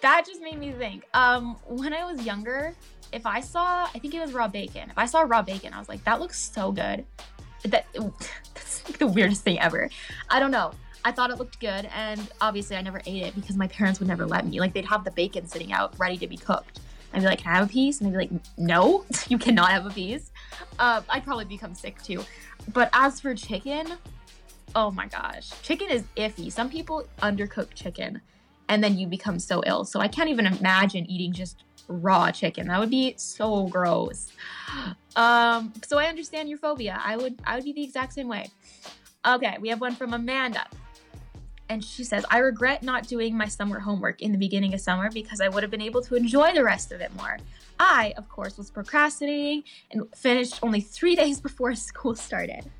That 0.00 0.24
just 0.26 0.40
made 0.40 0.58
me 0.58 0.72
think. 0.72 1.04
Um, 1.12 1.56
when 1.66 1.92
I 1.92 2.10
was 2.10 2.24
younger, 2.24 2.74
if 3.12 3.26
I 3.26 3.40
saw, 3.40 3.84
I 3.94 3.98
think 3.98 4.14
it 4.14 4.20
was 4.20 4.32
raw 4.32 4.48
bacon. 4.48 4.88
If 4.88 4.96
I 4.96 5.04
saw 5.04 5.20
raw 5.22 5.42
bacon, 5.42 5.74
I 5.74 5.78
was 5.78 5.90
like, 5.90 6.02
that 6.04 6.20
looks 6.20 6.40
so 6.40 6.72
good. 6.72 7.04
That 7.64 7.86
that's 8.54 8.88
like 8.88 8.98
the 8.98 9.06
weirdest 9.06 9.44
thing 9.44 9.60
ever. 9.60 9.90
I 10.30 10.40
don't 10.40 10.50
know. 10.50 10.72
I 11.04 11.12
thought 11.12 11.30
it 11.30 11.38
looked 11.38 11.60
good, 11.60 11.88
and 11.94 12.20
obviously 12.40 12.76
I 12.76 12.82
never 12.82 13.02
ate 13.06 13.22
it 13.22 13.34
because 13.34 13.56
my 13.56 13.66
parents 13.68 14.00
would 14.00 14.08
never 14.08 14.24
let 14.26 14.46
me. 14.46 14.58
Like 14.58 14.72
they'd 14.72 14.86
have 14.86 15.04
the 15.04 15.10
bacon 15.10 15.46
sitting 15.46 15.72
out 15.72 15.98
ready 15.98 16.16
to 16.18 16.26
be 16.26 16.36
cooked. 16.36 16.80
I'd 17.12 17.20
be 17.20 17.26
like, 17.26 17.40
"Can 17.40 17.52
I 17.52 17.56
have 17.56 17.68
a 17.68 17.72
piece?" 17.72 18.00
And 18.00 18.06
they'd 18.06 18.18
be 18.18 18.34
like, 18.34 18.42
"No, 18.56 19.04
you 19.28 19.38
cannot 19.38 19.70
have 19.70 19.86
a 19.86 19.90
piece." 19.90 20.32
Uh, 20.78 21.02
I'd 21.08 21.24
probably 21.24 21.44
become 21.44 21.74
sick 21.74 22.02
too. 22.02 22.24
But 22.72 22.88
as 22.94 23.20
for 23.20 23.34
chicken, 23.34 23.92
oh 24.74 24.90
my 24.90 25.06
gosh, 25.06 25.50
chicken 25.62 25.90
is 25.90 26.04
iffy. 26.16 26.50
Some 26.50 26.70
people 26.70 27.06
undercook 27.22 27.74
chicken, 27.74 28.22
and 28.70 28.82
then 28.82 28.98
you 28.98 29.06
become 29.06 29.38
so 29.38 29.62
ill. 29.66 29.84
So 29.84 30.00
I 30.00 30.08
can't 30.08 30.30
even 30.30 30.46
imagine 30.46 31.08
eating 31.10 31.34
just 31.34 31.64
raw 31.86 32.30
chicken. 32.30 32.68
That 32.68 32.80
would 32.80 32.90
be 32.90 33.14
so 33.16 33.66
gross. 33.68 34.32
Um, 35.16 35.72
so 35.86 35.96
I 35.96 36.06
understand 36.06 36.48
your 36.48 36.58
phobia. 36.58 37.00
I 37.00 37.16
would 37.16 37.40
I 37.44 37.54
would 37.54 37.64
be 37.64 37.72
the 37.72 37.84
exact 37.84 38.14
same 38.14 38.26
way. 38.26 38.50
Okay, 39.24 39.56
we 39.60 39.68
have 39.68 39.80
one 39.80 39.94
from 39.94 40.12
Amanda. 40.12 40.66
And 41.68 41.82
she 41.82 42.04
says, 42.04 42.24
I 42.30 42.38
regret 42.38 42.82
not 42.82 43.06
doing 43.06 43.36
my 43.36 43.46
summer 43.46 43.80
homework 43.80 44.20
in 44.20 44.32
the 44.32 44.38
beginning 44.38 44.74
of 44.74 44.80
summer 44.80 45.10
because 45.10 45.40
I 45.40 45.48
would 45.48 45.62
have 45.62 45.70
been 45.70 45.80
able 45.80 46.02
to 46.02 46.14
enjoy 46.14 46.52
the 46.52 46.62
rest 46.62 46.92
of 46.92 47.00
it 47.00 47.14
more. 47.16 47.38
I, 47.78 48.12
of 48.16 48.28
course, 48.28 48.58
was 48.58 48.70
procrastinating 48.70 49.64
and 49.90 50.04
finished 50.14 50.58
only 50.62 50.80
three 50.80 51.16
days 51.22 51.40
before 51.40 51.74
school 51.74 52.14
started. 52.14 52.70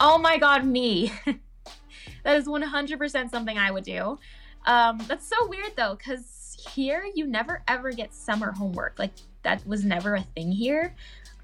Oh 0.00 0.18
my 0.18 0.38
god, 0.38 0.64
me. 0.64 1.12
that 2.24 2.36
is 2.36 2.46
100% 2.46 3.30
something 3.30 3.58
I 3.58 3.70
would 3.70 3.84
do. 3.84 4.18
Um, 4.66 4.98
that's 5.06 5.26
so 5.26 5.48
weird 5.48 5.72
though, 5.76 5.94
because 5.96 6.56
here 6.74 7.04
you 7.14 7.26
never 7.26 7.62
ever 7.68 7.92
get 7.92 8.12
summer 8.12 8.52
homework. 8.52 8.98
Like, 8.98 9.12
that 9.44 9.64
was 9.66 9.84
never 9.84 10.16
a 10.16 10.22
thing 10.22 10.50
here. 10.50 10.94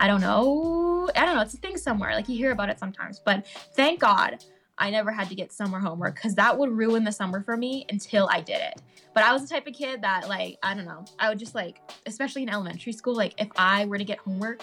I 0.00 0.08
don't 0.08 0.20
know. 0.20 1.08
I 1.14 1.24
don't 1.24 1.36
know. 1.36 1.42
It's 1.42 1.54
a 1.54 1.58
thing 1.58 1.76
somewhere. 1.76 2.12
Like, 2.14 2.28
you 2.28 2.36
hear 2.36 2.50
about 2.50 2.68
it 2.68 2.80
sometimes. 2.80 3.20
But 3.24 3.46
thank 3.74 4.00
God 4.00 4.44
I 4.78 4.90
never 4.90 5.12
had 5.12 5.28
to 5.28 5.34
get 5.34 5.52
summer 5.52 5.78
homework 5.78 6.16
because 6.16 6.34
that 6.34 6.58
would 6.58 6.70
ruin 6.70 7.04
the 7.04 7.12
summer 7.12 7.42
for 7.42 7.56
me 7.56 7.86
until 7.88 8.28
I 8.30 8.40
did 8.40 8.60
it. 8.60 8.80
But 9.14 9.22
I 9.22 9.32
was 9.32 9.42
the 9.42 9.48
type 9.48 9.66
of 9.66 9.74
kid 9.74 10.02
that, 10.02 10.28
like, 10.28 10.58
I 10.62 10.74
don't 10.74 10.84
know, 10.84 11.04
I 11.18 11.28
would 11.28 11.38
just 11.38 11.54
like, 11.54 11.80
especially 12.06 12.42
in 12.42 12.48
elementary 12.48 12.92
school, 12.92 13.14
like, 13.14 13.34
if 13.40 13.48
I 13.56 13.86
were 13.86 13.98
to 13.98 14.04
get 14.04 14.18
homework, 14.18 14.62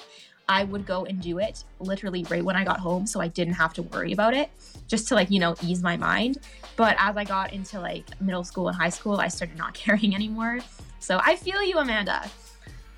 I 0.49 0.65
would 0.65 0.85
go 0.85 1.05
and 1.05 1.21
do 1.21 1.39
it 1.39 1.63
literally 1.79 2.25
right 2.29 2.43
when 2.43 2.57
I 2.57 2.65
got 2.65 2.79
home 2.79 3.07
so 3.07 3.21
I 3.21 3.29
didn't 3.29 3.53
have 3.53 3.73
to 3.75 3.83
worry 3.83 4.11
about 4.11 4.33
it 4.33 4.49
just 4.87 5.07
to, 5.07 5.15
like, 5.15 5.31
you 5.31 5.39
know, 5.39 5.55
ease 5.63 5.81
my 5.81 5.95
mind. 5.95 6.39
But 6.75 6.97
as 6.99 7.15
I 7.15 7.23
got 7.23 7.53
into 7.53 7.79
like 7.79 8.19
middle 8.19 8.43
school 8.43 8.67
and 8.67 8.75
high 8.75 8.89
school, 8.89 9.17
I 9.17 9.29
started 9.29 9.57
not 9.57 9.73
caring 9.75 10.13
anymore. 10.13 10.59
So 10.99 11.21
I 11.23 11.37
feel 11.37 11.63
you, 11.63 11.77
Amanda. 11.77 12.29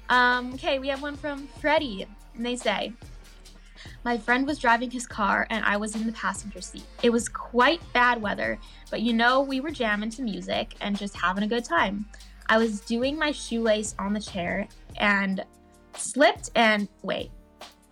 Um, 0.09 0.53
okay, 0.55 0.79
we 0.79 0.87
have 0.89 1.01
one 1.01 1.15
from 1.15 1.47
Freddie, 1.59 2.05
and 2.35 2.45
they 2.45 2.55
say, 2.55 2.93
my 4.03 4.17
friend 4.17 4.45
was 4.45 4.59
driving 4.59 4.91
his 4.91 5.07
car 5.07 5.47
and 5.49 5.63
I 5.65 5.77
was 5.77 5.95
in 5.95 6.05
the 6.05 6.13
passenger 6.13 6.61
seat. 6.61 6.83
It 7.01 7.09
was 7.11 7.29
quite 7.29 7.81
bad 7.93 8.21
weather, 8.21 8.59
but 8.89 9.01
you 9.01 9.13
know, 9.13 9.41
we 9.41 9.59
were 9.59 9.71
jamming 9.71 10.09
to 10.11 10.21
music 10.21 10.75
and 10.81 10.97
just 10.97 11.15
having 11.15 11.43
a 11.43 11.47
good 11.47 11.65
time. 11.65 12.05
I 12.47 12.57
was 12.57 12.81
doing 12.81 13.17
my 13.17 13.31
shoelace 13.31 13.95
on 13.97 14.13
the 14.13 14.19
chair 14.19 14.67
and 14.97 15.43
slipped 15.95 16.51
and 16.55 16.87
wait, 17.01 17.31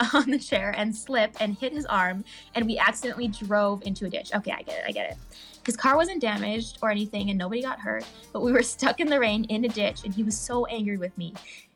on 0.14 0.30
the 0.32 0.40
chair 0.40 0.74
and 0.76 0.96
slipped 0.96 1.38
and 1.40 1.56
hit 1.58 1.74
his 1.74 1.86
arm, 1.86 2.24
and 2.56 2.66
we 2.66 2.78
accidentally 2.78 3.28
drove 3.28 3.84
into 3.84 4.06
a 4.06 4.10
ditch. 4.10 4.32
Okay, 4.34 4.52
I 4.52 4.62
get 4.64 4.80
it, 4.80 4.84
I 4.88 4.92
get 4.92 5.12
it. 5.12 5.18
His 5.66 5.78
car 5.78 5.96
wasn't 5.96 6.22
damaged 6.22 6.80
or 6.82 6.90
anything, 6.90 7.30
and 7.30 7.38
nobody 7.38 7.62
got 7.62 7.80
hurt, 7.80 8.06
but 8.34 8.42
we 8.42 8.52
were 8.52 8.64
stuck 8.64 9.00
in 9.00 9.08
the 9.08 9.20
rain 9.20 9.44
in 9.46 9.64
a 9.66 9.70
ditch, 9.70 10.04
and 10.04 10.14
he 10.14 10.24
was 10.24 10.38
so 10.38 10.66
angry 10.66 10.98
with 10.98 11.16
me. 11.18 11.34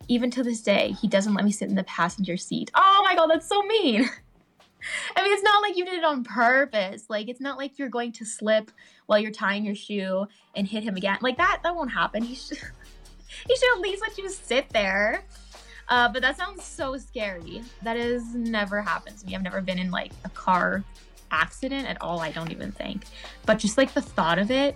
Even 0.08 0.32
to 0.32 0.44
this 0.44 0.62
day, 0.62 0.96
he 1.02 1.08
doesn't 1.08 1.34
let 1.34 1.46
me 1.46 1.52
sit 1.52 1.70
in 1.70 1.76
the 1.76 1.84
passenger 1.84 2.38
seat. 2.38 2.72
Oh 2.76 3.02
my 3.04 3.16
god, 3.16 3.28
that's 3.28 3.48
so 3.48 3.62
mean. 3.64 4.10
I 5.16 5.24
mean, 5.24 5.34
it's 5.34 5.44
not 5.44 5.62
like 5.62 5.78
you 5.78 5.86
did 5.86 5.96
it 5.96 6.04
on 6.04 6.24
purpose. 6.24 7.06
Like, 7.10 7.28
it's 7.28 7.42
not 7.42 7.58
like 7.58 7.80
you're 7.80 7.90
going 7.90 8.12
to 8.14 8.26
slip 8.26 8.72
while 9.08 9.20
you're 9.20 9.32
tying 9.32 9.66
your 9.66 9.76
shoe 9.76 10.28
and 10.56 10.68
hit 10.68 10.84
him 10.84 10.96
again. 10.96 11.18
Like 11.22 11.38
that, 11.38 11.62
that 11.64 11.76
won't 11.76 11.92
happen. 11.92 12.24
He 12.24 12.36
should, 12.36 12.58
he 13.48 13.56
should 13.56 13.76
at 13.76 13.82
least 13.82 14.02
let 14.02 14.18
you 14.18 14.30
sit 14.30 14.70
there. 14.70 15.24
Uh, 15.88 16.10
but 16.10 16.22
that 16.22 16.38
sounds 16.38 16.64
so 16.64 16.98
scary. 16.98 17.62
That 17.84 17.98
has 17.98 18.34
never 18.34 18.82
happened 18.82 19.18
to 19.20 19.26
me. 19.26 19.36
I've 19.36 19.44
never 19.44 19.62
been 19.62 19.80
in 19.80 19.92
like 19.92 20.12
a 20.24 20.30
car 20.30 20.84
accident 21.36 21.88
at 21.88 22.02
all. 22.02 22.20
I 22.20 22.32
don't 22.32 22.52
even 22.52 22.72
think. 22.72 23.06
But 23.46 23.60
just 23.60 23.78
like 23.78 23.94
the 23.94 24.02
thought 24.02 24.40
of 24.40 24.50
it, 24.50 24.76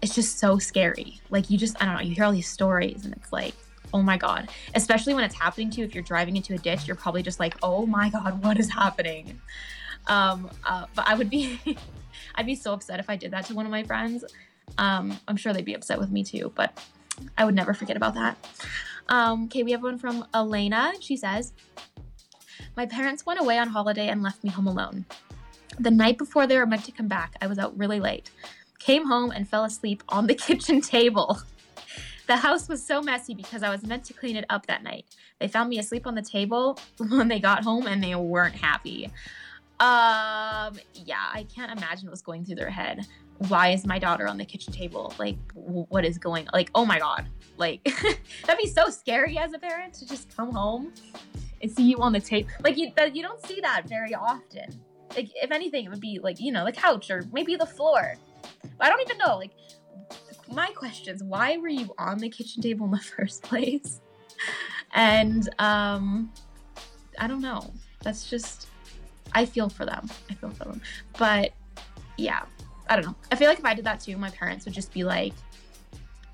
it's 0.00 0.14
just 0.14 0.38
so 0.38 0.58
scary. 0.58 1.20
Like 1.30 1.50
you 1.50 1.58
just, 1.58 1.80
I 1.80 1.86
don't 1.86 1.94
know. 1.94 2.00
You 2.00 2.14
hear 2.14 2.24
all 2.24 2.32
these 2.32 2.48
stories, 2.48 3.04
and 3.04 3.14
it's 3.14 3.32
like, 3.32 3.54
oh 3.94 4.02
my 4.02 4.16
god 4.16 4.48
especially 4.74 5.14
when 5.14 5.24
it's 5.24 5.34
happening 5.34 5.70
to 5.70 5.80
you 5.80 5.84
if 5.84 5.94
you're 5.94 6.02
driving 6.04 6.36
into 6.36 6.54
a 6.54 6.58
ditch 6.58 6.86
you're 6.86 6.96
probably 6.96 7.22
just 7.22 7.40
like 7.40 7.54
oh 7.62 7.86
my 7.86 8.08
god 8.10 8.42
what 8.42 8.58
is 8.58 8.70
happening 8.70 9.40
um 10.06 10.50
uh, 10.64 10.86
but 10.94 11.06
i 11.06 11.14
would 11.14 11.30
be 11.30 11.58
i'd 12.36 12.46
be 12.46 12.54
so 12.54 12.72
upset 12.72 12.98
if 12.98 13.08
i 13.10 13.16
did 13.16 13.30
that 13.30 13.44
to 13.44 13.54
one 13.54 13.66
of 13.66 13.70
my 13.70 13.82
friends 13.82 14.24
um 14.78 15.18
i'm 15.28 15.36
sure 15.36 15.52
they'd 15.52 15.64
be 15.64 15.74
upset 15.74 15.98
with 15.98 16.10
me 16.10 16.24
too 16.24 16.52
but 16.54 16.82
i 17.36 17.44
would 17.44 17.54
never 17.54 17.74
forget 17.74 17.96
about 17.96 18.14
that 18.14 18.36
um 19.08 19.44
okay 19.44 19.62
we 19.62 19.72
have 19.72 19.82
one 19.82 19.98
from 19.98 20.24
elena 20.34 20.92
she 21.00 21.16
says 21.16 21.52
my 22.76 22.86
parents 22.86 23.26
went 23.26 23.38
away 23.40 23.58
on 23.58 23.68
holiday 23.68 24.08
and 24.08 24.22
left 24.22 24.42
me 24.42 24.50
home 24.50 24.66
alone 24.66 25.04
the 25.78 25.90
night 25.90 26.18
before 26.18 26.46
they 26.46 26.58
were 26.58 26.66
meant 26.66 26.84
to 26.84 26.92
come 26.92 27.08
back 27.08 27.34
i 27.40 27.46
was 27.46 27.58
out 27.58 27.76
really 27.78 28.00
late 28.00 28.30
came 28.78 29.06
home 29.06 29.30
and 29.30 29.48
fell 29.48 29.64
asleep 29.64 30.02
on 30.08 30.26
the 30.26 30.34
kitchen 30.46 30.80
table 30.80 31.38
the 32.26 32.36
house 32.36 32.68
was 32.68 32.84
so 32.84 33.02
messy 33.02 33.34
because 33.34 33.62
I 33.62 33.70
was 33.70 33.84
meant 33.84 34.04
to 34.04 34.14
clean 34.14 34.36
it 34.36 34.44
up 34.48 34.66
that 34.66 34.82
night. 34.82 35.06
They 35.38 35.48
found 35.48 35.68
me 35.68 35.78
asleep 35.78 36.06
on 36.06 36.14
the 36.14 36.22
table 36.22 36.78
when 36.96 37.28
they 37.28 37.40
got 37.40 37.64
home 37.64 37.86
and 37.86 38.02
they 38.02 38.14
weren't 38.14 38.54
happy. 38.54 39.06
Um, 39.80 40.78
yeah, 40.94 41.28
I 41.32 41.46
can't 41.54 41.76
imagine 41.76 42.08
what's 42.08 42.22
going 42.22 42.44
through 42.44 42.54
their 42.54 42.70
head. 42.70 43.06
Why 43.48 43.70
is 43.70 43.84
my 43.84 43.98
daughter 43.98 44.28
on 44.28 44.38
the 44.38 44.44
kitchen 44.44 44.72
table? 44.72 45.12
Like, 45.18 45.36
what 45.54 46.04
is 46.04 46.18
going? 46.18 46.46
Like, 46.52 46.70
oh 46.76 46.86
my 46.86 47.00
god! 47.00 47.26
Like, 47.56 47.82
that'd 48.46 48.62
be 48.62 48.68
so 48.68 48.88
scary 48.90 49.36
as 49.38 49.52
a 49.52 49.58
parent 49.58 49.94
to 49.94 50.06
just 50.06 50.36
come 50.36 50.52
home 50.52 50.92
and 51.60 51.70
see 51.70 51.82
you 51.82 51.98
on 51.98 52.12
the 52.12 52.20
table. 52.20 52.48
Like, 52.62 52.78
you 52.78 52.92
you 53.12 53.22
don't 53.22 53.44
see 53.44 53.60
that 53.60 53.88
very 53.88 54.14
often. 54.14 54.80
Like, 55.14 55.30
if 55.34 55.50
anything, 55.50 55.84
it 55.84 55.88
would 55.90 56.00
be 56.00 56.18
like 56.22 56.40
you 56.40 56.52
know 56.52 56.64
the 56.64 56.72
couch 56.72 57.10
or 57.10 57.24
maybe 57.32 57.56
the 57.56 57.66
floor. 57.66 58.14
I 58.80 58.88
don't 58.88 59.00
even 59.00 59.18
know. 59.18 59.36
Like, 59.36 59.52
my 60.52 60.68
questions 60.70 61.22
why 61.22 61.56
were 61.56 61.68
you 61.68 61.94
on 61.98 62.18
the 62.18 62.28
kitchen 62.28 62.62
table 62.62 62.86
in 62.86 62.92
the 62.92 62.98
first 63.16 63.42
place? 63.42 64.00
And 64.94 65.48
um 65.58 66.32
i 67.18 67.26
don't 67.26 67.42
know. 67.42 67.72
That's 68.02 68.28
just 68.28 68.68
i 69.32 69.44
feel 69.44 69.68
for 69.68 69.86
them. 69.86 70.08
I 70.30 70.34
feel 70.34 70.50
for 70.50 70.64
them. 70.64 70.80
But 71.18 71.52
yeah 72.16 72.42
i 72.88 72.96
don't 72.96 73.06
know. 73.06 73.16
I 73.30 73.36
feel 73.36 73.48
like 73.48 73.58
if 73.58 73.64
i 73.64 73.74
did 73.74 73.84
that 73.84 74.00
too 74.00 74.16
my 74.16 74.30
parents 74.30 74.64
would 74.64 74.74
just 74.74 74.92
be 74.92 75.04
like 75.04 75.32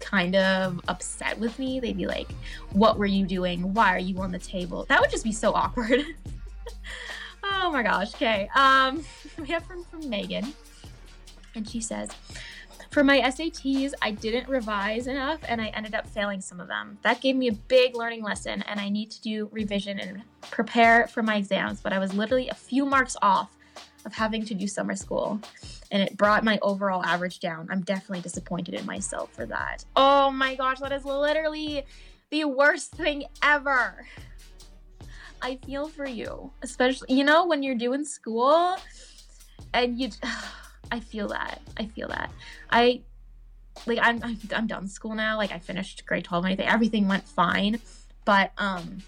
kind 0.00 0.36
of 0.36 0.80
upset 0.88 1.38
with 1.38 1.58
me. 1.58 1.80
They'd 1.80 1.96
be 1.96 2.06
like 2.06 2.30
what 2.72 2.98
were 2.98 3.06
you 3.06 3.26
doing? 3.26 3.72
Why 3.74 3.94
are 3.94 4.00
you 4.00 4.18
on 4.18 4.32
the 4.32 4.38
table? 4.38 4.86
That 4.88 5.00
would 5.00 5.10
just 5.10 5.24
be 5.24 5.32
so 5.32 5.52
awkward 5.52 6.00
oh 7.50 7.70
my 7.72 7.82
gosh 7.82 8.14
okay 8.14 8.48
um 8.54 9.04
we 9.38 9.48
have 9.48 9.64
from 9.64 9.84
from 9.84 10.08
megan 10.08 10.52
and 11.54 11.68
she 11.68 11.80
says 11.80 12.10
for 12.90 13.04
my 13.04 13.20
SATs, 13.20 13.92
I 14.00 14.12
didn't 14.12 14.48
revise 14.48 15.06
enough 15.06 15.40
and 15.46 15.60
I 15.60 15.66
ended 15.68 15.94
up 15.94 16.06
failing 16.06 16.40
some 16.40 16.58
of 16.58 16.68
them. 16.68 16.98
That 17.02 17.20
gave 17.20 17.36
me 17.36 17.48
a 17.48 17.52
big 17.52 17.94
learning 17.94 18.22
lesson, 18.22 18.62
and 18.62 18.80
I 18.80 18.88
need 18.88 19.10
to 19.10 19.20
do 19.20 19.48
revision 19.52 20.00
and 20.00 20.22
prepare 20.50 21.06
for 21.06 21.22
my 21.22 21.36
exams. 21.36 21.80
But 21.80 21.92
I 21.92 21.98
was 21.98 22.14
literally 22.14 22.48
a 22.48 22.54
few 22.54 22.86
marks 22.86 23.16
off 23.20 23.54
of 24.06 24.14
having 24.14 24.44
to 24.46 24.54
do 24.54 24.66
summer 24.66 24.96
school, 24.96 25.40
and 25.90 26.02
it 26.02 26.16
brought 26.16 26.44
my 26.44 26.58
overall 26.62 27.04
average 27.04 27.40
down. 27.40 27.68
I'm 27.70 27.82
definitely 27.82 28.22
disappointed 28.22 28.74
in 28.74 28.86
myself 28.86 29.32
for 29.34 29.44
that. 29.46 29.84
Oh 29.94 30.30
my 30.30 30.54
gosh, 30.54 30.80
that 30.80 30.92
is 30.92 31.04
literally 31.04 31.84
the 32.30 32.46
worst 32.46 32.92
thing 32.92 33.24
ever. 33.42 34.06
I 35.40 35.56
feel 35.64 35.88
for 35.88 36.06
you, 36.06 36.50
especially, 36.62 37.14
you 37.14 37.24
know, 37.24 37.46
when 37.46 37.62
you're 37.62 37.76
doing 37.76 38.04
school 38.04 38.76
and 39.72 39.98
you. 39.98 40.10
I 40.90 41.00
feel 41.00 41.28
that. 41.28 41.60
I 41.76 41.84
feel 41.84 42.08
that. 42.08 42.30
I 42.70 43.02
like 43.86 43.98
I'm, 44.00 44.22
I'm 44.22 44.38
I'm 44.54 44.66
done 44.66 44.88
school 44.88 45.14
now. 45.14 45.36
Like 45.36 45.52
I 45.52 45.58
finished 45.58 46.06
grade 46.06 46.24
12 46.24 46.44
and 46.44 46.52
everything. 46.52 46.72
Everything 46.72 47.08
went 47.08 47.24
fine. 47.24 47.80
But 48.24 48.52
um 48.58 49.02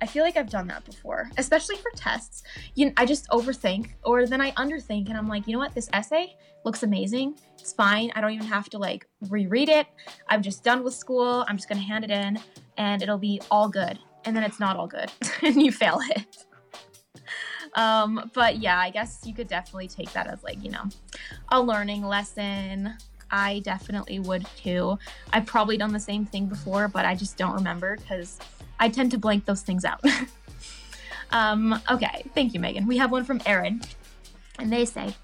I 0.00 0.06
feel 0.06 0.24
like 0.24 0.36
I've 0.36 0.50
done 0.50 0.66
that 0.66 0.84
before, 0.84 1.30
especially 1.38 1.76
for 1.76 1.90
tests. 1.94 2.42
You 2.74 2.92
I 2.96 3.06
just 3.06 3.28
overthink 3.30 3.90
or 4.04 4.26
then 4.26 4.40
I 4.40 4.50
underthink 4.52 5.08
and 5.08 5.16
I'm 5.16 5.28
like, 5.28 5.46
you 5.46 5.52
know 5.54 5.58
what? 5.58 5.74
This 5.74 5.88
essay 5.92 6.36
looks 6.64 6.82
amazing. 6.82 7.38
It's 7.58 7.72
fine. 7.72 8.12
I 8.14 8.20
don't 8.20 8.32
even 8.32 8.46
have 8.46 8.68
to 8.70 8.78
like 8.78 9.06
reread 9.30 9.68
it. 9.68 9.86
I'm 10.28 10.42
just 10.42 10.64
done 10.64 10.84
with 10.84 10.94
school. 10.94 11.44
I'm 11.48 11.56
just 11.56 11.68
to 11.80 11.86
hand 11.86 12.04
it 12.04 12.10
in 12.10 12.38
and 12.76 13.02
it'll 13.02 13.18
be 13.18 13.40
all 13.50 13.68
good. 13.68 13.98
And 14.24 14.36
then 14.36 14.42
it's 14.44 14.60
not 14.60 14.76
all 14.76 14.86
good 14.86 15.10
and 15.42 15.60
you 15.60 15.72
fail 15.72 15.98
it. 16.10 16.26
Um, 17.74 18.30
but 18.34 18.58
yeah, 18.58 18.78
I 18.78 18.90
guess 18.90 19.22
you 19.24 19.34
could 19.34 19.48
definitely 19.48 19.88
take 19.88 20.12
that 20.12 20.26
as 20.26 20.42
like, 20.42 20.62
you 20.62 20.70
know, 20.70 20.84
a 21.50 21.60
learning 21.60 22.02
lesson. 22.04 22.94
I 23.30 23.60
definitely 23.60 24.18
would 24.20 24.46
too. 24.56 24.98
I've 25.32 25.46
probably 25.46 25.78
done 25.78 25.92
the 25.92 26.00
same 26.00 26.26
thing 26.26 26.46
before, 26.46 26.88
but 26.88 27.06
I 27.06 27.14
just 27.14 27.38
don't 27.38 27.54
remember 27.54 27.96
because 27.96 28.38
I 28.78 28.90
tend 28.90 29.10
to 29.12 29.18
blank 29.18 29.46
those 29.46 29.62
things 29.62 29.84
out. 29.86 30.04
um, 31.30 31.80
okay, 31.90 32.24
thank 32.34 32.52
you, 32.52 32.60
Megan. 32.60 32.86
We 32.86 32.98
have 32.98 33.10
one 33.10 33.24
from 33.24 33.40
Erin, 33.46 33.80
and 34.58 34.70
they 34.70 34.84
say, 34.84 35.14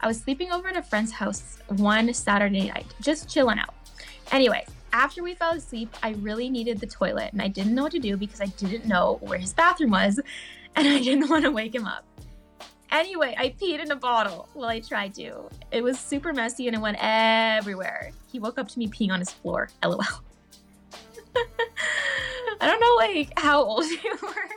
I 0.00 0.06
was 0.06 0.18
sleeping 0.18 0.50
over 0.50 0.68
at 0.68 0.76
a 0.76 0.82
friend's 0.82 1.12
house 1.12 1.58
one 1.68 2.12
Saturday 2.14 2.68
night, 2.68 2.86
just 3.02 3.28
chilling 3.28 3.58
out. 3.58 3.74
Anyway, 4.32 4.64
after 4.92 5.22
we 5.22 5.34
fell 5.34 5.52
asleep, 5.52 5.94
I 6.02 6.10
really 6.20 6.50
needed 6.50 6.78
the 6.78 6.86
toilet, 6.86 7.32
and 7.32 7.40
I 7.40 7.48
didn't 7.48 7.74
know 7.74 7.84
what 7.84 7.92
to 7.92 7.98
do 7.98 8.16
because 8.16 8.40
I 8.40 8.46
didn't 8.46 8.86
know 8.86 9.18
where 9.20 9.38
his 9.38 9.52
bathroom 9.52 9.90
was, 9.90 10.20
and 10.76 10.88
I 10.88 11.00
didn't 11.00 11.28
want 11.28 11.44
to 11.44 11.50
wake 11.50 11.74
him 11.74 11.86
up. 11.86 12.04
Anyway, 12.90 13.34
I 13.38 13.48
peed 13.48 13.82
in 13.82 13.90
a 13.90 13.96
bottle. 13.96 14.50
Well, 14.54 14.68
I 14.68 14.80
tried 14.80 15.14
to. 15.14 15.48
It 15.70 15.82
was 15.82 15.98
super 15.98 16.34
messy 16.34 16.66
and 16.66 16.76
it 16.76 16.80
went 16.80 16.98
everywhere. 17.00 18.10
He 18.30 18.38
woke 18.38 18.58
up 18.58 18.68
to 18.68 18.78
me 18.78 18.86
peeing 18.86 19.10
on 19.10 19.18
his 19.18 19.30
floor. 19.30 19.70
LOL. 19.82 20.02
I 22.60 22.66
don't 22.66 22.80
know, 22.80 22.94
like, 22.96 23.32
how 23.38 23.62
old 23.64 23.86
you 24.04 24.18
were. 24.20 24.50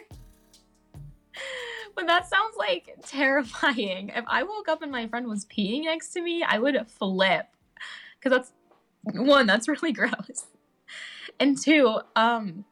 But 1.95 2.07
that 2.07 2.29
sounds 2.29 2.57
like 2.57 2.93
terrifying. 3.05 4.11
If 4.13 4.25
I 4.27 4.43
woke 4.43 4.67
up 4.67 4.81
and 4.81 4.91
my 4.91 5.07
friend 5.07 5.27
was 5.27 5.45
peeing 5.45 5.85
next 5.85 6.09
to 6.09 6.21
me, 6.21 6.43
I 6.43 6.59
would 6.59 6.75
flip. 6.89 7.45
Because 8.19 8.37
that's 8.37 8.51
one, 9.13 9.45
that's 9.45 9.67
really 9.67 9.91
gross. 9.93 10.47
And 11.39 11.61
two, 11.61 11.99
um, 12.15 12.65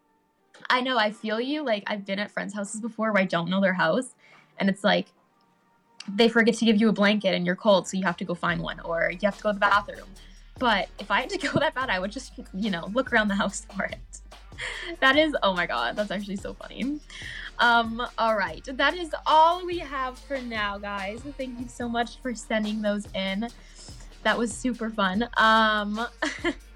I 0.69 0.81
know 0.81 0.97
I 0.97 1.11
feel 1.11 1.39
you. 1.39 1.63
Like, 1.63 1.83
I've 1.87 2.05
been 2.05 2.19
at 2.19 2.31
friends' 2.31 2.53
houses 2.53 2.81
before 2.81 3.11
where 3.11 3.21
I 3.21 3.25
don't 3.25 3.49
know 3.49 3.61
their 3.61 3.73
house. 3.73 4.15
And 4.59 4.69
it's 4.69 4.83
like, 4.83 5.07
they 6.07 6.27
forget 6.27 6.55
to 6.55 6.65
give 6.65 6.79
you 6.79 6.89
a 6.89 6.93
blanket 6.93 7.33
and 7.33 7.45
you're 7.45 7.55
cold, 7.55 7.87
so 7.87 7.97
you 7.97 8.03
have 8.03 8.17
to 8.17 8.25
go 8.25 8.35
find 8.35 8.61
one, 8.61 8.79
or 8.81 9.11
you 9.11 9.19
have 9.23 9.37
to 9.37 9.43
go 9.43 9.49
to 9.49 9.53
the 9.53 9.59
bathroom. 9.59 10.07
But 10.59 10.89
if 10.99 11.09
I 11.09 11.21
had 11.21 11.29
to 11.31 11.37
go 11.47 11.59
that 11.59 11.73
bad, 11.73 11.89
I 11.89 11.99
would 11.99 12.11
just, 12.11 12.33
you 12.53 12.71
know, 12.71 12.89
look 12.93 13.11
around 13.11 13.27
the 13.27 13.35
house 13.35 13.65
for 13.75 13.85
it. 13.85 13.99
that 14.99 15.17
is, 15.17 15.35
oh 15.43 15.53
my 15.53 15.65
god, 15.65 15.95
that's 15.95 16.11
actually 16.11 16.35
so 16.35 16.53
funny. 16.53 16.99
Um, 17.59 18.05
all 18.17 18.35
right, 18.35 18.63
that 18.65 18.95
is 18.95 19.13
all 19.25 19.65
we 19.65 19.79
have 19.79 20.17
for 20.17 20.39
now, 20.39 20.77
guys. 20.77 21.21
Thank 21.37 21.59
you 21.59 21.67
so 21.67 21.87
much 21.87 22.17
for 22.17 22.33
sending 22.33 22.81
those 22.81 23.07
in. 23.13 23.47
That 24.23 24.37
was 24.37 24.53
super 24.53 24.89
fun. 24.89 25.27
Um, 25.37 26.07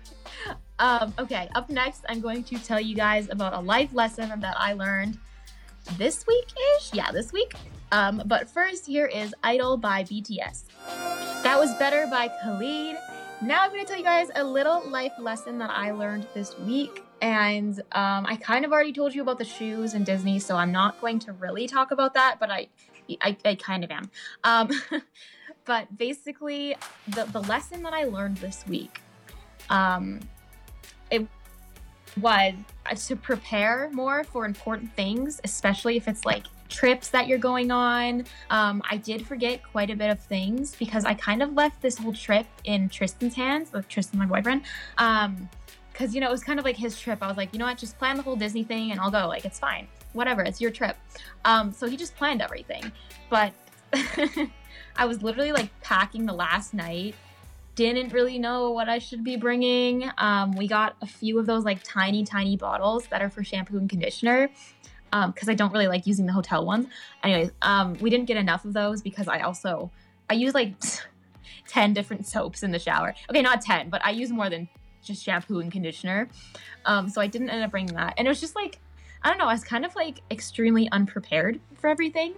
um, 0.79 1.13
okay, 1.17 1.49
up 1.55 1.69
next, 1.69 2.05
I'm 2.09 2.19
going 2.19 2.43
to 2.45 2.59
tell 2.59 2.79
you 2.79 2.95
guys 2.95 3.29
about 3.29 3.53
a 3.53 3.59
life 3.59 3.93
lesson 3.93 4.39
that 4.39 4.55
I 4.57 4.73
learned 4.73 5.17
this 5.97 6.27
week 6.27 6.47
ish. 6.77 6.93
Yeah, 6.93 7.11
this 7.11 7.31
week. 7.31 7.53
Um, 7.91 8.21
but 8.25 8.49
first, 8.49 8.85
here 8.85 9.05
is 9.05 9.33
Idol 9.43 9.77
by 9.77 10.03
BTS. 10.03 10.63
That 11.43 11.57
was 11.57 11.73
Better 11.75 12.05
by 12.07 12.29
Khalid. 12.43 12.97
Now 13.41 13.63
I'm 13.63 13.71
going 13.71 13.81
to 13.81 13.87
tell 13.87 13.97
you 13.97 14.03
guys 14.03 14.29
a 14.35 14.43
little 14.43 14.87
life 14.89 15.13
lesson 15.19 15.57
that 15.59 15.69
I 15.69 15.91
learned 15.91 16.27
this 16.33 16.57
week. 16.59 17.03
And 17.21 17.79
um, 17.93 18.25
I 18.25 18.35
kind 18.35 18.65
of 18.65 18.71
already 18.71 18.91
told 18.91 19.15
you 19.15 19.21
about 19.21 19.37
the 19.37 19.45
shoes 19.45 19.93
and 19.93 20.05
Disney, 20.05 20.39
so 20.39 20.55
I'm 20.55 20.71
not 20.71 20.99
going 20.99 21.19
to 21.19 21.33
really 21.33 21.67
talk 21.67 21.91
about 21.91 22.13
that, 22.15 22.37
but 22.39 22.51
I, 22.51 22.67
I, 23.21 23.37
I 23.45 23.55
kind 23.55 23.83
of 23.83 23.91
am. 23.91 24.11
Um, 24.43 24.69
but 25.67 25.95
basically, 25.97 26.75
the, 27.09 27.25
the 27.25 27.41
lesson 27.41 27.83
that 27.83 27.93
I 27.93 28.05
learned 28.05 28.37
this 28.37 28.63
week, 28.67 29.01
um, 29.69 30.21
it 31.11 31.27
was 32.21 32.53
to 33.07 33.15
prepare 33.15 33.89
more 33.91 34.23
for 34.23 34.45
important 34.45 34.91
things, 34.95 35.41
especially 35.43 35.97
if 35.97 36.07
it's 36.07 36.25
like 36.25 36.45
trips 36.69 37.09
that 37.09 37.27
you're 37.27 37.37
going 37.37 37.69
on. 37.69 38.25
Um, 38.49 38.81
I 38.89 38.97
did 38.97 39.27
forget 39.27 39.61
quite 39.61 39.89
a 39.89 39.95
bit 39.95 40.09
of 40.09 40.19
things 40.19 40.75
because 40.75 41.05
I 41.05 41.13
kind 41.13 41.43
of 41.43 41.53
left 41.53 41.81
this 41.81 41.97
whole 41.97 42.13
trip 42.13 42.47
in 42.63 42.89
Tristan's 42.89 43.35
hands 43.35 43.71
with 43.73 43.87
Tristan, 43.89 44.19
my 44.19 44.25
boyfriend. 44.25 44.63
Um, 44.97 45.49
because 45.91 46.13
you 46.13 46.21
know 46.21 46.27
it 46.27 46.31
was 46.31 46.43
kind 46.43 46.59
of 46.59 46.65
like 46.65 46.77
his 46.77 46.99
trip. 46.99 47.23
I 47.23 47.27
was 47.27 47.37
like, 47.37 47.51
you 47.53 47.59
know 47.59 47.65
what, 47.65 47.79
just 47.79 47.97
plan 47.97 48.17
the 48.17 48.21
whole 48.23 48.35
Disney 48.35 48.63
thing 48.63 48.91
and 48.91 48.99
I'll 48.99 49.09
go. 49.09 49.27
Like 49.27 49.45
it's 49.45 49.57
fine, 49.57 49.87
whatever. 50.13 50.43
It's 50.43 50.61
your 50.61 50.69
trip. 50.69 50.95
Um, 51.43 51.73
so 51.73 51.87
he 51.87 51.97
just 51.97 52.15
planned 52.15 52.39
everything, 52.39 52.91
but 53.31 53.51
I 54.97 55.05
was 55.05 55.21
literally 55.21 55.51
like 55.51 55.69
packing 55.81 56.25
the 56.25 56.33
last 56.33 56.73
night. 56.73 57.15
Didn't 57.75 58.11
really 58.11 58.39
know 58.39 58.71
what 58.71 58.89
I 58.89 58.97
should 58.97 59.23
be 59.23 59.35
bringing. 59.35 60.09
Um, 60.17 60.53
we 60.53 60.67
got 60.67 60.95
a 61.01 61.05
few 61.05 61.37
of 61.37 61.45
those 61.45 61.63
like 61.63 61.83
tiny, 61.83 62.23
tiny 62.25 62.57
bottles 62.57 63.05
that 63.07 63.21
are 63.21 63.29
for 63.29 63.43
shampoo 63.43 63.77
and 63.77 63.89
conditioner 63.89 64.49
because 65.11 65.47
um, 65.47 65.49
I 65.49 65.53
don't 65.53 65.71
really 65.71 65.87
like 65.87 66.07
using 66.07 66.25
the 66.25 66.33
hotel 66.33 66.65
ones. 66.65 66.87
Anyways, 67.23 67.51
um, 67.61 67.93
we 68.01 68.09
didn't 68.09 68.25
get 68.25 68.37
enough 68.37 68.65
of 68.65 68.73
those 68.73 69.01
because 69.01 69.27
I 69.27 69.41
also 69.41 69.91
I 70.29 70.33
use 70.33 70.53
like 70.53 70.73
10 71.67 71.93
different 71.93 72.25
soaps 72.25 72.63
in 72.63 72.71
the 72.71 72.79
shower. 72.79 73.13
Okay, 73.29 73.41
not 73.41 73.61
10, 73.61 73.89
but 73.89 74.03
I 74.03 74.09
use 74.09 74.31
more 74.31 74.49
than 74.49 74.67
just 75.03 75.23
shampoo 75.23 75.59
and 75.59 75.71
conditioner. 75.71 76.27
Um, 76.85 77.09
so 77.09 77.21
I 77.21 77.27
didn't 77.27 77.49
end 77.49 77.63
up 77.63 77.71
bringing 77.71 77.95
that. 77.95 78.15
And 78.17 78.27
it 78.27 78.29
was 78.29 78.41
just 78.41 78.55
like, 78.55 78.79
I 79.21 79.29
don't 79.29 79.37
know, 79.37 79.45
I 79.45 79.53
was 79.53 79.63
kind 79.63 79.85
of 79.85 79.95
like 79.95 80.21
extremely 80.29 80.89
unprepared 80.91 81.59
for 81.75 81.89
everything. 81.89 82.33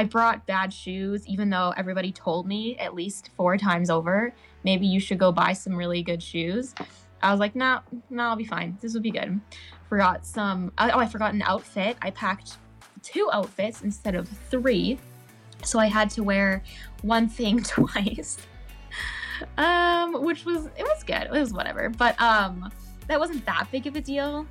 I 0.00 0.04
brought 0.04 0.46
bad 0.46 0.72
shoes, 0.72 1.28
even 1.28 1.50
though 1.50 1.74
everybody 1.76 2.10
told 2.10 2.46
me 2.46 2.74
at 2.78 2.94
least 2.94 3.28
four 3.36 3.58
times 3.58 3.90
over, 3.90 4.32
maybe 4.64 4.86
you 4.86 4.98
should 4.98 5.18
go 5.18 5.30
buy 5.30 5.52
some 5.52 5.76
really 5.76 6.02
good 6.02 6.22
shoes. 6.22 6.74
I 7.22 7.30
was 7.30 7.38
like, 7.38 7.54
no, 7.54 7.66
nah, 7.66 7.80
no, 7.92 8.00
nah, 8.08 8.30
I'll 8.30 8.36
be 8.36 8.46
fine. 8.46 8.78
This 8.80 8.94
will 8.94 9.02
be 9.02 9.10
good. 9.10 9.38
Forgot 9.90 10.24
some, 10.24 10.72
oh, 10.78 10.98
I 10.98 11.04
forgot 11.04 11.34
an 11.34 11.42
outfit. 11.42 11.98
I 12.00 12.12
packed 12.12 12.56
two 13.02 13.28
outfits 13.30 13.82
instead 13.82 14.14
of 14.14 14.26
three. 14.26 14.98
So 15.64 15.78
I 15.78 15.84
had 15.84 16.08
to 16.12 16.22
wear 16.22 16.62
one 17.02 17.28
thing 17.28 17.62
twice. 17.62 18.38
um, 19.58 20.24
which 20.24 20.46
was, 20.46 20.64
it 20.78 20.82
was 20.82 21.02
good. 21.04 21.24
It 21.24 21.30
was 21.30 21.52
whatever. 21.52 21.90
But 21.90 22.18
um, 22.22 22.72
that 23.06 23.20
wasn't 23.20 23.44
that 23.44 23.68
big 23.70 23.86
of 23.86 23.96
a 23.96 24.00
deal 24.00 24.46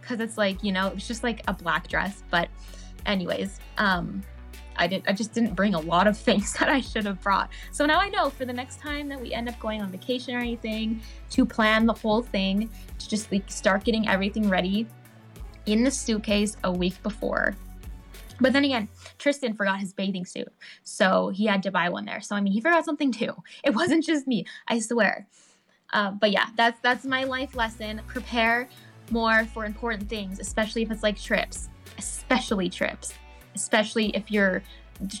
because 0.00 0.20
it's 0.20 0.38
like, 0.38 0.62
you 0.62 0.70
know, 0.70 0.86
it 0.86 0.94
was 0.94 1.08
just 1.08 1.24
like 1.24 1.42
a 1.48 1.52
black 1.52 1.88
dress. 1.88 2.22
But 2.30 2.48
anyways, 3.04 3.58
um, 3.78 4.22
I 4.76 4.86
didn't 4.86 5.08
I 5.08 5.12
just 5.12 5.32
didn't 5.32 5.54
bring 5.54 5.74
a 5.74 5.80
lot 5.80 6.06
of 6.06 6.16
things 6.16 6.52
that 6.58 6.68
I 6.68 6.80
should 6.80 7.04
have 7.04 7.20
brought. 7.20 7.50
So 7.70 7.86
now 7.86 7.98
I 7.98 8.08
know 8.08 8.30
for 8.30 8.44
the 8.44 8.52
next 8.52 8.80
time 8.80 9.08
that 9.08 9.20
we 9.20 9.32
end 9.32 9.48
up 9.48 9.58
going 9.60 9.82
on 9.82 9.90
vacation 9.90 10.34
or 10.34 10.38
anything 10.38 11.00
to 11.30 11.44
plan 11.44 11.86
the 11.86 11.92
whole 11.92 12.22
thing 12.22 12.70
to 12.98 13.08
just 13.08 13.30
like 13.32 13.50
start 13.50 13.84
getting 13.84 14.08
everything 14.08 14.48
ready 14.48 14.86
in 15.66 15.84
the 15.84 15.90
suitcase 15.90 16.56
a 16.64 16.72
week 16.72 17.00
before. 17.02 17.54
But 18.40 18.52
then 18.52 18.64
again, 18.64 18.88
Tristan 19.18 19.54
forgot 19.54 19.78
his 19.78 19.92
bathing 19.92 20.24
suit. 20.24 20.52
So 20.82 21.28
he 21.28 21.46
had 21.46 21.62
to 21.62 21.70
buy 21.70 21.88
one 21.88 22.04
there. 22.04 22.20
So 22.20 22.34
I 22.34 22.40
mean, 22.40 22.52
he 22.52 22.60
forgot 22.60 22.84
something 22.84 23.12
too. 23.12 23.34
It 23.64 23.74
wasn't 23.74 24.04
just 24.04 24.26
me, 24.26 24.46
I 24.68 24.80
swear. 24.80 25.26
Uh, 25.92 26.10
but 26.12 26.32
yeah, 26.32 26.46
that's 26.56 26.80
that's 26.80 27.04
my 27.04 27.24
life 27.24 27.54
lesson. 27.54 28.00
Prepare 28.06 28.68
more 29.10 29.44
for 29.44 29.64
important 29.66 30.08
things, 30.08 30.40
especially 30.40 30.82
if 30.82 30.90
it's 30.90 31.02
like 31.02 31.20
trips, 31.20 31.68
especially 31.98 32.70
trips 32.70 33.14
especially 33.54 34.08
if 34.10 34.30
you're 34.30 34.62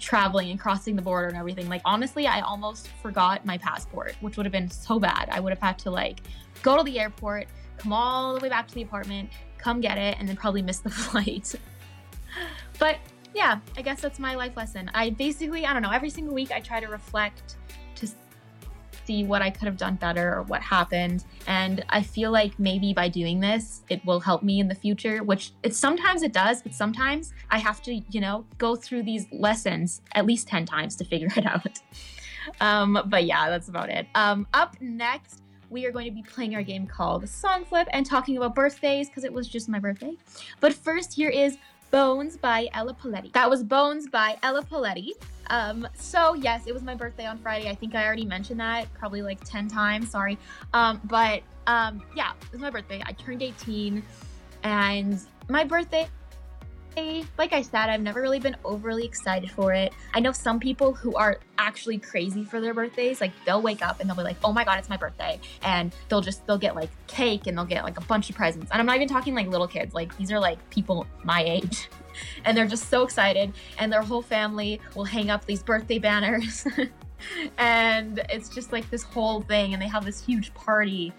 traveling 0.00 0.50
and 0.50 0.60
crossing 0.60 0.96
the 0.96 1.02
border 1.02 1.28
and 1.28 1.36
everything. 1.36 1.68
Like 1.68 1.82
honestly, 1.84 2.26
I 2.26 2.40
almost 2.40 2.88
forgot 3.02 3.44
my 3.44 3.58
passport, 3.58 4.14
which 4.20 4.36
would 4.36 4.46
have 4.46 4.52
been 4.52 4.70
so 4.70 4.98
bad. 4.98 5.28
I 5.30 5.40
would 5.40 5.50
have 5.50 5.60
had 5.60 5.78
to 5.80 5.90
like 5.90 6.20
go 6.62 6.76
to 6.76 6.82
the 6.82 6.98
airport, 7.00 7.46
come 7.78 7.92
all 7.92 8.34
the 8.34 8.40
way 8.40 8.48
back 8.48 8.68
to 8.68 8.74
the 8.74 8.82
apartment, 8.82 9.30
come 9.58 9.80
get 9.80 9.98
it, 9.98 10.16
and 10.18 10.28
then 10.28 10.36
probably 10.36 10.62
miss 10.62 10.78
the 10.78 10.90
flight. 10.90 11.54
but 12.78 12.98
yeah, 13.34 13.58
I 13.76 13.82
guess 13.82 14.00
that's 14.00 14.18
my 14.18 14.34
life 14.34 14.56
lesson. 14.56 14.90
I 14.94 15.10
basically, 15.10 15.64
I 15.64 15.72
don't 15.72 15.82
know, 15.82 15.90
every 15.90 16.10
single 16.10 16.34
week 16.34 16.52
I 16.52 16.60
try 16.60 16.80
to 16.80 16.88
reflect 16.88 17.56
see 19.12 19.24
what 19.24 19.42
I 19.42 19.50
could 19.50 19.66
have 19.66 19.76
done 19.76 19.96
better 19.96 20.36
or 20.36 20.42
what 20.42 20.62
happened. 20.62 21.24
And 21.46 21.84
I 21.90 22.02
feel 22.02 22.30
like 22.30 22.58
maybe 22.58 22.94
by 22.94 23.08
doing 23.08 23.40
this, 23.40 23.82
it 23.90 24.04
will 24.06 24.20
help 24.20 24.42
me 24.42 24.58
in 24.58 24.68
the 24.68 24.74
future, 24.74 25.22
which 25.22 25.52
it 25.62 25.74
sometimes 25.74 26.22
it 26.22 26.32
does, 26.32 26.62
but 26.62 26.74
sometimes 26.74 27.32
I 27.50 27.58
have 27.58 27.82
to, 27.82 28.00
you 28.10 28.20
know, 28.20 28.44
go 28.58 28.74
through 28.74 29.02
these 29.02 29.26
lessons 29.30 30.00
at 30.14 30.24
least 30.24 30.48
10 30.48 30.64
times 30.64 30.96
to 30.96 31.04
figure 31.12 31.28
it 31.36 31.46
out. 31.46 31.78
Um, 32.60 33.02
but 33.06 33.24
yeah, 33.24 33.50
that's 33.50 33.68
about 33.68 33.90
it. 33.90 34.06
Um, 34.14 34.46
up 34.54 34.76
next, 34.80 35.42
we 35.68 35.86
are 35.86 35.92
going 35.92 36.06
to 36.06 36.12
be 36.12 36.22
playing 36.22 36.54
our 36.54 36.62
game 36.62 36.86
called 36.86 37.28
Song 37.28 37.64
Flip 37.64 37.88
and 37.92 38.04
talking 38.04 38.36
about 38.36 38.54
birthdays 38.54 39.08
because 39.08 39.24
it 39.24 39.32
was 39.32 39.48
just 39.48 39.68
my 39.68 39.78
birthday. 39.78 40.14
But 40.60 40.72
first, 40.72 41.14
here 41.14 41.30
is 41.30 41.56
Bones 41.90 42.38
by 42.38 42.68
Ella 42.72 42.94
Poletti. 42.94 43.32
That 43.32 43.50
was 43.50 43.62
Bones 43.62 44.08
by 44.08 44.38
Ella 44.42 44.62
Poletti. 44.62 45.10
Um, 45.52 45.86
so 45.94 46.32
yes, 46.34 46.66
it 46.66 46.72
was 46.72 46.82
my 46.82 46.94
birthday 46.94 47.26
on 47.26 47.38
Friday. 47.38 47.68
I 47.68 47.74
think 47.74 47.94
I 47.94 48.06
already 48.06 48.24
mentioned 48.24 48.58
that 48.60 48.92
probably 48.94 49.20
like 49.20 49.38
10 49.44 49.68
times, 49.68 50.10
sorry. 50.10 50.38
Um, 50.72 51.00
but 51.04 51.42
um, 51.66 52.02
yeah, 52.16 52.32
it 52.46 52.52
was 52.52 52.60
my 52.62 52.70
birthday. 52.70 53.02
I 53.04 53.12
turned 53.12 53.42
18 53.42 54.02
and 54.64 55.20
my 55.48 55.62
birthday 55.64 56.08
birthday, 56.94 57.24
like 57.38 57.52
I 57.52 57.62
said, 57.62 57.88
I've 57.88 58.00
never 58.00 58.20
really 58.20 58.38
been 58.38 58.56
overly 58.64 59.04
excited 59.04 59.50
for 59.50 59.72
it. 59.72 59.92
I 60.14 60.20
know 60.20 60.32
some 60.32 60.60
people 60.60 60.92
who 60.92 61.14
are 61.14 61.38
actually 61.58 61.98
crazy 61.98 62.44
for 62.44 62.60
their 62.60 62.74
birthdays. 62.74 63.20
Like 63.20 63.32
they'll 63.44 63.62
wake 63.62 63.82
up 63.82 64.00
and 64.00 64.08
they'll 64.08 64.16
be 64.16 64.22
like, 64.22 64.36
"Oh 64.44 64.52
my 64.52 64.64
god, 64.64 64.78
it's 64.78 64.88
my 64.88 64.96
birthday," 64.96 65.40
and 65.62 65.94
they'll 66.08 66.20
just 66.20 66.46
they'll 66.46 66.58
get 66.58 66.74
like 66.74 66.90
cake 67.06 67.46
and 67.46 67.56
they'll 67.56 67.64
get 67.64 67.84
like 67.84 67.98
a 67.98 68.02
bunch 68.02 68.30
of 68.30 68.36
presents. 68.36 68.70
And 68.70 68.80
I'm 68.80 68.86
not 68.86 68.96
even 68.96 69.08
talking 69.08 69.34
like 69.34 69.48
little 69.48 69.68
kids. 69.68 69.94
Like 69.94 70.16
these 70.16 70.30
are 70.32 70.40
like 70.40 70.58
people 70.70 71.06
my 71.24 71.42
age. 71.42 71.88
And 72.44 72.54
they're 72.54 72.66
just 72.66 72.90
so 72.90 73.04
excited, 73.04 73.54
and 73.78 73.90
their 73.90 74.02
whole 74.02 74.20
family 74.20 74.82
will 74.94 75.06
hang 75.06 75.30
up 75.30 75.46
these 75.46 75.62
birthday 75.62 75.98
banners. 75.98 76.66
and 77.56 78.22
it's 78.28 78.50
just 78.50 78.70
like 78.70 78.90
this 78.90 79.02
whole 79.02 79.40
thing, 79.40 79.72
and 79.72 79.80
they 79.80 79.88
have 79.88 80.04
this 80.04 80.22
huge 80.22 80.52
party. 80.52 81.14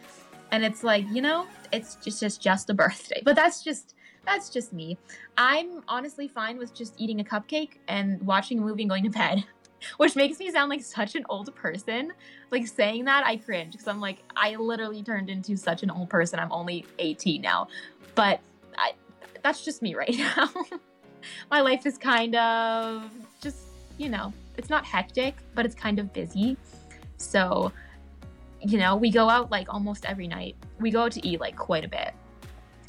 And 0.51 0.63
it's 0.63 0.83
like, 0.83 1.03
you 1.11 1.19
know, 1.19 1.47
it's 1.71 1.95
just 1.95 2.19
just 2.19 2.43
just 2.43 2.69
a 2.69 2.75
birthday. 2.75 3.23
But 3.25 3.35
that's 3.35 3.63
just 3.63 3.95
that's 4.25 4.49
just 4.49 4.73
me. 4.73 4.97
I'm 5.37 5.83
honestly 5.87 6.27
fine 6.27 6.57
with 6.57 6.73
just 6.73 6.93
eating 6.97 7.19
a 7.19 7.23
cupcake 7.23 7.77
and 7.87 8.21
watching 8.21 8.59
a 8.59 8.61
movie 8.61 8.83
and 8.83 8.89
going 8.89 9.03
to 9.03 9.09
bed, 9.09 9.43
which 9.97 10.15
makes 10.15 10.39
me 10.39 10.51
sound 10.51 10.69
like 10.69 10.81
such 10.81 11.15
an 11.15 11.25
old 11.29 11.53
person. 11.55 12.13
Like 12.51 12.67
saying 12.67 13.05
that, 13.05 13.25
I 13.25 13.37
cringe 13.37 13.73
because 13.73 13.87
I'm 13.87 13.99
like, 13.99 14.19
I 14.35 14.55
literally 14.55 15.03
turned 15.03 15.29
into 15.29 15.57
such 15.57 15.83
an 15.83 15.91
old 15.91 16.09
person. 16.09 16.39
I'm 16.39 16.51
only 16.51 16.85
18 16.99 17.41
now, 17.41 17.67
but 18.15 18.39
I, 18.77 18.93
that's 19.41 19.63
just 19.65 19.81
me 19.81 19.95
right 19.95 20.15
now. 20.17 20.49
My 21.49 21.61
life 21.61 21.85
is 21.85 21.97
kind 21.97 22.35
of 22.35 23.09
just, 23.41 23.59
you 23.97 24.09
know, 24.09 24.33
it's 24.57 24.69
not 24.69 24.85
hectic, 24.85 25.35
but 25.55 25.65
it's 25.65 25.75
kind 25.75 25.99
of 25.99 26.13
busy. 26.13 26.57
So, 27.17 27.71
you 28.61 28.77
know, 28.77 28.95
we 28.95 29.09
go 29.09 29.29
out 29.29 29.51
like 29.51 29.73
almost 29.73 30.05
every 30.05 30.27
night. 30.27 30.55
We 30.79 30.91
go 30.91 31.03
out 31.03 31.11
to 31.13 31.27
eat 31.27 31.39
like 31.39 31.55
quite 31.55 31.85
a 31.85 31.87
bit. 31.87 32.13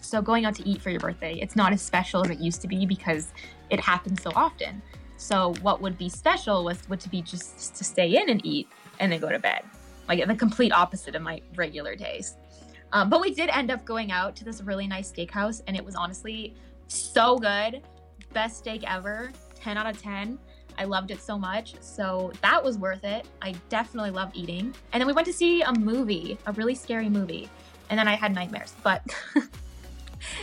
So 0.05 0.21
going 0.21 0.45
out 0.45 0.55
to 0.57 0.69
eat 0.69 0.83
for 0.83 0.91
your 0.91 1.01
birthday, 1.01 1.35
it's 1.41 1.57
not 1.57 1.73
as 1.73 1.81
special 1.81 2.25
as 2.25 2.31
it 2.31 2.39
used 2.39 2.61
to 2.63 2.69
be 2.69 2.87
because 2.87 3.33
it 3.71 3.81
happens 3.81 4.23
so 4.23 4.31
often. 4.37 4.83
So 5.17 5.55
what 5.63 5.81
would 5.81 5.97
be 5.97 6.09
special 6.09 6.65
was 6.65 6.87
would 6.89 7.01
to 7.01 7.09
be 7.09 7.23
just 7.23 7.75
to 7.77 7.85
stay 7.85 8.21
in 8.21 8.29
and 8.29 8.45
eat 8.45 8.69
and 9.01 9.11
then 9.11 9.21
go 9.21 9.31
to 9.31 9.39
bed, 9.39 9.63
like 10.09 10.25
the 10.27 10.35
complete 10.35 10.73
opposite 10.73 11.15
of 11.15 11.23
my 11.23 11.41
regular 11.57 11.97
days. 11.97 12.37
Um, 12.93 13.09
but 13.09 13.21
we 13.21 13.35
did 13.35 13.49
end 13.51 13.71
up 13.71 13.85
going 13.85 14.13
out 14.13 14.37
to 14.37 14.45
this 14.45 14.63
really 14.63 14.87
nice 14.87 15.11
steakhouse, 15.11 15.63
and 15.67 15.77
it 15.77 15.85
was 15.85 15.95
honestly 15.97 16.55
so 16.87 17.39
good, 17.39 17.83
best 18.33 18.59
steak 18.59 18.85
ever, 18.89 19.33
10 19.57 19.77
out 19.77 19.87
of 19.87 20.01
10. 20.01 20.39
I 20.77 20.85
loved 20.85 21.11
it 21.11 21.23
so 21.23 21.39
much. 21.39 21.75
So 21.81 22.33
that 22.43 22.63
was 22.63 22.79
worth 22.79 23.05
it. 23.05 23.27
I 23.41 23.55
definitely 23.69 24.11
love 24.11 24.31
eating. 24.35 24.75
And 24.93 25.01
then 25.01 25.07
we 25.07 25.13
went 25.13 25.27
to 25.27 25.33
see 25.33 25.63
a 25.63 25.73
movie, 25.73 26.37
a 26.47 26.53
really 26.53 26.75
scary 26.75 27.09
movie. 27.09 27.49
And 27.91 27.99
then 27.99 28.09
I 28.09 28.15
had 28.15 28.35
nightmares. 28.35 28.75
But 28.83 29.03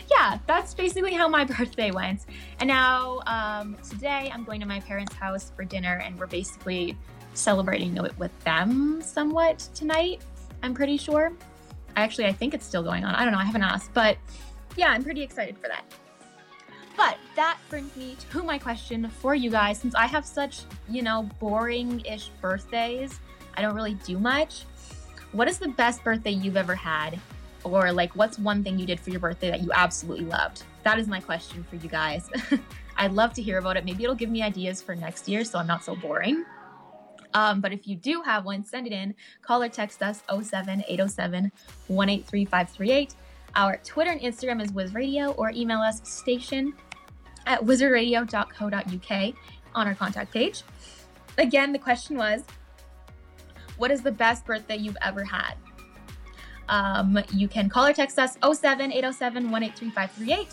yeah, 0.10 0.40
that's 0.48 0.74
basically 0.74 1.14
how 1.14 1.28
my 1.28 1.44
birthday 1.58 1.92
went. 1.92 2.26
And 2.60 2.68
now 2.68 3.22
um, 3.26 3.78
today 3.88 4.32
I'm 4.34 4.44
going 4.44 4.60
to 4.62 4.66
my 4.66 4.80
parents' 4.82 5.14
house 5.14 5.52
for 5.56 5.64
dinner, 5.64 6.02
and 6.04 6.18
we're 6.20 6.28
basically 6.28 6.98
celebrating 7.34 7.96
it 7.98 8.18
with 8.18 8.38
them 8.44 9.02
somewhat 9.02 9.60
tonight. 9.74 10.22
I'm 10.64 10.74
pretty 10.74 10.98
sure. 10.98 11.34
Actually, 11.96 12.26
I 12.28 12.34
think 12.34 12.54
it's 12.54 12.66
still 12.66 12.84
going 12.84 13.04
on. 13.04 13.16
I 13.16 13.24
don't 13.24 13.34
know. 13.34 13.40
I 13.40 13.46
haven't 13.46 13.64
asked, 13.64 13.94
but 13.94 14.18
yeah, 14.76 14.90
I'm 14.90 15.04
pretty 15.04 15.22
excited 15.22 15.58
for 15.58 15.68
that. 15.68 15.84
But 16.98 17.18
that 17.36 17.58
brings 17.70 17.96
me 17.96 18.16
to 18.32 18.44
my 18.44 18.58
question 18.58 19.10
for 19.10 19.34
you 19.34 19.50
guys. 19.50 19.80
Since 19.80 19.96
I 19.96 20.06
have 20.08 20.26
such, 20.26 20.62
you 20.90 21.02
know, 21.02 21.24
boring 21.40 22.02
ish 22.06 22.30
birthdays, 22.42 23.20
I 23.56 23.62
don't 23.62 23.76
really 23.76 23.96
do 23.96 24.20
much. 24.20 24.64
What 25.32 25.48
is 25.48 25.58
the 25.58 25.70
best 25.70 26.04
birthday 26.04 26.32
you've 26.32 26.58
ever 26.58 26.76
had? 26.76 27.20
Or, 27.64 27.92
like, 27.92 28.16
what's 28.16 28.40
one 28.40 28.64
thing 28.64 28.80
you 28.80 28.86
did 28.86 29.00
for 29.00 29.12
your 29.12 29.20
birthday 29.20 29.52
that 29.52 29.62
you 29.62 29.72
absolutely 29.74 30.26
loved? 30.26 30.64
That 30.84 30.98
is 30.98 31.08
my 31.08 31.20
question 31.20 31.64
for 31.70 31.76
you 31.76 31.90
guys. 31.90 32.30
I'd 32.98 33.14
love 33.14 33.34
to 33.34 33.42
hear 33.42 33.58
about 33.58 33.78
it. 33.78 33.86
Maybe 33.86 34.04
it'll 34.04 34.16
give 34.16 34.30
me 34.30 34.42
ideas 34.42 34.82
for 34.82 34.96
next 34.96 35.28
year 35.28 35.44
so 35.44 35.60
I'm 35.60 35.68
not 35.68 35.84
so 35.84 35.96
boring. 35.96 36.46
Um, 37.34 37.62
but 37.62 37.72
if 37.72 37.88
you 37.88 37.96
do 37.96 38.22
have 38.22 38.46
one, 38.46 38.66
send 38.66 38.88
it 38.88 38.94
in. 38.94 39.16
Call 39.42 39.64
or 39.64 39.70
text 39.70 40.02
us 40.04 40.22
07 40.28 40.84
807 40.88 41.52
183538. 41.88 43.16
Our 43.56 43.78
Twitter 43.84 44.12
and 44.12 44.22
Instagram 44.22 44.62
is 44.62 44.72
WizRadio 44.72 45.38
or 45.38 45.52
email 45.52 45.80
us 45.80 46.02
station 46.08 46.74
at 47.46 47.62
wizardradio.co.uk 47.62 49.34
on 49.74 49.88
our 49.88 49.96
contact 49.96 50.34
page. 50.34 50.64
Again, 51.38 51.72
the 51.72 51.80
question 51.80 52.18
was 52.18 52.44
What 53.78 53.92
is 53.92 54.02
the 54.02 54.12
best 54.12 54.46
birthday 54.46 54.78
you've 54.78 54.98
ever 55.02 55.24
had? 55.24 55.56
Um, 56.72 57.20
you 57.34 57.48
can 57.48 57.70
call 57.70 57.86
or 57.86 57.94
text 57.94 58.18
us 58.18 58.38
07 58.42 58.92
807 58.92 59.52
183538 59.52 60.48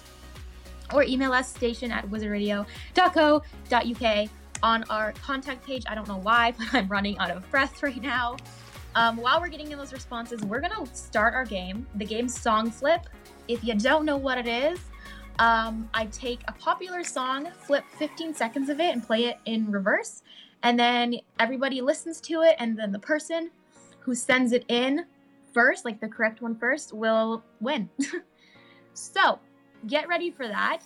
or 0.93 1.05
email 1.05 1.33
us 1.33 1.49
station 1.49 1.91
at 1.93 2.07
wizardradio.co.uk 2.09 4.29
on 4.63 4.85
our 4.91 5.13
contact 5.13 5.65
page. 5.65 5.85
I 5.89 5.95
don't 5.95 6.09
know 6.09 6.19
why, 6.19 6.53
but 6.59 6.75
I'm 6.75 6.89
running 6.89 7.17
out 7.19 7.31
of 7.31 7.49
breath 7.51 7.83
right 7.87 8.03
now. 8.03 8.37
Um, 8.95 9.17
while 9.17 9.41
we're 9.41 9.49
getting 9.49 9.71
in 9.71 9.79
those 9.79 9.93
responses, 9.93 10.41
we're 10.43 10.61
gonna 10.61 10.85
start 10.95 11.35
our 11.35 11.45
game. 11.45 11.87
The 11.95 12.05
game's 12.05 12.39
Song 12.39 12.71
Flip. 12.71 13.03
If 13.47 13.63
you 13.63 13.75
don't 13.75 14.05
know 14.05 14.17
what 14.17 14.39
it 14.39 14.47
is, 14.47 14.81
um, 15.39 15.89
I 15.95 16.07
take 16.07 16.41
a 16.49 16.53
popular 16.53 17.05
song, 17.05 17.49
flip 17.61 17.85
15 17.99 18.35
seconds 18.35 18.69
of 18.69 18.81
it, 18.81 18.93
and 18.93 19.07
play 19.07 19.27
it 19.27 19.39
in 19.45 19.71
reverse. 19.71 20.23
And 20.65 20.79
then 20.79 21.21
everybody 21.39 21.81
listens 21.81 22.21
to 22.23 22.43
it, 22.43 22.57
and 22.59 22.77
then 22.77 22.91
the 22.91 22.99
person 22.99 23.51
who 24.01 24.17
sends 24.17 24.53
it 24.53 24.65
in 24.69 25.07
first, 25.53 25.85
like 25.85 26.01
the 26.01 26.09
correct 26.09 26.43
one 26.43 26.55
first, 26.57 26.93
will 26.93 27.43
win. 27.61 27.89
so 28.95 29.39
get 29.87 30.09
ready 30.09 30.31
for 30.31 30.47
that. 30.47 30.83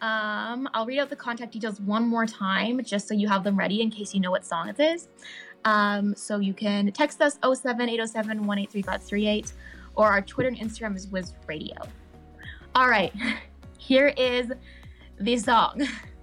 Um, 0.00 0.68
I'll 0.74 0.86
read 0.86 0.98
out 0.98 1.08
the 1.08 1.16
contact 1.16 1.52
details 1.52 1.80
one 1.80 2.06
more 2.06 2.26
time 2.26 2.82
just 2.84 3.08
so 3.08 3.14
you 3.14 3.28
have 3.28 3.44
them 3.44 3.58
ready 3.58 3.80
in 3.80 3.90
case 3.90 4.14
you 4.14 4.20
know 4.20 4.30
what 4.30 4.44
song 4.44 4.68
it 4.68 4.78
is. 4.78 5.08
Um, 5.64 6.14
so 6.14 6.38
you 6.38 6.54
can 6.54 6.92
text 6.92 7.20
us 7.20 7.38
07 7.42 7.88
807 7.88 8.46
183538 8.46 9.52
or 9.96 10.06
our 10.08 10.20
Twitter 10.20 10.48
and 10.48 10.58
Instagram 10.58 10.94
is 10.94 11.08
Wiz 11.08 11.32
Radio. 11.46 11.76
All 12.74 12.88
right, 12.88 13.12
here 13.78 14.08
is 14.16 14.52
the 15.18 15.36
song. 15.38 15.86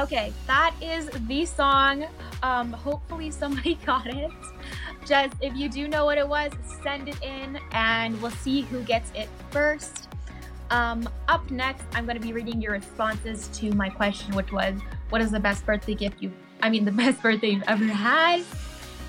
Okay, 0.00 0.32
that 0.46 0.74
is 0.80 1.10
the 1.28 1.44
song. 1.44 2.06
Um, 2.42 2.72
hopefully 2.72 3.30
somebody 3.30 3.74
got 3.84 4.06
it. 4.06 4.30
Just 5.04 5.34
if 5.42 5.54
you 5.54 5.68
do 5.68 5.88
know 5.88 6.06
what 6.06 6.16
it 6.16 6.26
was, 6.26 6.52
send 6.82 7.10
it 7.10 7.22
in 7.22 7.58
and 7.72 8.20
we'll 8.22 8.30
see 8.30 8.62
who 8.62 8.82
gets 8.84 9.12
it 9.14 9.28
first. 9.50 10.08
Um, 10.70 11.06
up 11.28 11.50
next, 11.50 11.84
I'm 11.92 12.06
going 12.06 12.16
to 12.16 12.26
be 12.26 12.32
reading 12.32 12.62
your 12.62 12.72
responses 12.72 13.48
to 13.58 13.72
my 13.72 13.90
question, 13.90 14.34
which 14.34 14.52
was, 14.52 14.80
"What 15.10 15.20
is 15.20 15.32
the 15.32 15.40
best 15.40 15.66
birthday 15.66 15.94
gift 15.94 16.22
you? 16.22 16.32
I 16.62 16.70
mean, 16.70 16.86
the 16.86 16.92
best 17.04 17.20
birthday 17.20 17.50
you've 17.50 17.64
ever 17.64 17.84
had?" 17.84 18.42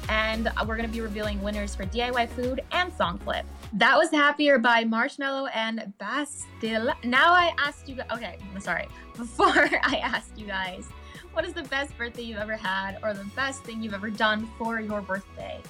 And 0.10 0.52
we're 0.68 0.76
going 0.76 0.90
to 0.90 0.94
be 0.94 1.00
revealing 1.00 1.42
winners 1.42 1.74
for 1.74 1.86
DIY 1.86 2.28
food 2.32 2.66
and 2.74 2.92
song 2.96 3.18
flip. 3.20 3.46
That 3.74 3.98
was 3.98 4.12
Happier 4.12 4.60
by 4.60 4.84
Marshmello 4.84 5.50
and 5.54 5.94
Bastille. 5.98 6.94
Now 7.06 7.32
I 7.32 7.54
asked 7.58 7.88
you, 7.88 7.98
okay, 8.12 8.38
I'm 8.54 8.60
sorry. 8.60 8.88
Before 9.16 9.48
I 9.48 10.02
asked 10.04 10.38
you 10.38 10.46
guys, 10.46 10.90
what 11.32 11.46
is 11.46 11.54
the 11.54 11.64
best 11.64 11.98
birthday 11.98 12.24
you've 12.24 12.40
ever 12.40 12.58
had 12.58 12.98
or 13.02 13.14
the 13.14 13.24
best 13.34 13.64
thing 13.64 13.82
you've 13.82 13.94
ever 13.94 14.10
done 14.10 14.50
for 14.58 14.82
your 14.82 15.00
birthday? 15.00 15.62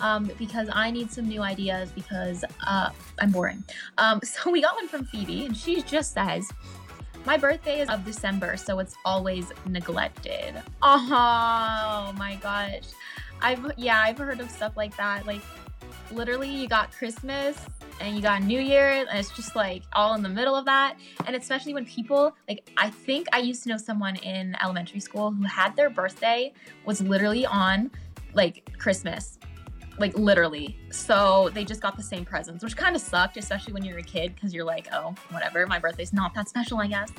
Um, 0.00 0.30
because 0.36 0.68
I 0.70 0.90
need 0.90 1.10
some 1.10 1.26
new 1.26 1.40
ideas 1.40 1.90
because 1.92 2.44
uh, 2.66 2.90
I'm 3.20 3.30
boring. 3.30 3.64
Um, 3.96 4.20
so 4.24 4.50
we 4.50 4.60
got 4.60 4.74
one 4.74 4.86
from 4.86 5.06
Phoebe, 5.06 5.46
and 5.46 5.56
she 5.56 5.80
just 5.80 6.12
says, 6.12 6.52
my 7.24 7.38
birthday 7.38 7.80
is 7.80 7.88
of 7.88 8.04
December, 8.04 8.58
so 8.58 8.80
it's 8.80 8.96
always 9.06 9.50
neglected. 9.66 10.62
Oh 10.82 12.12
my 12.18 12.38
gosh. 12.42 12.84
I've 13.40 13.72
yeah, 13.76 14.00
I've 14.00 14.18
heard 14.18 14.40
of 14.40 14.50
stuff 14.50 14.76
like 14.76 14.96
that. 14.96 15.26
Like 15.26 15.42
literally 16.12 16.48
you 16.48 16.68
got 16.68 16.92
Christmas 16.92 17.56
and 18.00 18.14
you 18.14 18.22
got 18.22 18.42
New 18.42 18.60
Year 18.60 18.90
and 18.90 19.08
it's 19.18 19.30
just 19.30 19.56
like 19.56 19.82
all 19.92 20.14
in 20.14 20.22
the 20.22 20.28
middle 20.28 20.54
of 20.54 20.64
that. 20.66 20.96
And 21.26 21.34
especially 21.34 21.74
when 21.74 21.86
people 21.86 22.34
like 22.48 22.68
I 22.76 22.90
think 22.90 23.26
I 23.32 23.38
used 23.38 23.62
to 23.64 23.68
know 23.70 23.76
someone 23.76 24.16
in 24.16 24.56
elementary 24.62 25.00
school 25.00 25.30
who 25.30 25.44
had 25.44 25.74
their 25.76 25.90
birthday 25.90 26.52
was 26.84 27.00
literally 27.00 27.46
on 27.46 27.90
like 28.34 28.70
Christmas. 28.78 29.38
Like 29.98 30.16
literally. 30.16 30.78
So 30.90 31.50
they 31.54 31.64
just 31.64 31.80
got 31.80 31.96
the 31.96 32.02
same 32.02 32.26
presents, 32.26 32.62
which 32.62 32.76
kind 32.76 32.94
of 32.94 33.00
sucked, 33.00 33.38
especially 33.38 33.72
when 33.72 33.82
you're 33.82 33.96
a 33.96 34.02
kid, 34.02 34.34
because 34.34 34.52
you're 34.52 34.64
like, 34.64 34.88
oh, 34.92 35.14
whatever, 35.30 35.66
my 35.66 35.78
birthday's 35.78 36.12
not 36.12 36.34
that 36.34 36.50
special, 36.50 36.78
I 36.78 36.86
guess. 36.86 37.10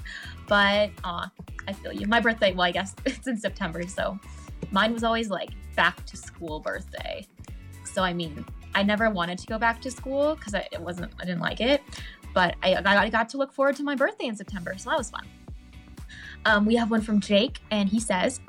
But 0.48 0.92
uh, 1.04 1.28
I 1.68 1.74
feel 1.74 1.92
you. 1.92 2.06
My 2.06 2.20
birthday, 2.20 2.54
well, 2.54 2.68
I 2.68 2.72
guess 2.72 2.94
it's 3.06 3.26
in 3.26 3.38
September, 3.38 3.82
so 3.88 4.20
mine 4.70 4.94
was 4.94 5.04
always 5.04 5.32
like 5.32 5.50
back 5.76 6.06
to 6.06 6.18
school 6.18 6.60
birthday. 6.60 7.26
So 7.84 8.04
I 8.04 8.14
mean, 8.14 8.46
I 8.78 8.84
never 8.84 9.10
wanted 9.10 9.40
to 9.40 9.48
go 9.48 9.58
back 9.58 9.82
to 9.82 9.90
school 9.90 10.36
because 10.36 10.54
it 10.54 10.80
wasn't, 10.80 11.12
I 11.20 11.26
didn't 11.26 11.42
like 11.42 11.62
it. 11.62 11.82
But 12.36 12.56
I, 12.62 12.76
I 12.76 13.10
got 13.10 13.28
to 13.30 13.38
look 13.38 13.52
forward 13.52 13.76
to 13.78 13.84
my 13.84 13.96
birthday 13.96 14.28
in 14.28 14.36
September, 14.36 14.76
so 14.78 14.92
that 14.92 15.00
was 15.00 15.10
fun. 15.10 15.26
Um, 16.46 16.64
we 16.64 16.76
have 16.76 16.92
one 16.92 17.02
from 17.02 17.20
Jake, 17.20 17.60
and 17.72 17.90
he 17.90 18.00
says, 18.00 18.40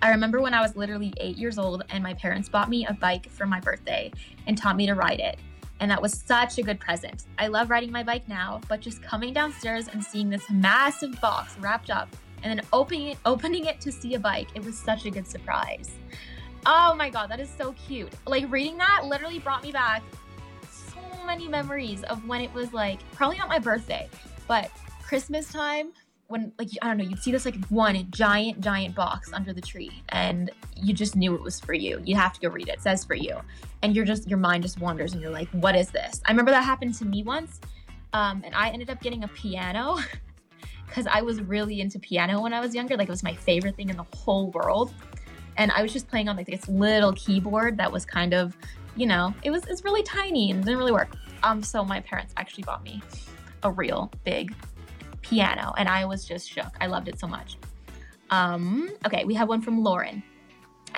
I 0.00 0.10
remember 0.10 0.40
when 0.40 0.54
I 0.54 0.60
was 0.60 0.76
literally 0.76 1.12
eight 1.16 1.36
years 1.36 1.58
old 1.58 1.82
and 1.90 2.04
my 2.04 2.14
parents 2.14 2.48
bought 2.48 2.70
me 2.70 2.86
a 2.86 2.92
bike 2.92 3.28
for 3.30 3.44
my 3.44 3.58
birthday 3.58 4.12
and 4.46 4.56
taught 4.56 4.76
me 4.76 4.86
to 4.86 4.94
ride 4.94 5.18
it. 5.18 5.38
And 5.80 5.90
that 5.90 6.00
was 6.00 6.12
such 6.12 6.58
a 6.58 6.62
good 6.62 6.78
present. 6.78 7.24
I 7.38 7.48
love 7.48 7.68
riding 7.68 7.90
my 7.90 8.04
bike 8.04 8.28
now, 8.28 8.60
but 8.68 8.80
just 8.80 9.02
coming 9.02 9.32
downstairs 9.32 9.88
and 9.88 10.04
seeing 10.04 10.30
this 10.30 10.48
massive 10.50 11.20
box 11.20 11.56
wrapped 11.58 11.90
up 11.90 12.08
and 12.44 12.56
then 12.56 12.64
opening 12.72 13.08
it, 13.08 13.18
opening 13.24 13.66
it 13.66 13.80
to 13.80 13.90
see 13.90 14.14
a 14.14 14.20
bike, 14.20 14.48
it 14.54 14.64
was 14.64 14.78
such 14.78 15.04
a 15.04 15.10
good 15.10 15.26
surprise. 15.26 15.90
Oh 16.64 16.94
my 16.94 17.10
god, 17.10 17.28
that 17.30 17.40
is 17.40 17.50
so 17.56 17.74
cute. 17.86 18.12
Like 18.26 18.50
reading 18.50 18.78
that 18.78 19.06
literally 19.06 19.38
brought 19.38 19.62
me 19.62 19.72
back 19.72 20.02
so 20.70 21.24
many 21.26 21.48
memories 21.48 22.02
of 22.04 22.26
when 22.26 22.40
it 22.40 22.52
was 22.54 22.72
like 22.72 23.00
probably 23.12 23.38
not 23.38 23.48
my 23.48 23.58
birthday, 23.58 24.08
but 24.46 24.70
Christmas 25.02 25.50
time 25.50 25.92
when 26.32 26.52
like 26.58 26.68
I 26.80 26.88
don't 26.88 26.96
know, 26.96 27.04
you'd 27.04 27.22
see 27.22 27.30
this 27.30 27.44
like 27.44 27.62
one 27.66 28.06
giant 28.10 28.60
giant 28.60 28.94
box 28.94 29.32
under 29.32 29.52
the 29.52 29.60
tree, 29.60 30.02
and 30.08 30.50
you 30.76 30.94
just 30.94 31.14
knew 31.14 31.34
it 31.34 31.42
was 31.42 31.60
for 31.60 31.74
you. 31.74 32.00
You 32.04 32.16
have 32.16 32.32
to 32.32 32.40
go 32.40 32.48
read 32.48 32.68
it. 32.68 32.74
It 32.74 32.80
says 32.80 33.04
for 33.04 33.14
you, 33.14 33.38
and 33.82 33.94
you're 33.94 34.06
just 34.06 34.28
your 34.28 34.38
mind 34.38 34.62
just 34.62 34.80
wanders, 34.80 35.12
and 35.12 35.20
you're 35.20 35.30
like, 35.30 35.48
what 35.50 35.76
is 35.76 35.90
this? 35.90 36.22
I 36.26 36.30
remember 36.32 36.50
that 36.50 36.64
happened 36.64 36.94
to 36.94 37.04
me 37.04 37.22
once, 37.22 37.60
um, 38.14 38.42
and 38.44 38.54
I 38.54 38.70
ended 38.70 38.88
up 38.90 39.00
getting 39.00 39.24
a 39.24 39.28
piano. 39.28 39.98
Because 40.86 41.06
I 41.06 41.22
was 41.22 41.40
really 41.40 41.80
into 41.80 41.98
piano 41.98 42.42
when 42.42 42.52
I 42.52 42.60
was 42.60 42.74
younger. 42.74 42.98
Like, 42.98 43.08
it 43.08 43.10
was 43.10 43.22
my 43.22 43.32
favorite 43.32 43.76
thing 43.76 43.88
in 43.88 43.96
the 43.96 44.04
whole 44.14 44.50
world. 44.50 44.92
And 45.56 45.70
I 45.72 45.82
was 45.82 45.92
just 45.92 46.08
playing 46.08 46.28
on 46.28 46.36
like 46.36 46.46
this 46.46 46.68
little 46.68 47.12
keyboard 47.12 47.76
that 47.78 47.90
was 47.90 48.04
kind 48.04 48.34
of, 48.34 48.56
you 48.96 49.06
know, 49.06 49.34
it 49.42 49.50
was 49.50 49.64
it's 49.66 49.84
really 49.84 50.02
tiny 50.02 50.50
and 50.50 50.64
didn't 50.64 50.78
really 50.78 50.92
work. 50.92 51.16
Um, 51.42 51.62
so 51.62 51.84
my 51.84 52.00
parents 52.00 52.32
actually 52.36 52.64
bought 52.64 52.82
me 52.82 53.02
a 53.62 53.70
real 53.70 54.10
big 54.24 54.54
piano, 55.22 55.72
and 55.76 55.88
I 55.88 56.04
was 56.04 56.24
just 56.24 56.50
shook. 56.50 56.72
I 56.80 56.86
loved 56.86 57.08
it 57.08 57.18
so 57.18 57.26
much. 57.26 57.56
Um, 58.30 58.90
okay, 59.06 59.24
we 59.24 59.34
have 59.34 59.48
one 59.48 59.60
from 59.60 59.82
Lauren. 59.82 60.22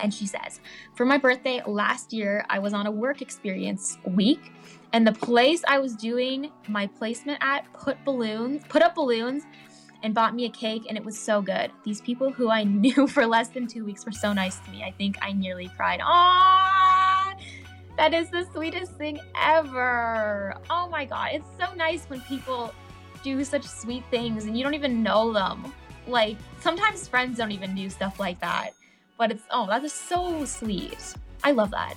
And 0.03 0.13
she 0.13 0.27
says, 0.27 0.61
For 0.97 1.07
my 1.07 1.19
birthday 1.19 1.63
last 1.67 2.13
year, 2.13 2.45
I 2.51 2.59
was 2.59 2.73
on 2.73 2.87
a 2.87 2.91
work 2.91 3.23
experience 3.23 3.99
week, 4.05 4.53
and 4.93 5.07
the 5.07 5.13
place 5.13 5.63
I 5.69 5.79
was 5.79 5.95
doing 5.95 6.51
my 6.69 6.87
placement 6.87 7.39
at 7.41 7.73
put 7.75 8.03
balloons, 8.05 8.63
put 8.69 8.83
up 8.83 8.95
balloons, 8.95 9.45
and 10.05 10.15
bought 10.15 10.35
me 10.35 10.45
a 10.45 10.51
cake, 10.51 10.85
and 10.89 10.97
it 10.97 11.05
was 11.05 11.19
so 11.19 11.43
good. 11.43 11.73
These 11.83 12.03
people 12.03 12.31
who 12.31 12.51
I 12.51 12.63
knew 12.83 13.09
for 13.09 13.27
less 13.27 13.49
than 13.49 13.67
two 13.67 13.85
weeks 13.85 14.07
were 14.07 14.13
so 14.13 14.33
nice 14.33 14.61
to 14.61 14.71
me. 14.71 14.85
I 14.85 14.93
think 14.93 15.17
I 15.21 15.33
nearly 15.33 15.69
cried. 15.77 15.99
Aww! 15.99 17.35
That 17.97 18.13
is 18.13 18.29
the 18.29 18.47
sweetest 18.53 18.93
thing 18.93 19.19
ever. 19.41 20.57
Oh 20.69 20.89
my 20.89 21.05
god, 21.05 21.31
it's 21.33 21.49
so 21.59 21.75
nice 21.75 22.05
when 22.05 22.21
people 22.23 22.73
do 23.23 23.43
such 23.45 23.65
sweet 23.65 24.05
things 24.11 24.45
and 24.45 24.57
you 24.57 24.63
don't 24.63 24.75
even 24.75 25.03
know 25.03 25.33
them. 25.33 25.73
Like 26.07 26.37
sometimes 26.61 27.09
friends 27.09 27.39
don't 27.39 27.53
even 27.53 27.75
do 27.75 27.89
stuff 27.89 28.21
like 28.21 28.39
that. 28.41 28.71
But 29.17 29.31
it's 29.31 29.45
oh, 29.51 29.67
that 29.69 29.85
is 29.85 29.93
so 29.93 30.45
sweet. 30.45 31.15
I 31.45 31.53
love 31.53 31.71
that. 31.71 31.95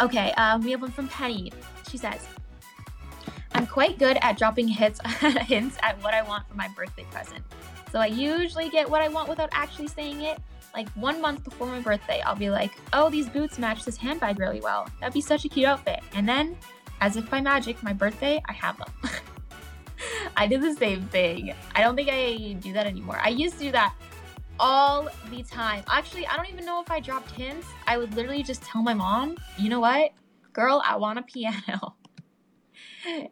Okay, 0.00 0.32
um, 0.32 0.62
we 0.62 0.70
have 0.72 0.82
one 0.82 0.92
from 0.92 1.08
Penny. 1.08 1.50
She 1.90 1.96
says, 1.96 2.26
I'm 3.56 3.66
quite 3.66 3.98
good 3.98 4.18
at 4.20 4.36
dropping 4.36 4.68
hits 4.68 5.00
hints 5.46 5.78
at 5.82 6.02
what 6.02 6.12
I 6.12 6.20
want 6.20 6.46
for 6.46 6.54
my 6.56 6.68
birthday 6.68 7.04
present. 7.10 7.42
So 7.90 7.98
I 7.98 8.06
usually 8.06 8.68
get 8.68 8.88
what 8.88 9.00
I 9.00 9.08
want 9.08 9.30
without 9.30 9.48
actually 9.52 9.88
saying 9.88 10.20
it. 10.20 10.38
Like 10.74 10.90
one 10.90 11.22
month 11.22 11.42
before 11.42 11.66
my 11.66 11.80
birthday, 11.80 12.20
I'll 12.20 12.36
be 12.36 12.50
like, 12.50 12.72
oh, 12.92 13.08
these 13.08 13.30
boots 13.30 13.58
match 13.58 13.86
this 13.86 13.96
handbag 13.96 14.38
really 14.38 14.60
well. 14.60 14.86
That'd 15.00 15.14
be 15.14 15.22
such 15.22 15.46
a 15.46 15.48
cute 15.48 15.64
outfit. 15.64 16.00
And 16.12 16.28
then, 16.28 16.54
as 17.00 17.16
if 17.16 17.30
by 17.30 17.40
magic, 17.40 17.82
my 17.82 17.94
birthday, 17.94 18.42
I 18.44 18.52
have 18.52 18.76
them. 18.76 18.92
I 20.36 20.46
did 20.46 20.60
the 20.60 20.74
same 20.74 21.06
thing. 21.06 21.54
I 21.74 21.80
don't 21.80 21.96
think 21.96 22.10
I 22.12 22.58
do 22.60 22.74
that 22.74 22.86
anymore. 22.86 23.18
I 23.22 23.30
used 23.30 23.54
to 23.54 23.64
do 23.64 23.72
that 23.72 23.94
all 24.60 25.08
the 25.30 25.42
time. 25.44 25.82
Actually, 25.88 26.26
I 26.26 26.36
don't 26.36 26.50
even 26.50 26.66
know 26.66 26.82
if 26.82 26.90
I 26.90 27.00
dropped 27.00 27.30
hints. 27.30 27.66
I 27.86 27.96
would 27.96 28.14
literally 28.14 28.42
just 28.42 28.60
tell 28.60 28.82
my 28.82 28.92
mom, 28.92 29.38
you 29.56 29.70
know 29.70 29.80
what? 29.80 30.10
Girl, 30.52 30.82
I 30.84 30.96
want 30.96 31.18
a 31.18 31.22
piano. 31.22 31.94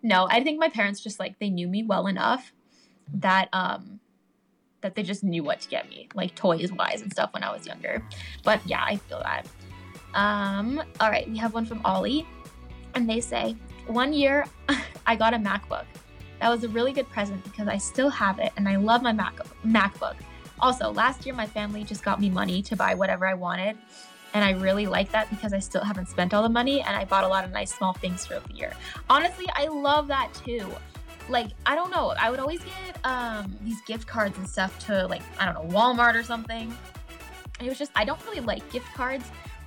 no, 0.02 0.26
I 0.30 0.42
think 0.42 0.58
my 0.58 0.68
parents 0.68 1.00
just 1.00 1.18
like 1.18 1.38
they 1.38 1.50
knew 1.50 1.68
me 1.68 1.82
well 1.82 2.06
enough 2.06 2.52
that 3.12 3.48
um 3.52 4.00
that 4.80 4.94
they 4.94 5.02
just 5.02 5.24
knew 5.24 5.42
what 5.42 5.60
to 5.62 5.68
get 5.68 5.88
me, 5.88 6.08
like 6.14 6.34
toys 6.34 6.70
wise 6.72 7.00
and 7.00 7.10
stuff 7.10 7.32
when 7.32 7.42
I 7.42 7.50
was 7.50 7.66
younger. 7.66 8.06
But 8.42 8.60
yeah, 8.66 8.84
I 8.84 8.96
feel 8.96 9.20
that. 9.20 9.46
Um, 10.14 10.82
all 11.00 11.10
right, 11.10 11.28
we 11.28 11.38
have 11.38 11.54
one 11.54 11.64
from 11.64 11.80
Ollie, 11.84 12.26
and 12.94 13.08
they 13.08 13.20
say, 13.20 13.56
one 13.86 14.12
year 14.12 14.44
I 15.06 15.16
got 15.16 15.34
a 15.34 15.38
MacBook. 15.38 15.84
That 16.40 16.50
was 16.50 16.64
a 16.64 16.68
really 16.68 16.92
good 16.92 17.08
present 17.08 17.42
because 17.44 17.68
I 17.68 17.78
still 17.78 18.10
have 18.10 18.38
it 18.38 18.52
and 18.56 18.68
I 18.68 18.76
love 18.76 19.02
my 19.02 19.12
Mac- 19.12 19.40
MacBook. 19.64 20.16
Also, 20.60 20.92
last 20.92 21.24
year 21.24 21.34
my 21.34 21.46
family 21.46 21.84
just 21.84 22.04
got 22.04 22.20
me 22.20 22.28
money 22.28 22.62
to 22.62 22.76
buy 22.76 22.94
whatever 22.94 23.26
I 23.26 23.34
wanted. 23.34 23.78
And 24.34 24.44
I 24.44 24.50
really 24.50 24.86
like 24.86 25.10
that 25.12 25.30
because 25.30 25.52
I 25.52 25.60
still 25.60 25.82
haven't 25.82 26.08
spent 26.08 26.34
all 26.34 26.42
the 26.42 26.48
money 26.48 26.82
and 26.82 26.96
I 26.96 27.04
bought 27.04 27.24
a 27.24 27.28
lot 27.28 27.44
of 27.44 27.52
nice 27.52 27.72
small 27.72 27.92
things 27.92 28.26
throughout 28.26 28.46
the 28.48 28.54
year. 28.54 28.72
Honestly, 29.08 29.46
I 29.54 29.68
love 29.68 30.08
that 30.08 30.34
too. 30.44 30.66
Like, 31.28 31.50
I 31.64 31.74
don't 31.74 31.90
know, 31.90 32.12
I 32.18 32.30
would 32.30 32.40
always 32.40 32.60
get 32.60 32.98
um, 33.04 33.56
these 33.62 33.80
gift 33.82 34.06
cards 34.06 34.36
and 34.36 34.46
stuff 34.46 34.78
to, 34.86 35.06
like, 35.06 35.22
I 35.38 35.46
don't 35.46 35.54
know, 35.54 35.74
Walmart 35.74 36.14
or 36.16 36.22
something. 36.22 36.76
it 37.60 37.68
was 37.68 37.78
just, 37.78 37.92
I 37.94 38.04
don't 38.04 38.22
really 38.26 38.40
like 38.40 38.68
gift 38.70 38.92
cards 38.94 39.24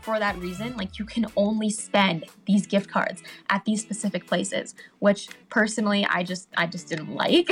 for 0.07 0.20
that 0.20 0.38
reason. 0.38 0.78
Like 0.78 0.97
you 0.99 1.03
can 1.03 1.26
only 1.36 1.70
spend 1.70 2.24
these 2.45 2.65
gift 2.65 2.89
cards 2.89 3.22
at 3.49 3.65
these 3.65 3.82
specific 3.82 4.26
places, 4.26 4.74
which 4.99 5.28
personally 5.49 6.07
I 6.09 6.24
just 6.24 6.47
I 6.55 6.65
just 6.65 6.88
didn't 6.88 7.13
like. 7.13 7.49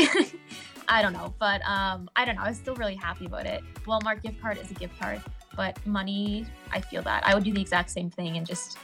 I 0.88 1.02
don't 1.02 1.12
know, 1.12 1.34
but 1.38 1.62
um 1.68 2.10
I 2.16 2.24
don't 2.24 2.36
know. 2.36 2.44
I 2.44 2.48
was 2.48 2.58
still 2.58 2.76
really 2.76 2.96
happy 2.96 3.26
about 3.26 3.46
it. 3.46 3.62
Walmart 3.86 4.24
gift 4.24 4.42
card 4.42 4.58
is 4.58 4.72
a 4.72 4.74
gift 4.74 4.98
card, 4.98 5.22
but 5.56 5.84
money, 5.86 6.46
I 6.72 6.82
feel 6.82 7.02
that. 7.04 7.28
I 7.28 7.34
would 7.34 7.44
do 7.44 7.54
the 7.54 7.62
exact 7.62 7.90
same 7.90 8.10
thing 8.10 8.38
and 8.38 8.46
just 8.46 8.78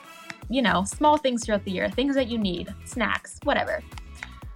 you 0.51 0.61
know, 0.61 0.83
small 0.83 1.17
things 1.17 1.45
throughout 1.45 1.63
the 1.63 1.71
year, 1.71 1.89
things 1.89 2.13
that 2.15 2.27
you 2.27 2.37
need, 2.37 2.73
snacks, 2.83 3.39
whatever. 3.43 3.81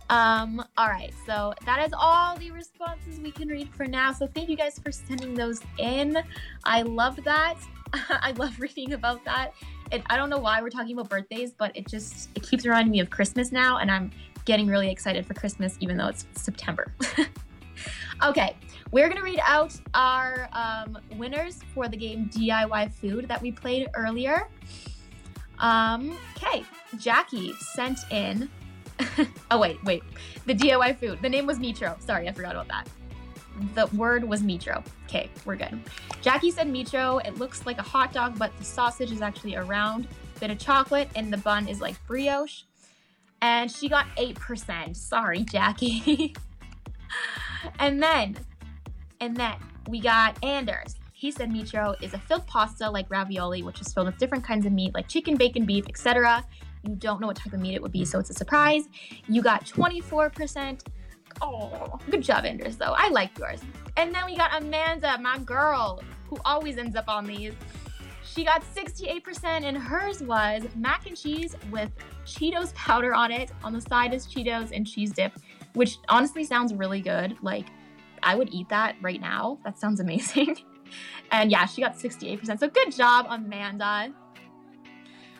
Um, 0.09 0.63
all 0.77 0.89
right, 0.89 1.13
so 1.25 1.53
that 1.65 1.83
is 1.85 1.93
all 1.97 2.35
the 2.37 2.51
responses 2.51 3.19
we 3.19 3.31
can 3.31 3.47
read 3.47 3.73
for 3.73 3.87
now. 3.87 4.11
So 4.11 4.27
thank 4.27 4.49
you 4.49 4.57
guys 4.57 4.77
for 4.77 4.91
sending 4.91 5.33
those 5.33 5.61
in. 5.79 6.17
I 6.65 6.81
love 6.83 7.23
that. 7.23 7.55
I 7.93 8.33
love 8.33 8.59
reading 8.59 8.93
about 8.93 9.23
that. 9.25 9.53
I 10.09 10.17
don't 10.17 10.29
know 10.29 10.39
why 10.39 10.61
we're 10.61 10.69
talking 10.69 10.93
about 10.93 11.09
birthdays, 11.09 11.53
but 11.53 11.71
it 11.75 11.87
just 11.87 12.29
it 12.35 12.43
keeps 12.43 12.65
reminding 12.65 12.91
me 12.91 12.99
of 12.99 13.09
Christmas 13.09 13.51
now, 13.51 13.77
and 13.77 13.89
I'm 13.89 14.11
getting 14.43 14.67
really 14.67 14.91
excited 14.91 15.25
for 15.25 15.33
Christmas, 15.33 15.77
even 15.79 15.95
though 15.95 16.07
it's 16.07 16.25
September. 16.33 16.93
okay, 18.23 18.55
we're 18.91 19.09
gonna 19.09 19.23
read 19.23 19.39
out 19.45 19.75
our 19.93 20.49
um, 20.53 20.97
winners 21.17 21.59
for 21.73 21.87
the 21.87 21.97
game 21.97 22.29
DIY 22.29 22.91
Food 22.93 23.27
that 23.27 23.41
we 23.41 23.51
played 23.51 23.87
earlier. 23.93 24.47
Um, 25.59 26.17
okay, 26.37 26.63
Jackie 26.97 27.53
sent 27.53 27.99
in. 28.11 28.49
oh 29.51 29.59
wait, 29.59 29.83
wait, 29.83 30.03
the 30.45 30.53
DIY 30.53 30.97
Food. 30.97 31.19
The 31.21 31.29
name 31.29 31.45
was 31.45 31.59
Mitro. 31.59 32.01
Sorry, 32.01 32.27
I 32.27 32.31
forgot 32.31 32.53
about 32.53 32.67
that 32.69 32.87
the 33.73 33.87
word 33.87 34.23
was 34.23 34.41
mitro. 34.41 34.83
Okay, 35.05 35.29
we're 35.45 35.55
good. 35.55 35.79
Jackie 36.21 36.51
said 36.51 36.67
mitro. 36.67 37.25
It 37.25 37.37
looks 37.37 37.65
like 37.65 37.77
a 37.77 37.83
hot 37.83 38.11
dog, 38.11 38.37
but 38.37 38.55
the 38.57 38.63
sausage 38.63 39.11
is 39.11 39.21
actually 39.21 39.55
a 39.55 39.63
round 39.63 40.07
bit 40.39 40.51
of 40.51 40.59
chocolate, 40.59 41.09
and 41.15 41.31
the 41.31 41.37
bun 41.37 41.67
is 41.67 41.81
like 41.81 41.95
brioche. 42.07 42.63
And 43.41 43.71
she 43.71 43.89
got 43.89 44.07
8%. 44.17 44.95
Sorry, 44.95 45.43
Jackie. 45.43 46.35
and 47.79 48.01
then, 48.01 48.37
and 49.19 49.35
then 49.35 49.55
we 49.87 49.99
got 49.99 50.43
Anders. 50.43 50.95
He 51.13 51.31
said 51.31 51.49
mitro 51.49 52.01
is 52.03 52.13
a 52.13 52.19
filled 52.19 52.45
pasta 52.45 52.89
like 52.89 53.09
ravioli, 53.09 53.63
which 53.63 53.81
is 53.81 53.93
filled 53.93 54.07
with 54.07 54.17
different 54.17 54.43
kinds 54.43 54.65
of 54.65 54.71
meat 54.71 54.93
like 54.93 55.07
chicken, 55.07 55.37
bacon, 55.37 55.65
beef, 55.65 55.85
etc. 55.87 56.45
You 56.87 56.95
don't 56.95 57.19
know 57.19 57.27
what 57.27 57.37
type 57.37 57.53
of 57.53 57.59
meat 57.59 57.73
it 57.73 57.81
would 57.81 57.91
be, 57.91 58.05
so 58.05 58.19
it's 58.19 58.29
a 58.29 58.33
surprise. 58.33 58.87
You 59.27 59.41
got 59.41 59.65
24%. 59.65 60.81
Oh, 61.41 61.99
good 62.09 62.21
job, 62.21 62.45
Anders, 62.45 62.77
though. 62.77 62.93
I 62.95 63.09
like 63.09 63.37
yours. 63.37 63.61
And 63.97 64.13
then 64.13 64.25
we 64.25 64.37
got 64.37 64.61
Amanda, 64.61 65.17
my 65.19 65.39
girl, 65.39 66.03
who 66.29 66.37
always 66.45 66.77
ends 66.77 66.95
up 66.95 67.09
on 67.09 67.25
these. 67.25 67.53
She 68.23 68.43
got 68.43 68.63
68%, 68.75 69.63
and 69.63 69.77
hers 69.77 70.21
was 70.21 70.63
mac 70.75 71.07
and 71.07 71.15
cheese 71.15 71.55
with 71.71 71.89
Cheetos 72.25 72.73
powder 72.73 73.13
on 73.13 73.31
it. 73.31 73.51
On 73.63 73.73
the 73.73 73.81
side 73.81 74.13
is 74.13 74.27
Cheetos 74.27 74.71
and 74.71 74.85
cheese 74.85 75.11
dip, 75.11 75.33
which 75.75 75.99
honestly 76.09 76.43
sounds 76.43 76.73
really 76.73 77.01
good. 77.01 77.37
Like, 77.41 77.67
I 78.23 78.35
would 78.35 78.53
eat 78.53 78.69
that 78.69 78.95
right 79.01 79.21
now. 79.21 79.59
That 79.63 79.77
sounds 79.77 79.99
amazing. 79.99 80.57
and 81.31 81.51
yeah, 81.51 81.65
she 81.65 81.81
got 81.81 81.95
68%. 81.97 82.59
So 82.59 82.67
good 82.67 82.91
job, 82.91 83.27
Amanda. 83.29 84.11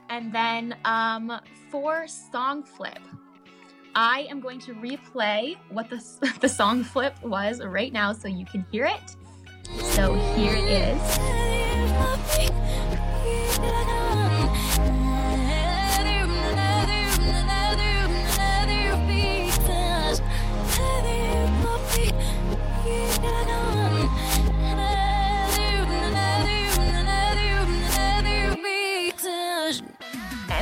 And 0.09 0.31
then 0.31 0.75
um, 0.85 1.41
for 1.71 2.07
Song 2.07 2.61
Flip, 2.61 2.99
I 3.95 4.27
am 4.29 4.41
going 4.41 4.59
to 4.59 4.73
replay 4.73 5.55
what 5.69 5.89
the, 5.89 6.03
the 6.41 6.49
song 6.49 6.83
flip 6.83 7.15
was 7.23 7.63
right 7.63 7.93
now 7.93 8.11
so 8.11 8.27
you 8.27 8.45
can 8.45 8.65
hear 8.71 8.85
it. 8.85 9.15
So 9.93 10.13
here 10.35 10.53
it 10.55 10.65
is. 10.65 11.45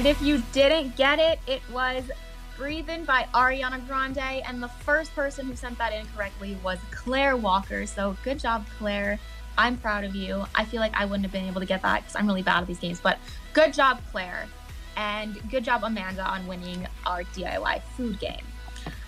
And 0.04 0.10
if 0.10 0.22
you 0.22 0.44
didn't 0.52 0.98
get 0.98 1.18
it, 1.18 1.40
it 1.48 1.62
was 1.72 2.04
Breathing 2.58 3.06
by 3.06 3.26
Ariana 3.34 3.88
Grande. 3.88 4.18
And 4.18 4.62
the 4.62 4.68
first 4.68 5.16
person 5.16 5.46
who 5.46 5.56
sent 5.56 5.78
that 5.78 5.94
incorrectly 5.94 6.58
was 6.62 6.78
Claire 6.92 7.38
Walker. 7.38 7.86
So 7.86 8.18
good 8.22 8.38
job, 8.38 8.66
Claire. 8.78 9.18
I'm 9.58 9.78
proud 9.78 10.04
of 10.04 10.14
you. 10.14 10.44
I 10.56 10.66
feel 10.66 10.82
like 10.82 10.94
I 10.94 11.06
wouldn't 11.06 11.24
have 11.24 11.32
been 11.32 11.46
able 11.46 11.62
to 11.62 11.66
get 11.66 11.82
that 11.84 12.02
because 12.02 12.18
I'm 12.18 12.28
really 12.28 12.42
bad 12.42 12.62
at 12.62 12.68
these 12.68 12.80
games. 12.80 13.00
But 13.00 13.18
good 13.54 13.74
job, 13.74 14.02
Claire. 14.12 14.46
And 14.98 15.40
good 15.50 15.64
job, 15.64 15.86
Amanda, 15.86 16.26
on 16.26 16.48
winning 16.48 16.86
our 17.06 17.24
DIY 17.24 17.82
food 17.96 18.20
game. 18.20 18.46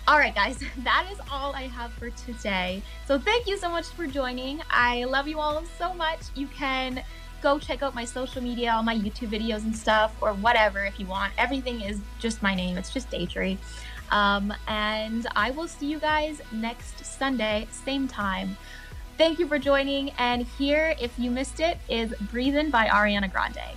All 0.08 0.18
right, 0.18 0.34
guys, 0.34 0.60
that 0.84 1.08
is 1.10 1.18
all 1.32 1.52
I 1.54 1.62
have 1.62 1.92
for 1.94 2.10
today. 2.10 2.80
So 3.06 3.18
thank 3.18 3.48
you 3.48 3.58
so 3.58 3.68
much 3.68 3.86
for 3.86 4.06
joining. 4.06 4.62
I 4.70 5.02
love 5.04 5.26
you 5.26 5.40
all 5.40 5.64
so 5.78 5.92
much. 5.94 6.20
You 6.36 6.46
can 6.46 7.02
go 7.42 7.58
check 7.58 7.82
out 7.82 7.92
my 7.94 8.04
social 8.04 8.40
media, 8.40 8.72
all 8.72 8.84
my 8.84 8.96
YouTube 8.96 9.30
videos 9.30 9.64
and 9.64 9.76
stuff, 9.76 10.14
or 10.20 10.32
whatever 10.34 10.84
if 10.84 11.00
you 11.00 11.06
want. 11.06 11.32
Everything 11.38 11.80
is 11.80 12.00
just 12.20 12.40
my 12.40 12.54
name. 12.54 12.78
It's 12.78 12.92
just 12.92 13.10
Daytree. 13.10 13.58
Um, 14.12 14.54
and 14.68 15.26
I 15.34 15.50
will 15.50 15.66
see 15.66 15.86
you 15.86 15.98
guys 15.98 16.40
next 16.52 17.04
Sunday, 17.04 17.66
same 17.72 18.06
time. 18.06 18.56
Thank 19.18 19.40
you 19.40 19.48
for 19.48 19.58
joining. 19.58 20.10
And 20.18 20.42
here, 20.42 20.94
if 21.00 21.18
you 21.18 21.32
missed 21.32 21.58
it, 21.58 21.78
is 21.88 22.14
Breathin' 22.30 22.70
by 22.70 22.86
Ariana 22.86 23.32
Grande. 23.32 23.76